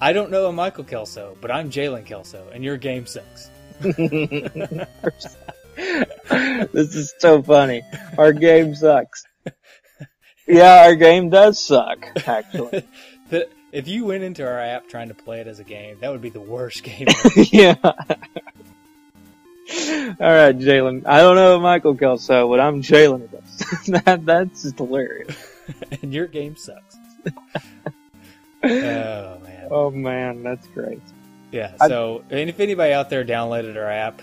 I 0.00 0.12
don't 0.12 0.30
know 0.30 0.46
a 0.46 0.52
Michael 0.52 0.84
Kelso, 0.84 1.36
but 1.40 1.50
I'm 1.50 1.70
Jalen 1.70 2.04
Kelso, 2.04 2.46
and 2.52 2.62
your 2.62 2.76
game 2.76 3.06
sucks. 3.06 3.48
this 3.80 4.86
is 6.94 7.14
so 7.18 7.42
funny. 7.42 7.82
Our 8.18 8.32
game 8.32 8.74
sucks. 8.74 9.24
Yeah, 10.46 10.84
our 10.84 10.94
game 10.94 11.30
does 11.30 11.60
suck, 11.60 12.06
actually. 12.26 12.84
But 13.28 13.50
if 13.72 13.88
you 13.88 14.04
went 14.04 14.22
into 14.22 14.46
our 14.46 14.60
app 14.60 14.86
trying 14.88 15.08
to 15.08 15.14
play 15.14 15.40
it 15.40 15.48
as 15.48 15.58
a 15.58 15.64
game, 15.64 15.96
that 16.00 16.12
would 16.12 16.22
be 16.22 16.30
the 16.30 16.40
worst 16.40 16.84
game. 16.84 17.08
yeah. 17.50 17.74
All 17.82 17.92
right, 20.32 20.56
Jalen. 20.56 21.04
I 21.06 21.18
don't 21.18 21.34
know 21.34 21.58
Michael 21.58 21.96
Kelso, 21.96 22.48
but 22.48 22.60
I'm 22.60 22.82
Jalen. 22.82 23.28
that, 24.04 24.24
that's 24.24 24.62
just 24.62 24.78
hilarious. 24.78 25.36
and 26.02 26.14
your 26.14 26.28
game 26.28 26.54
sucks. 26.56 26.96
oh 28.62 29.38
man. 29.40 29.68
Oh 29.70 29.90
man, 29.90 30.42
that's 30.44 30.66
great. 30.68 31.02
Yeah. 31.50 31.74
I- 31.80 31.88
So, 31.88 32.22
and 32.30 32.48
if 32.48 32.60
anybody 32.60 32.92
out 32.92 33.10
there 33.10 33.24
downloaded 33.24 33.76
our 33.76 33.90
app 33.90 34.22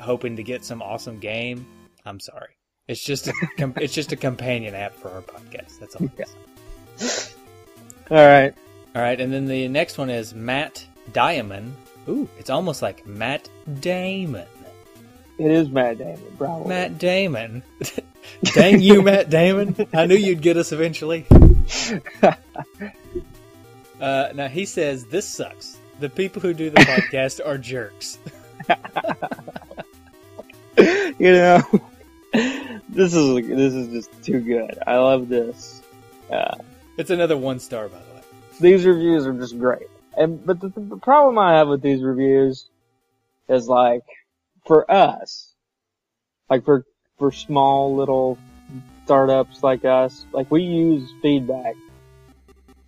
hoping 0.00 0.34
to 0.36 0.42
get 0.42 0.64
some 0.64 0.82
awesome 0.82 1.20
game, 1.20 1.66
I'm 2.04 2.18
sorry. 2.18 2.50
It's 2.90 3.04
just 3.04 3.28
a 3.28 3.32
com- 3.56 3.74
it's 3.76 3.94
just 3.94 4.10
a 4.10 4.16
companion 4.16 4.74
app 4.74 4.94
for 4.96 5.10
our 5.10 5.22
podcast. 5.22 5.78
That's 5.78 5.94
all. 5.94 6.06
it 6.06 6.26
is. 6.98 7.34
All 8.10 8.16
right. 8.16 8.52
All 8.96 9.02
right, 9.02 9.20
and 9.20 9.32
then 9.32 9.46
the 9.46 9.68
next 9.68 9.96
one 9.96 10.10
is 10.10 10.34
Matt 10.34 10.84
Diamond. 11.12 11.76
Ooh, 12.08 12.28
it's 12.36 12.50
almost 12.50 12.82
like 12.82 13.06
Matt 13.06 13.48
Damon. 13.80 14.48
It 15.38 15.52
is 15.52 15.68
Matt 15.68 15.98
Damon, 15.98 16.20
probably. 16.36 16.68
Matt 16.68 16.98
Damon. 16.98 17.62
Dang 18.42 18.80
you, 18.80 19.02
Matt 19.02 19.30
Damon! 19.30 19.76
I 19.94 20.06
knew 20.06 20.16
you'd 20.16 20.42
get 20.42 20.56
us 20.56 20.72
eventually. 20.72 21.26
Uh, 24.00 24.32
now 24.34 24.48
he 24.48 24.64
says 24.64 25.04
this 25.04 25.28
sucks. 25.28 25.76
The 25.98 26.08
people 26.08 26.40
who 26.40 26.54
do 26.54 26.70
the 26.70 26.80
podcast 26.80 27.38
are 27.46 27.58
jerks. 27.58 28.18
you 31.18 31.32
know, 31.32 31.62
this 32.88 33.14
is 33.14 33.46
this 33.48 33.74
is 33.74 33.88
just 33.88 34.22
too 34.22 34.40
good. 34.40 34.78
I 34.86 34.96
love 34.98 35.28
this. 35.28 35.80
Uh, 36.30 36.56
It's 36.96 37.10
another 37.10 37.36
one 37.36 37.58
star, 37.58 37.88
by 37.88 37.98
the 37.98 38.14
way. 38.14 38.20
these 38.60 38.84
reviews 38.86 39.26
are 39.26 39.32
just 39.32 39.58
great. 39.58 39.88
And 40.16 40.44
but 40.44 40.60
the, 40.60 40.68
the 40.68 40.96
problem 40.96 41.38
I 41.38 41.54
have 41.58 41.68
with 41.68 41.82
these 41.82 42.02
reviews 42.02 42.68
is 43.48 43.66
like 43.68 44.04
for 44.66 44.90
us, 44.90 45.52
like 46.48 46.64
for 46.64 46.84
for 47.18 47.32
small 47.32 47.96
little 47.96 48.38
startups 49.04 49.62
like 49.62 49.84
us, 49.84 50.24
like 50.32 50.50
we 50.50 50.62
use 50.62 51.12
feedback 51.22 51.74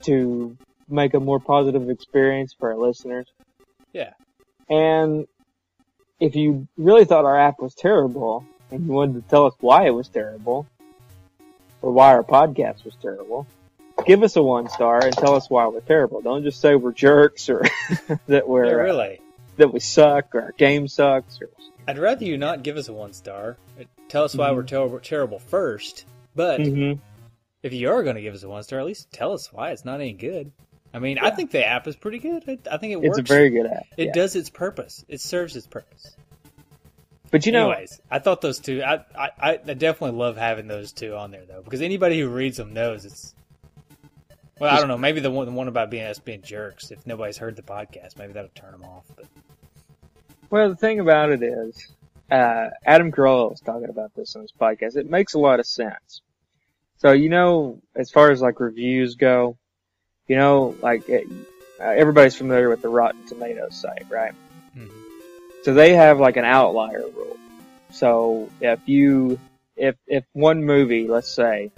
to 0.05 0.57
make 0.89 1.15
a 1.15 1.21
more 1.21 1.41
positive 1.41 1.91
experience 1.91 2.55
for 2.59 2.71
our 2.73 2.79
listeners. 2.79 3.27
Yeah. 3.93 4.13
And 4.69 5.27
if 6.21 6.37
you 6.37 6.69
really 6.77 7.05
thought 7.05 7.25
our 7.25 7.39
app 7.39 7.61
was 7.61 7.75
terrible 7.75 8.47
and 8.73 8.87
you 8.87 8.93
wanted 8.93 9.23
to 9.23 9.29
tell 9.31 9.47
us 9.47 9.55
why 9.61 9.87
it 9.87 9.91
was 9.95 10.09
terrible 10.09 10.67
or 11.81 11.93
why 11.93 12.13
our 12.15 12.23
podcast 12.25 12.85
was 12.85 12.95
terrible, 13.03 13.47
give 14.07 14.23
us 14.23 14.37
a 14.37 14.43
one 14.43 14.69
star 14.69 15.05
and 15.05 15.13
tell 15.13 15.35
us 15.35 15.49
why 15.51 15.67
we're 15.67 15.81
terrible. 15.81 16.21
Don't 16.21 16.43
just 16.43 16.61
say 16.61 16.75
we're 16.75 16.93
jerks 16.93 17.49
or 17.49 17.63
that 18.27 18.49
we're 18.49 18.67
Yeah, 18.67 18.73
uh, 18.73 18.77
really. 18.77 19.21
that 19.57 19.73
we 19.73 19.81
suck 19.81 20.35
or 20.35 20.43
our 20.43 20.53
game 20.53 20.89
sucks 20.89 21.41
or 21.41 21.49
I'd 21.87 21.99
rather 21.99 22.25
you 22.25 22.39
not 22.39 22.63
give 22.63 22.77
us 22.77 22.89
a 22.89 22.93
one 22.93 23.13
star. 23.13 23.57
Tell 24.09 24.25
us 24.25 24.35
why 24.37 24.51
Mhm. 24.51 24.57
we're 24.57 24.63
terrible, 24.63 25.01
terrible 25.01 25.39
first. 25.41 26.05
But 26.35 26.61
Mhm. 26.61 26.99
if 27.63 27.73
you 27.73 27.91
are 27.91 28.03
going 28.05 28.15
to 28.17 28.23
give 28.23 28.35
us 28.35 28.43
a 28.45 28.49
one 28.49 28.63
star, 28.63 28.79
at 28.79 28.87
least 28.87 29.11
tell 29.13 29.33
us 29.33 29.53
why 29.53 29.71
it's 29.73 29.85
not 29.85 30.01
any 30.01 30.13
good. 30.13 30.53
I 30.95 30.99
mean, 31.01 31.19
I 31.19 31.31
think 31.31 31.51
the 31.51 31.67
app 31.67 31.89
is 31.89 31.97
pretty 31.97 32.19
good. 32.21 32.45
I, 32.47 32.59
I 32.71 32.77
think 32.77 32.93
it 32.93 33.01
works. 33.01 33.19
it's 33.19 33.31
a 33.31 33.35
very 33.35 33.51
good 33.51 33.67
app. 33.67 33.87
it 33.97 34.07
yeah. 34.09 34.13
does 34.13 34.37
its 34.37 34.49
purpose. 34.51 35.05
It 35.09 35.21
serves 35.21 35.57
its 35.57 35.67
purpose. 35.67 36.15
But 37.33 37.47
you 37.47 37.53
know, 37.53 37.71
Anyways, 37.71 37.99
I 38.11 38.19
thought 38.19 38.43
those 38.43 38.61
two. 38.61 38.83
I, 38.83 39.01
I 39.17 39.31
I 39.41 39.57
definitely 39.57 40.19
love 40.19 40.37
having 40.37 40.69
those 40.69 40.93
two 40.93 41.17
on 41.17 41.31
there 41.31 41.45
though, 41.49 41.63
because 41.63 41.81
anybody 41.81 42.21
who 42.21 42.29
reads 42.29 42.59
them 42.59 42.75
knows 42.75 43.07
it's. 43.07 43.35
Well, 44.61 44.73
I 44.73 44.79
don't 44.79 44.87
know. 44.87 44.99
Maybe 44.99 45.21
the 45.21 45.31
one 45.31 45.47
the 45.47 45.53
one 45.53 45.67
about 45.67 45.91
being 45.91 46.05
us 46.05 46.19
being 46.19 46.43
jerks. 46.43 46.91
If 46.91 47.07
nobody's 47.07 47.39
heard 47.39 47.57
the 47.57 47.63
podcast, 47.63 48.19
maybe 48.19 48.35
that'll 48.35 48.51
turn 48.55 48.73
them 48.73 48.85
off. 48.85 49.05
But 49.17 49.25
Well, 50.51 50.69
the 50.69 50.77
thing 50.77 51.01
about 51.01 51.31
it 51.31 51.43
is, 51.43 51.91
uh, 52.31 52.69
Adam 52.85 53.11
Carolla 53.11 53.51
was 53.51 53.61
talking 53.61 53.89
about 53.89 54.15
this 54.15 54.37
on 54.37 54.43
his 54.43 54.53
podcast. 54.53 54.97
It 54.97 55.09
makes 55.09 55.33
a 55.33 55.39
lot 55.39 55.59
of 55.59 55.67
sense. 55.67 56.21
So, 56.99 57.13
you 57.13 57.31
know, 57.31 57.81
as 57.97 58.11
far 58.11 58.31
as 58.31 58.43
like 58.43 58.61
reviews 58.61 59.15
go, 59.15 59.57
you 60.29 60.37
know, 60.37 60.77
like 60.83 61.09
it, 61.09 61.27
uh, 61.81 61.85
everybody's 61.85 62.37
familiar 62.37 62.69
with 62.69 62.83
the 62.83 62.89
Rotten 62.91 63.27
Tomatoes 63.27 63.75
site, 63.75 64.05
right? 64.11 64.35
Mhm. 64.77 65.02
So 65.63 65.73
they 65.75 65.95
have 65.95 66.19
like 66.19 66.37
an 66.37 66.45
outlier 66.45 67.05
rule. 67.15 67.37
So 67.91 68.51
if 68.61 68.81
you, 68.87 69.39
if, 69.77 69.95
if 70.07 70.25
one 70.33 70.65
movie, 70.65 71.07
let's 71.07 71.31
say, 71.31 71.71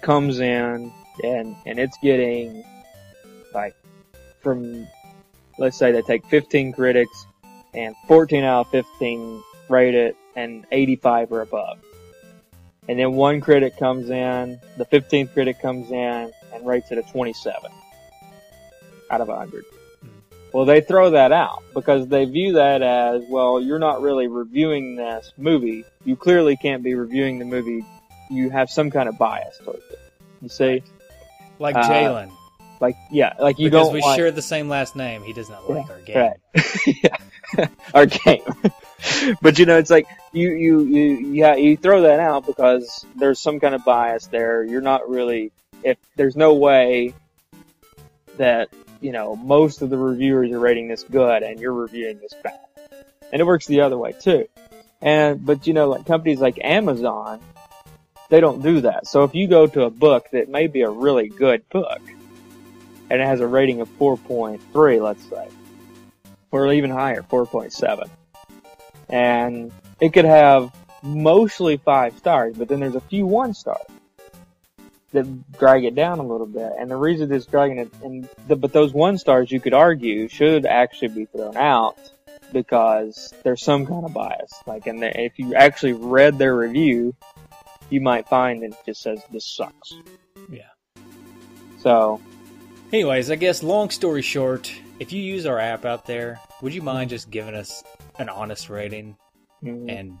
comes 0.00 0.40
in 0.40 0.90
and, 1.22 1.56
and 1.66 1.78
it's 1.78 1.96
getting 2.02 2.64
like 3.52 3.74
from, 4.42 4.86
let's 5.58 5.76
say 5.76 5.92
they 5.92 6.02
take 6.02 6.24
15 6.26 6.72
critics 6.72 7.26
and 7.74 7.94
14 8.08 8.42
out 8.42 8.66
of 8.66 8.70
15 8.70 9.42
rate 9.68 9.94
it 9.94 10.16
and 10.34 10.64
85 10.72 11.32
or 11.32 11.42
above. 11.42 11.78
And 12.88 12.98
then 12.98 13.12
one 13.12 13.40
critic 13.40 13.76
comes 13.76 14.08
in, 14.08 14.58
the 14.78 14.86
15th 14.86 15.32
critic 15.34 15.60
comes 15.60 15.90
in 15.90 16.32
and 16.52 16.66
rates 16.66 16.90
it 16.90 16.98
a 16.98 17.02
27 17.02 17.70
out 19.10 19.20
of 19.20 19.28
100. 19.28 19.64
Well, 20.52 20.64
they 20.64 20.80
throw 20.80 21.10
that 21.10 21.32
out 21.32 21.62
because 21.74 22.08
they 22.08 22.24
view 22.24 22.54
that 22.54 22.82
as, 22.82 23.22
well, 23.28 23.60
you're 23.60 23.78
not 23.78 24.02
really 24.02 24.26
reviewing 24.26 24.96
this 24.96 25.32
movie. 25.36 25.84
You 26.04 26.16
clearly 26.16 26.56
can't 26.56 26.82
be 26.82 26.94
reviewing 26.94 27.38
the 27.38 27.44
movie. 27.44 27.84
You 28.30 28.50
have 28.50 28.70
some 28.70 28.90
kind 28.90 29.08
of 29.08 29.16
bias 29.18 29.58
towards 29.62 29.84
it. 29.90 29.98
You 30.42 30.48
see? 30.48 30.82
like 31.60 31.76
Uh, 31.76 31.88
Jalen, 31.88 32.32
Like 32.80 32.96
yeah, 33.10 33.34
like 33.38 33.58
you 33.58 33.66
because 33.66 33.86
don't 33.88 33.92
Because 33.92 33.94
we 33.94 34.00
want, 34.00 34.16
share 34.16 34.30
the 34.30 34.42
same 34.42 34.68
last 34.68 34.96
name. 34.96 35.22
He 35.22 35.32
does 35.32 35.50
not 35.50 35.68
like 35.70 35.88
our 35.90 36.00
game. 36.00 36.16
Right. 36.16 36.86
yeah. 37.04 37.66
Our 37.94 38.06
game. 38.06 38.42
but 39.42 39.58
you 39.58 39.66
know, 39.66 39.76
it's 39.76 39.90
like 39.90 40.06
you, 40.32 40.52
you, 40.52 40.80
you, 40.82 41.02
yeah, 41.32 41.56
you 41.56 41.76
throw 41.76 42.02
that 42.02 42.20
out 42.20 42.46
because 42.46 43.04
there's 43.16 43.40
some 43.40 43.58
kind 43.58 43.74
of 43.74 43.84
bias 43.84 44.28
there. 44.28 44.62
You're 44.62 44.80
not 44.80 45.10
really, 45.10 45.50
if 45.82 45.98
there's 46.14 46.36
no 46.36 46.54
way 46.54 47.12
that, 48.36 48.68
you 49.00 49.12
know, 49.12 49.36
most 49.36 49.82
of 49.82 49.90
the 49.90 49.98
reviewers 49.98 50.50
are 50.50 50.58
rating 50.58 50.88
this 50.88 51.04
good 51.04 51.42
and 51.42 51.60
you're 51.60 51.72
reviewing 51.72 52.18
this 52.20 52.34
bad. 52.42 52.58
And 53.32 53.40
it 53.40 53.44
works 53.44 53.66
the 53.66 53.82
other 53.82 53.96
way 53.96 54.12
too. 54.12 54.46
And, 55.00 55.44
but 55.44 55.66
you 55.66 55.72
know, 55.72 55.88
like 55.88 56.06
companies 56.06 56.40
like 56.40 56.58
Amazon, 56.62 57.40
they 58.28 58.40
don't 58.40 58.62
do 58.62 58.82
that. 58.82 59.06
So 59.06 59.24
if 59.24 59.34
you 59.34 59.46
go 59.46 59.66
to 59.66 59.82
a 59.82 59.90
book 59.90 60.26
that 60.32 60.48
may 60.48 60.66
be 60.66 60.82
a 60.82 60.90
really 60.90 61.28
good 61.28 61.68
book, 61.68 62.00
and 63.10 63.20
it 63.20 63.24
has 63.24 63.40
a 63.40 63.46
rating 63.46 63.80
of 63.80 63.88
4.3, 63.98 65.02
let's 65.02 65.28
say, 65.28 65.48
or 66.52 66.72
even 66.72 66.90
higher, 66.90 67.22
4.7. 67.22 68.08
And 69.08 69.72
it 70.00 70.12
could 70.12 70.24
have 70.24 70.72
mostly 71.02 71.76
five 71.78 72.16
stars, 72.18 72.56
but 72.56 72.68
then 72.68 72.80
there's 72.80 72.94
a 72.94 73.00
few 73.00 73.26
one 73.26 73.54
stars 73.54 73.82
that 75.12 75.58
drag 75.58 75.84
it 75.84 75.94
down 75.94 76.18
a 76.18 76.22
little 76.22 76.46
bit. 76.46 76.72
And 76.78 76.90
the 76.90 76.96
reason 76.96 77.32
it's 77.32 77.46
dragging 77.46 77.78
it, 77.78 77.92
and 78.02 78.28
the, 78.48 78.56
but 78.56 78.72
those 78.72 78.92
one 78.92 79.18
stars, 79.18 79.50
you 79.50 79.60
could 79.60 79.74
argue, 79.74 80.28
should 80.28 80.66
actually 80.66 81.08
be 81.08 81.24
thrown 81.26 81.56
out 81.56 81.98
because 82.52 83.32
there's 83.42 83.62
some 83.62 83.86
kind 83.86 84.04
of 84.04 84.12
bias. 84.12 84.52
Like, 84.66 84.86
and 84.86 85.02
if 85.02 85.38
you 85.38 85.54
actually 85.54 85.92
read 85.92 86.38
their 86.38 86.56
review, 86.56 87.14
you 87.90 88.00
might 88.00 88.28
find 88.28 88.62
that 88.62 88.70
it 88.70 88.76
just 88.86 89.02
says 89.02 89.22
this 89.32 89.46
sucks. 89.46 89.94
Yeah. 90.48 90.62
So 91.80 92.20
Anyways, 92.92 93.30
I 93.30 93.36
guess 93.36 93.62
long 93.62 93.90
story 93.90 94.20
short, 94.20 94.72
if 94.98 95.12
you 95.12 95.22
use 95.22 95.46
our 95.46 95.60
app 95.60 95.84
out 95.84 96.06
there, 96.06 96.40
would 96.60 96.74
you 96.74 96.82
mind 96.82 97.10
just 97.10 97.30
giving 97.30 97.54
us 97.54 97.84
an 98.18 98.28
honest 98.28 98.68
rating 98.68 99.16
mm, 99.62 99.88
and 99.88 100.18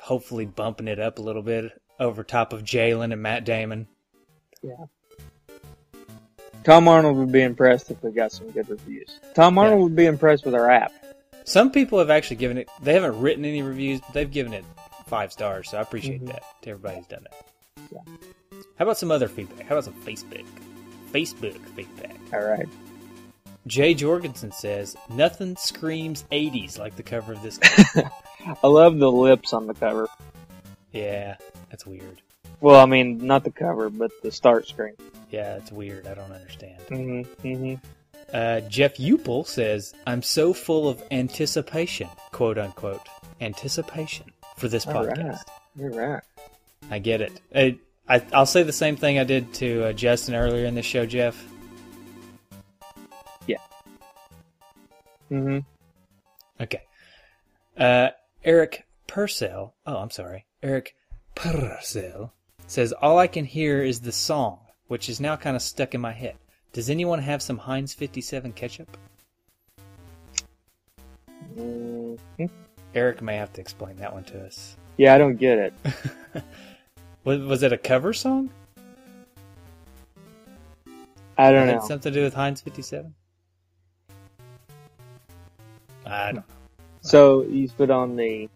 hopefully 0.00 0.46
bumping 0.46 0.88
it 0.88 0.98
up 0.98 1.18
a 1.18 1.22
little 1.22 1.42
bit 1.42 1.70
over 1.98 2.24
top 2.24 2.54
of 2.54 2.62
Jalen 2.62 3.12
and 3.12 3.20
Matt 3.20 3.44
Damon? 3.44 3.86
Tom 6.64 6.88
Arnold 6.88 7.16
would 7.16 7.32
be 7.32 7.42
impressed 7.42 7.90
if 7.90 8.02
we 8.02 8.10
got 8.10 8.32
some 8.32 8.50
good 8.50 8.68
reviews. 8.68 9.18
Tom 9.34 9.56
Arnold 9.58 9.78
Yeah. 9.80 9.84
would 9.84 9.96
be 9.96 10.06
impressed 10.06 10.44
with 10.44 10.54
our 10.54 10.70
app. 10.70 10.92
Some 11.44 11.70
people 11.72 11.98
have 11.98 12.10
actually 12.10 12.36
given 12.36 12.58
it. 12.58 12.68
They 12.82 12.92
haven't 12.92 13.18
written 13.20 13.44
any 13.44 13.62
reviews, 13.62 14.00
but 14.00 14.12
they've 14.12 14.30
given 14.30 14.52
it 14.52 14.64
five 15.06 15.32
stars. 15.32 15.70
So 15.70 15.78
I 15.78 15.80
appreciate 15.80 16.22
Mhm. 16.22 16.26
that 16.28 16.42
to 16.62 16.70
everybody 16.70 16.98
who's 16.98 17.06
done 17.06 17.24
that. 17.30 17.90
Yeah. 17.90 18.14
How 18.76 18.84
about 18.84 18.98
some 18.98 19.10
other 19.10 19.26
feedback? 19.26 19.66
How 19.66 19.76
about 19.76 19.84
some 19.84 19.94
Facebook? 20.02 20.44
Facebook 21.12 21.58
feedback. 21.74 22.16
All 22.32 22.44
right. 22.44 22.68
Jay 23.66 23.94
Jorgensen 23.94 24.52
says 24.52 24.96
nothing 25.08 25.56
screams 25.56 26.24
'80s 26.30 26.78
like 26.78 26.96
the 26.96 27.02
cover 27.02 27.32
of 27.32 27.42
this. 27.42 27.58
I 28.62 28.66
love 28.66 28.98
the 28.98 29.10
lips 29.10 29.52
on 29.52 29.66
the 29.66 29.74
cover. 29.74 30.08
yeah, 30.92 31.36
that's 31.70 31.86
weird. 31.86 32.22
Well, 32.60 32.80
I 32.80 32.86
mean, 32.86 33.18
not 33.18 33.44
the 33.44 33.50
cover, 33.50 33.88
but 33.88 34.10
the 34.22 34.30
start 34.30 34.68
screen. 34.68 34.94
Yeah, 35.30 35.56
it's 35.56 35.72
weird. 35.72 36.06
I 36.06 36.14
don't 36.14 36.30
understand. 36.30 36.80
Mm-hmm. 36.88 37.46
Mm-hmm. 37.46 37.86
Uh, 38.32 38.60
Jeff 38.68 38.96
Upel 38.96 39.46
says, 39.46 39.94
"I'm 40.06 40.22
so 40.22 40.52
full 40.52 40.88
of 40.88 41.02
anticipation, 41.10 42.08
quote 42.32 42.58
unquote, 42.58 43.08
anticipation 43.40 44.26
for 44.56 44.68
this 44.68 44.86
All 44.86 45.06
right. 45.06 45.16
podcast." 45.16 45.42
You're 45.76 45.90
right. 45.92 46.22
I 46.90 46.98
get 46.98 47.20
it. 47.20 47.40
I, 47.54 47.78
I, 48.08 48.22
I'll 48.32 48.46
say 48.46 48.62
the 48.62 48.72
same 48.72 48.96
thing 48.96 49.18
I 49.18 49.24
did 49.24 49.52
to 49.54 49.86
uh, 49.86 49.92
Justin 49.92 50.34
earlier 50.34 50.66
in 50.66 50.74
the 50.74 50.82
show, 50.82 51.06
Jeff. 51.06 51.42
Yeah. 53.46 53.58
Mm-hmm. 55.30 55.58
Okay. 56.60 56.82
Uh, 57.76 58.08
Eric 58.44 58.86
Purcell. 59.06 59.74
Oh, 59.86 59.96
I'm 59.96 60.10
sorry. 60.10 60.44
Eric 60.62 60.94
Purcell 61.34 62.32
says, 62.70 62.92
All 62.92 63.18
I 63.18 63.26
can 63.26 63.44
hear 63.44 63.82
is 63.82 64.00
the 64.00 64.12
song, 64.12 64.58
which 64.88 65.08
is 65.08 65.20
now 65.20 65.36
kind 65.36 65.56
of 65.56 65.62
stuck 65.62 65.94
in 65.94 66.00
my 66.00 66.12
head. 66.12 66.36
Does 66.72 66.88
anyone 66.88 67.20
have 67.20 67.42
some 67.42 67.58
Heinz 67.58 67.92
57 67.92 68.52
ketchup? 68.52 68.96
Mm-hmm. 71.56 72.46
Eric 72.94 73.22
may 73.22 73.36
have 73.36 73.52
to 73.54 73.60
explain 73.60 73.96
that 73.96 74.12
one 74.12 74.24
to 74.24 74.44
us. 74.44 74.76
Yeah, 74.96 75.14
I 75.14 75.18
don't 75.18 75.36
get 75.36 75.58
it. 75.58 75.74
Was, 77.24 77.38
was 77.40 77.62
it 77.62 77.70
a 77.70 77.76
cover 77.76 78.14
song? 78.14 78.48
I 81.36 81.52
don't 81.52 81.66
know. 81.66 81.80
something 81.80 82.12
to 82.12 82.18
do 82.18 82.24
with 82.24 82.32
Heinz 82.32 82.62
57? 82.62 83.14
I 86.06 86.26
don't 86.26 86.36
know. 86.36 86.44
So 87.02 87.42
you 87.42 87.68
put 87.68 87.90
on 87.90 88.16
the. 88.16 88.48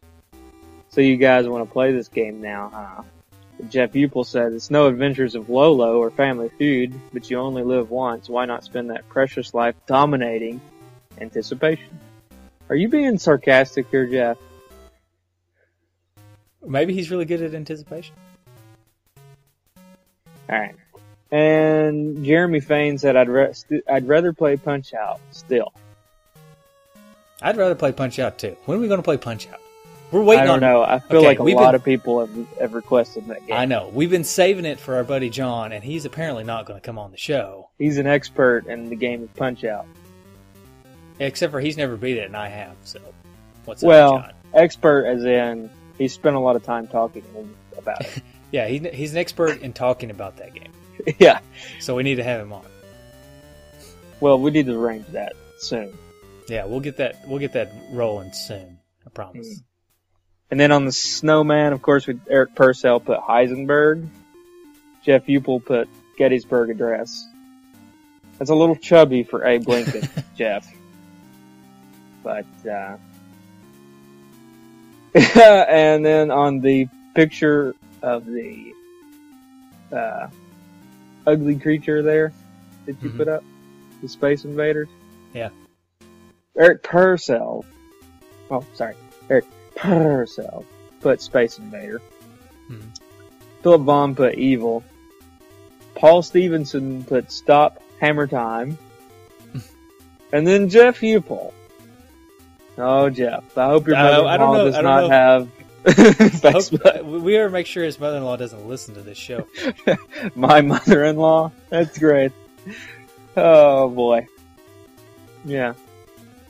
So 0.88 1.02
you 1.02 1.18
guys 1.18 1.46
want 1.46 1.66
to 1.66 1.70
play 1.70 1.92
this 1.92 2.08
game 2.08 2.40
now, 2.40 2.70
huh? 2.72 3.02
Jeff 3.70 3.92
Upel 3.92 4.24
said, 4.26 4.52
"It's 4.52 4.70
no 4.70 4.86
Adventures 4.86 5.34
of 5.34 5.48
Lolo 5.48 5.98
or 5.98 6.10
Family 6.10 6.48
Feud, 6.48 6.94
but 7.12 7.30
you 7.30 7.38
only 7.38 7.62
live 7.62 7.90
once. 7.90 8.28
Why 8.28 8.44
not 8.44 8.64
spend 8.64 8.90
that 8.90 9.08
precious 9.08 9.54
life 9.54 9.74
dominating 9.86 10.60
anticipation?" 11.20 11.98
Are 12.68 12.76
you 12.76 12.88
being 12.88 13.18
sarcastic 13.18 13.86
here, 13.90 14.06
Jeff? 14.06 14.38
Maybe 16.66 16.94
he's 16.94 17.10
really 17.10 17.26
good 17.26 17.42
at 17.42 17.54
anticipation. 17.54 18.14
All 20.48 20.58
right. 20.58 20.74
And 21.30 22.24
Jeremy 22.24 22.60
Fain 22.60 22.96
said, 22.98 23.16
"I'd 23.16 23.28
re- 23.28 23.52
st- 23.52 23.84
I'd 23.88 24.08
rather 24.08 24.32
play 24.32 24.56
Punch 24.56 24.94
Out 24.94 25.20
still." 25.30 25.72
I'd 27.42 27.56
rather 27.56 27.74
play 27.74 27.92
Punch 27.92 28.18
Out 28.18 28.38
too. 28.38 28.56
When 28.64 28.78
are 28.78 28.80
we 28.80 28.88
going 28.88 28.98
to 28.98 29.04
play 29.04 29.16
Punch 29.16 29.48
Out? 29.48 29.60
We're 30.12 30.22
waiting 30.22 30.42
I 30.42 30.46
don't 30.46 30.54
on. 30.56 30.60
know. 30.60 30.82
I 30.82 30.98
feel 31.00 31.18
Okay, 31.18 31.26
like 31.26 31.38
a 31.40 31.42
lot 31.42 31.72
been- 31.72 31.74
of 31.76 31.84
people 31.84 32.20
have, 32.26 32.48
have 32.58 32.74
requested 32.74 33.26
that 33.28 33.46
game. 33.46 33.56
I 33.56 33.64
know. 33.64 33.90
We've 33.92 34.10
been 34.10 34.22
saving 34.24 34.64
it 34.64 34.78
for 34.78 34.94
our 34.96 35.04
buddy 35.04 35.28
John, 35.30 35.72
and 35.72 35.82
he's 35.82 36.04
apparently 36.04 36.44
not 36.44 36.66
going 36.66 36.80
to 36.80 36.84
come 36.84 36.98
on 36.98 37.10
the 37.10 37.16
show. 37.16 37.70
He's 37.78 37.98
an 37.98 38.06
expert 38.06 38.66
in 38.66 38.88
the 38.90 38.96
game 38.96 39.22
of 39.24 39.34
Punch 39.34 39.64
Out. 39.64 39.86
Except 41.18 41.50
for 41.52 41.60
he's 41.60 41.76
never 41.76 41.96
beat 41.96 42.16
it, 42.16 42.26
and 42.26 42.36
I 42.36 42.48
have. 42.48 42.76
So, 42.84 43.00
what's 43.64 43.82
Well- 43.82 44.16
up? 44.18 44.32
Expert 44.52 45.06
as 45.06 45.24
in 45.24 45.68
he 45.98 46.06
spent 46.06 46.36
a 46.36 46.38
lot 46.38 46.54
of 46.54 46.62
time 46.62 46.86
talking 46.86 47.24
about 47.76 48.00
it. 48.02 48.22
Yeah, 48.52 48.68
he, 48.68 48.78
he's 48.78 49.10
an 49.10 49.18
expert 49.18 49.62
in 49.62 49.72
talking 49.72 50.12
about 50.12 50.36
that 50.36 50.54
game. 50.54 50.70
yeah. 51.18 51.40
So 51.80 51.96
we 51.96 52.04
need 52.04 52.16
to 52.16 52.22
have 52.22 52.40
him 52.40 52.52
on. 52.52 52.64
Well, 54.20 54.38
we 54.38 54.52
need 54.52 54.66
to 54.66 54.78
arrange 54.78 55.06
that 55.08 55.32
soon. 55.58 55.92
Yeah, 56.48 56.64
we'll 56.66 56.78
get 56.78 56.98
that. 56.98 57.26
We'll 57.26 57.40
get 57.40 57.52
that 57.54 57.72
rolling 57.90 58.32
soon. 58.32 58.78
I 59.04 59.10
promise. 59.10 59.48
Mm. 59.58 59.62
And 60.50 60.60
then 60.60 60.72
on 60.72 60.84
the 60.84 60.92
snowman, 60.92 61.72
of 61.72 61.82
course, 61.82 62.06
with 62.06 62.20
Eric 62.28 62.54
Purcell 62.54 63.00
put 63.00 63.18
Heisenberg. 63.20 64.08
Jeff 65.04 65.26
Upel 65.26 65.64
put 65.64 65.88
Gettysburg 66.16 66.70
Address. 66.70 67.26
That's 68.38 68.50
a 68.50 68.54
little 68.54 68.76
chubby 68.76 69.22
for 69.22 69.44
Abe 69.44 69.68
Lincoln, 69.68 70.08
Jeff. 70.36 70.66
But, 72.22 72.46
uh, 72.68 72.96
and 75.68 76.04
then 76.04 76.30
on 76.30 76.60
the 76.60 76.88
picture 77.14 77.74
of 78.02 78.26
the, 78.26 78.72
uh, 79.92 80.28
ugly 81.26 81.56
creature 81.58 82.02
there 82.02 82.32
that 82.86 83.00
you 83.02 83.10
Mhm. 83.10 83.16
put 83.16 83.28
up, 83.28 83.44
the 84.02 84.08
Space 84.08 84.44
Invaders. 84.44 84.88
Yeah. 85.32 85.50
Eric 86.58 86.82
Purcell. 86.82 87.64
Oh, 88.50 88.64
sorry. 88.74 88.94
Eric 89.30 89.44
Purcell 89.76 90.64
put 91.00 91.20
Space 91.20 91.58
Invader. 91.58 92.00
Mhm. 92.70 92.80
Philip 93.62 93.82
Vaughn 93.82 94.14
put 94.14 94.34
Evil. 94.34 94.82
Paul 95.94 96.22
Stevenson 96.22 97.04
put 97.04 97.30
Stop 97.30 97.82
Hammer 98.00 98.26
Time. 98.26 98.76
and 100.32 100.46
then 100.46 100.68
Jeff 100.68 101.00
Upel. 101.00 101.52
Oh, 102.76 103.08
Jeff. 103.10 103.56
I 103.56 103.66
hope 103.66 103.86
your 103.86 103.96
Uh, 103.96 104.02
mother-in-law 104.02 104.28
I 104.30 104.36
don't 104.36 104.52
know- 104.56 104.64
does 104.64 104.74
I 104.74 104.82
don't 104.82 104.90
not 104.90 105.02
know. 105.02 105.08
have 105.10 105.48
hope, 106.42 107.04
we 107.04 107.34
gotta 107.34 107.50
make 107.50 107.66
sure 107.66 107.84
his 107.84 108.00
mother-in-law 108.00 108.36
doesn't 108.36 108.66
listen 108.66 108.94
to 108.94 109.02
this 109.02 109.18
show. 109.18 109.46
My 110.34 110.62
mother-in-law. 110.62 111.52
That's 111.68 111.98
great. 111.98 112.32
Oh 113.36 113.90
boy. 113.90 114.26
Yeah. 115.44 115.74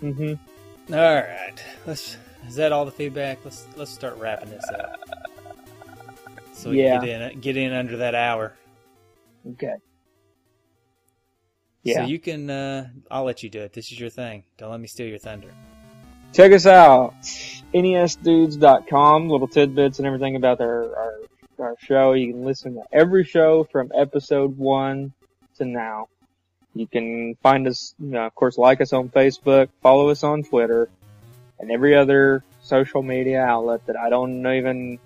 Mm-hmm. 0.00 0.94
All 0.94 1.14
right, 1.14 1.54
let's. 1.86 2.16
Is 2.48 2.56
that 2.56 2.72
all 2.72 2.84
the 2.84 2.90
feedback? 2.92 3.38
Let's 3.44 3.66
let's 3.76 3.90
start 3.90 4.16
wrapping 4.18 4.50
this 4.50 4.64
up. 4.70 4.98
So 6.52 6.70
we 6.70 6.82
Yeah. 6.82 6.98
can 6.98 7.06
get 7.06 7.32
in 7.32 7.40
get 7.40 7.56
in 7.56 7.72
under 7.72 7.96
that 7.98 8.14
hour. 8.14 8.54
Okay. 9.52 9.74
Yeah. 11.82 11.96
So 11.96 12.02
you 12.04 12.18
can. 12.18 12.48
Uh, 12.48 12.88
I'll 13.10 13.24
let 13.24 13.42
you 13.42 13.50
do 13.50 13.60
it. 13.60 13.72
This 13.72 13.92
is 13.92 14.00
your 14.00 14.08
thing. 14.10 14.44
Don't 14.56 14.70
let 14.70 14.80
me 14.80 14.86
steal 14.86 15.06
your 15.06 15.18
thunder. 15.18 15.48
Check 16.32 16.52
us 16.52 16.66
out. 16.66 17.14
NESdudes.com. 17.74 19.28
Little 19.28 19.46
tidbits 19.48 19.98
and 19.98 20.06
everything 20.06 20.34
about 20.36 20.60
our, 20.60 20.96
our, 20.96 21.14
our 21.58 21.74
show. 21.80 22.12
You 22.14 22.32
can 22.32 22.44
listen 22.44 22.74
to 22.74 22.82
every 22.92 23.24
show 23.24 23.64
from 23.70 23.92
episode 23.94 24.56
one 24.58 25.12
to 25.58 25.64
now. 25.64 26.08
You 26.74 26.86
can 26.88 27.36
find 27.42 27.68
us, 27.68 27.94
you 28.00 28.08
know, 28.08 28.26
of 28.26 28.34
course, 28.34 28.58
like 28.58 28.80
us 28.80 28.92
on 28.92 29.08
Facebook, 29.10 29.68
follow 29.80 30.08
us 30.08 30.24
on 30.24 30.42
Twitter, 30.42 30.88
and 31.58 31.70
every 31.70 31.94
other 31.94 32.42
social 32.62 33.02
media 33.02 33.42
outlet 33.42 33.86
that 33.86 33.96
I 33.96 34.10
don't 34.10 34.46
even 34.46 34.98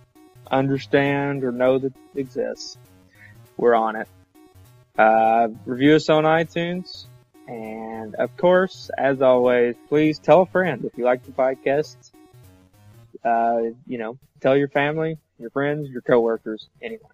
understand 0.51 1.45
or 1.45 1.53
know 1.53 1.79
that 1.79 1.93
exists. 2.15 2.79
We're 3.57 3.75
on 3.75 3.97
it. 3.97 4.09
Uh, 4.97 5.49
review 5.65 5.95
us 5.95 6.09
on 6.09 6.25
iTunes. 6.25 7.07
And 7.47 8.15
of 8.17 8.37
course, 8.37 8.91
as 8.99 9.23
always, 9.23 9.75
please 9.89 10.19
tell 10.19 10.43
a 10.43 10.47
friend 10.47 10.85
if 10.85 10.97
you 10.99 11.05
like 11.05 11.25
the 11.25 11.33
podcast. 11.33 11.97
Uh, 13.25 13.75
you 13.87 13.99
know, 13.99 14.19
tell 14.41 14.57
your 14.57 14.69
family, 14.69 15.19
your 15.39 15.51
friends, 15.51 15.89
your 15.89 16.03
coworkers, 16.03 16.69
anyone. 16.83 17.13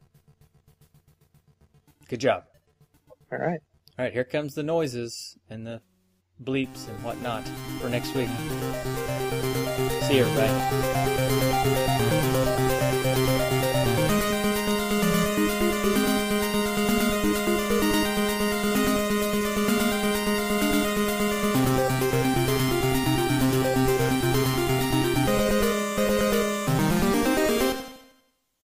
Good 2.09 2.21
job. 2.21 2.45
All 3.33 3.39
right. 3.39 3.61
All 3.97 4.05
right, 4.05 4.13
here 4.13 4.25
comes 4.25 4.55
the 4.55 4.65
noises 4.65 5.37
and 5.49 5.67
the 5.67 5.81
bleeps 6.43 6.89
and 6.89 7.05
whatnot 7.05 7.47
for 7.81 7.89
next 7.89 8.15
week. 8.15 8.29
See 10.03 10.17
you, 10.17 10.25
everybody. 10.25 12.34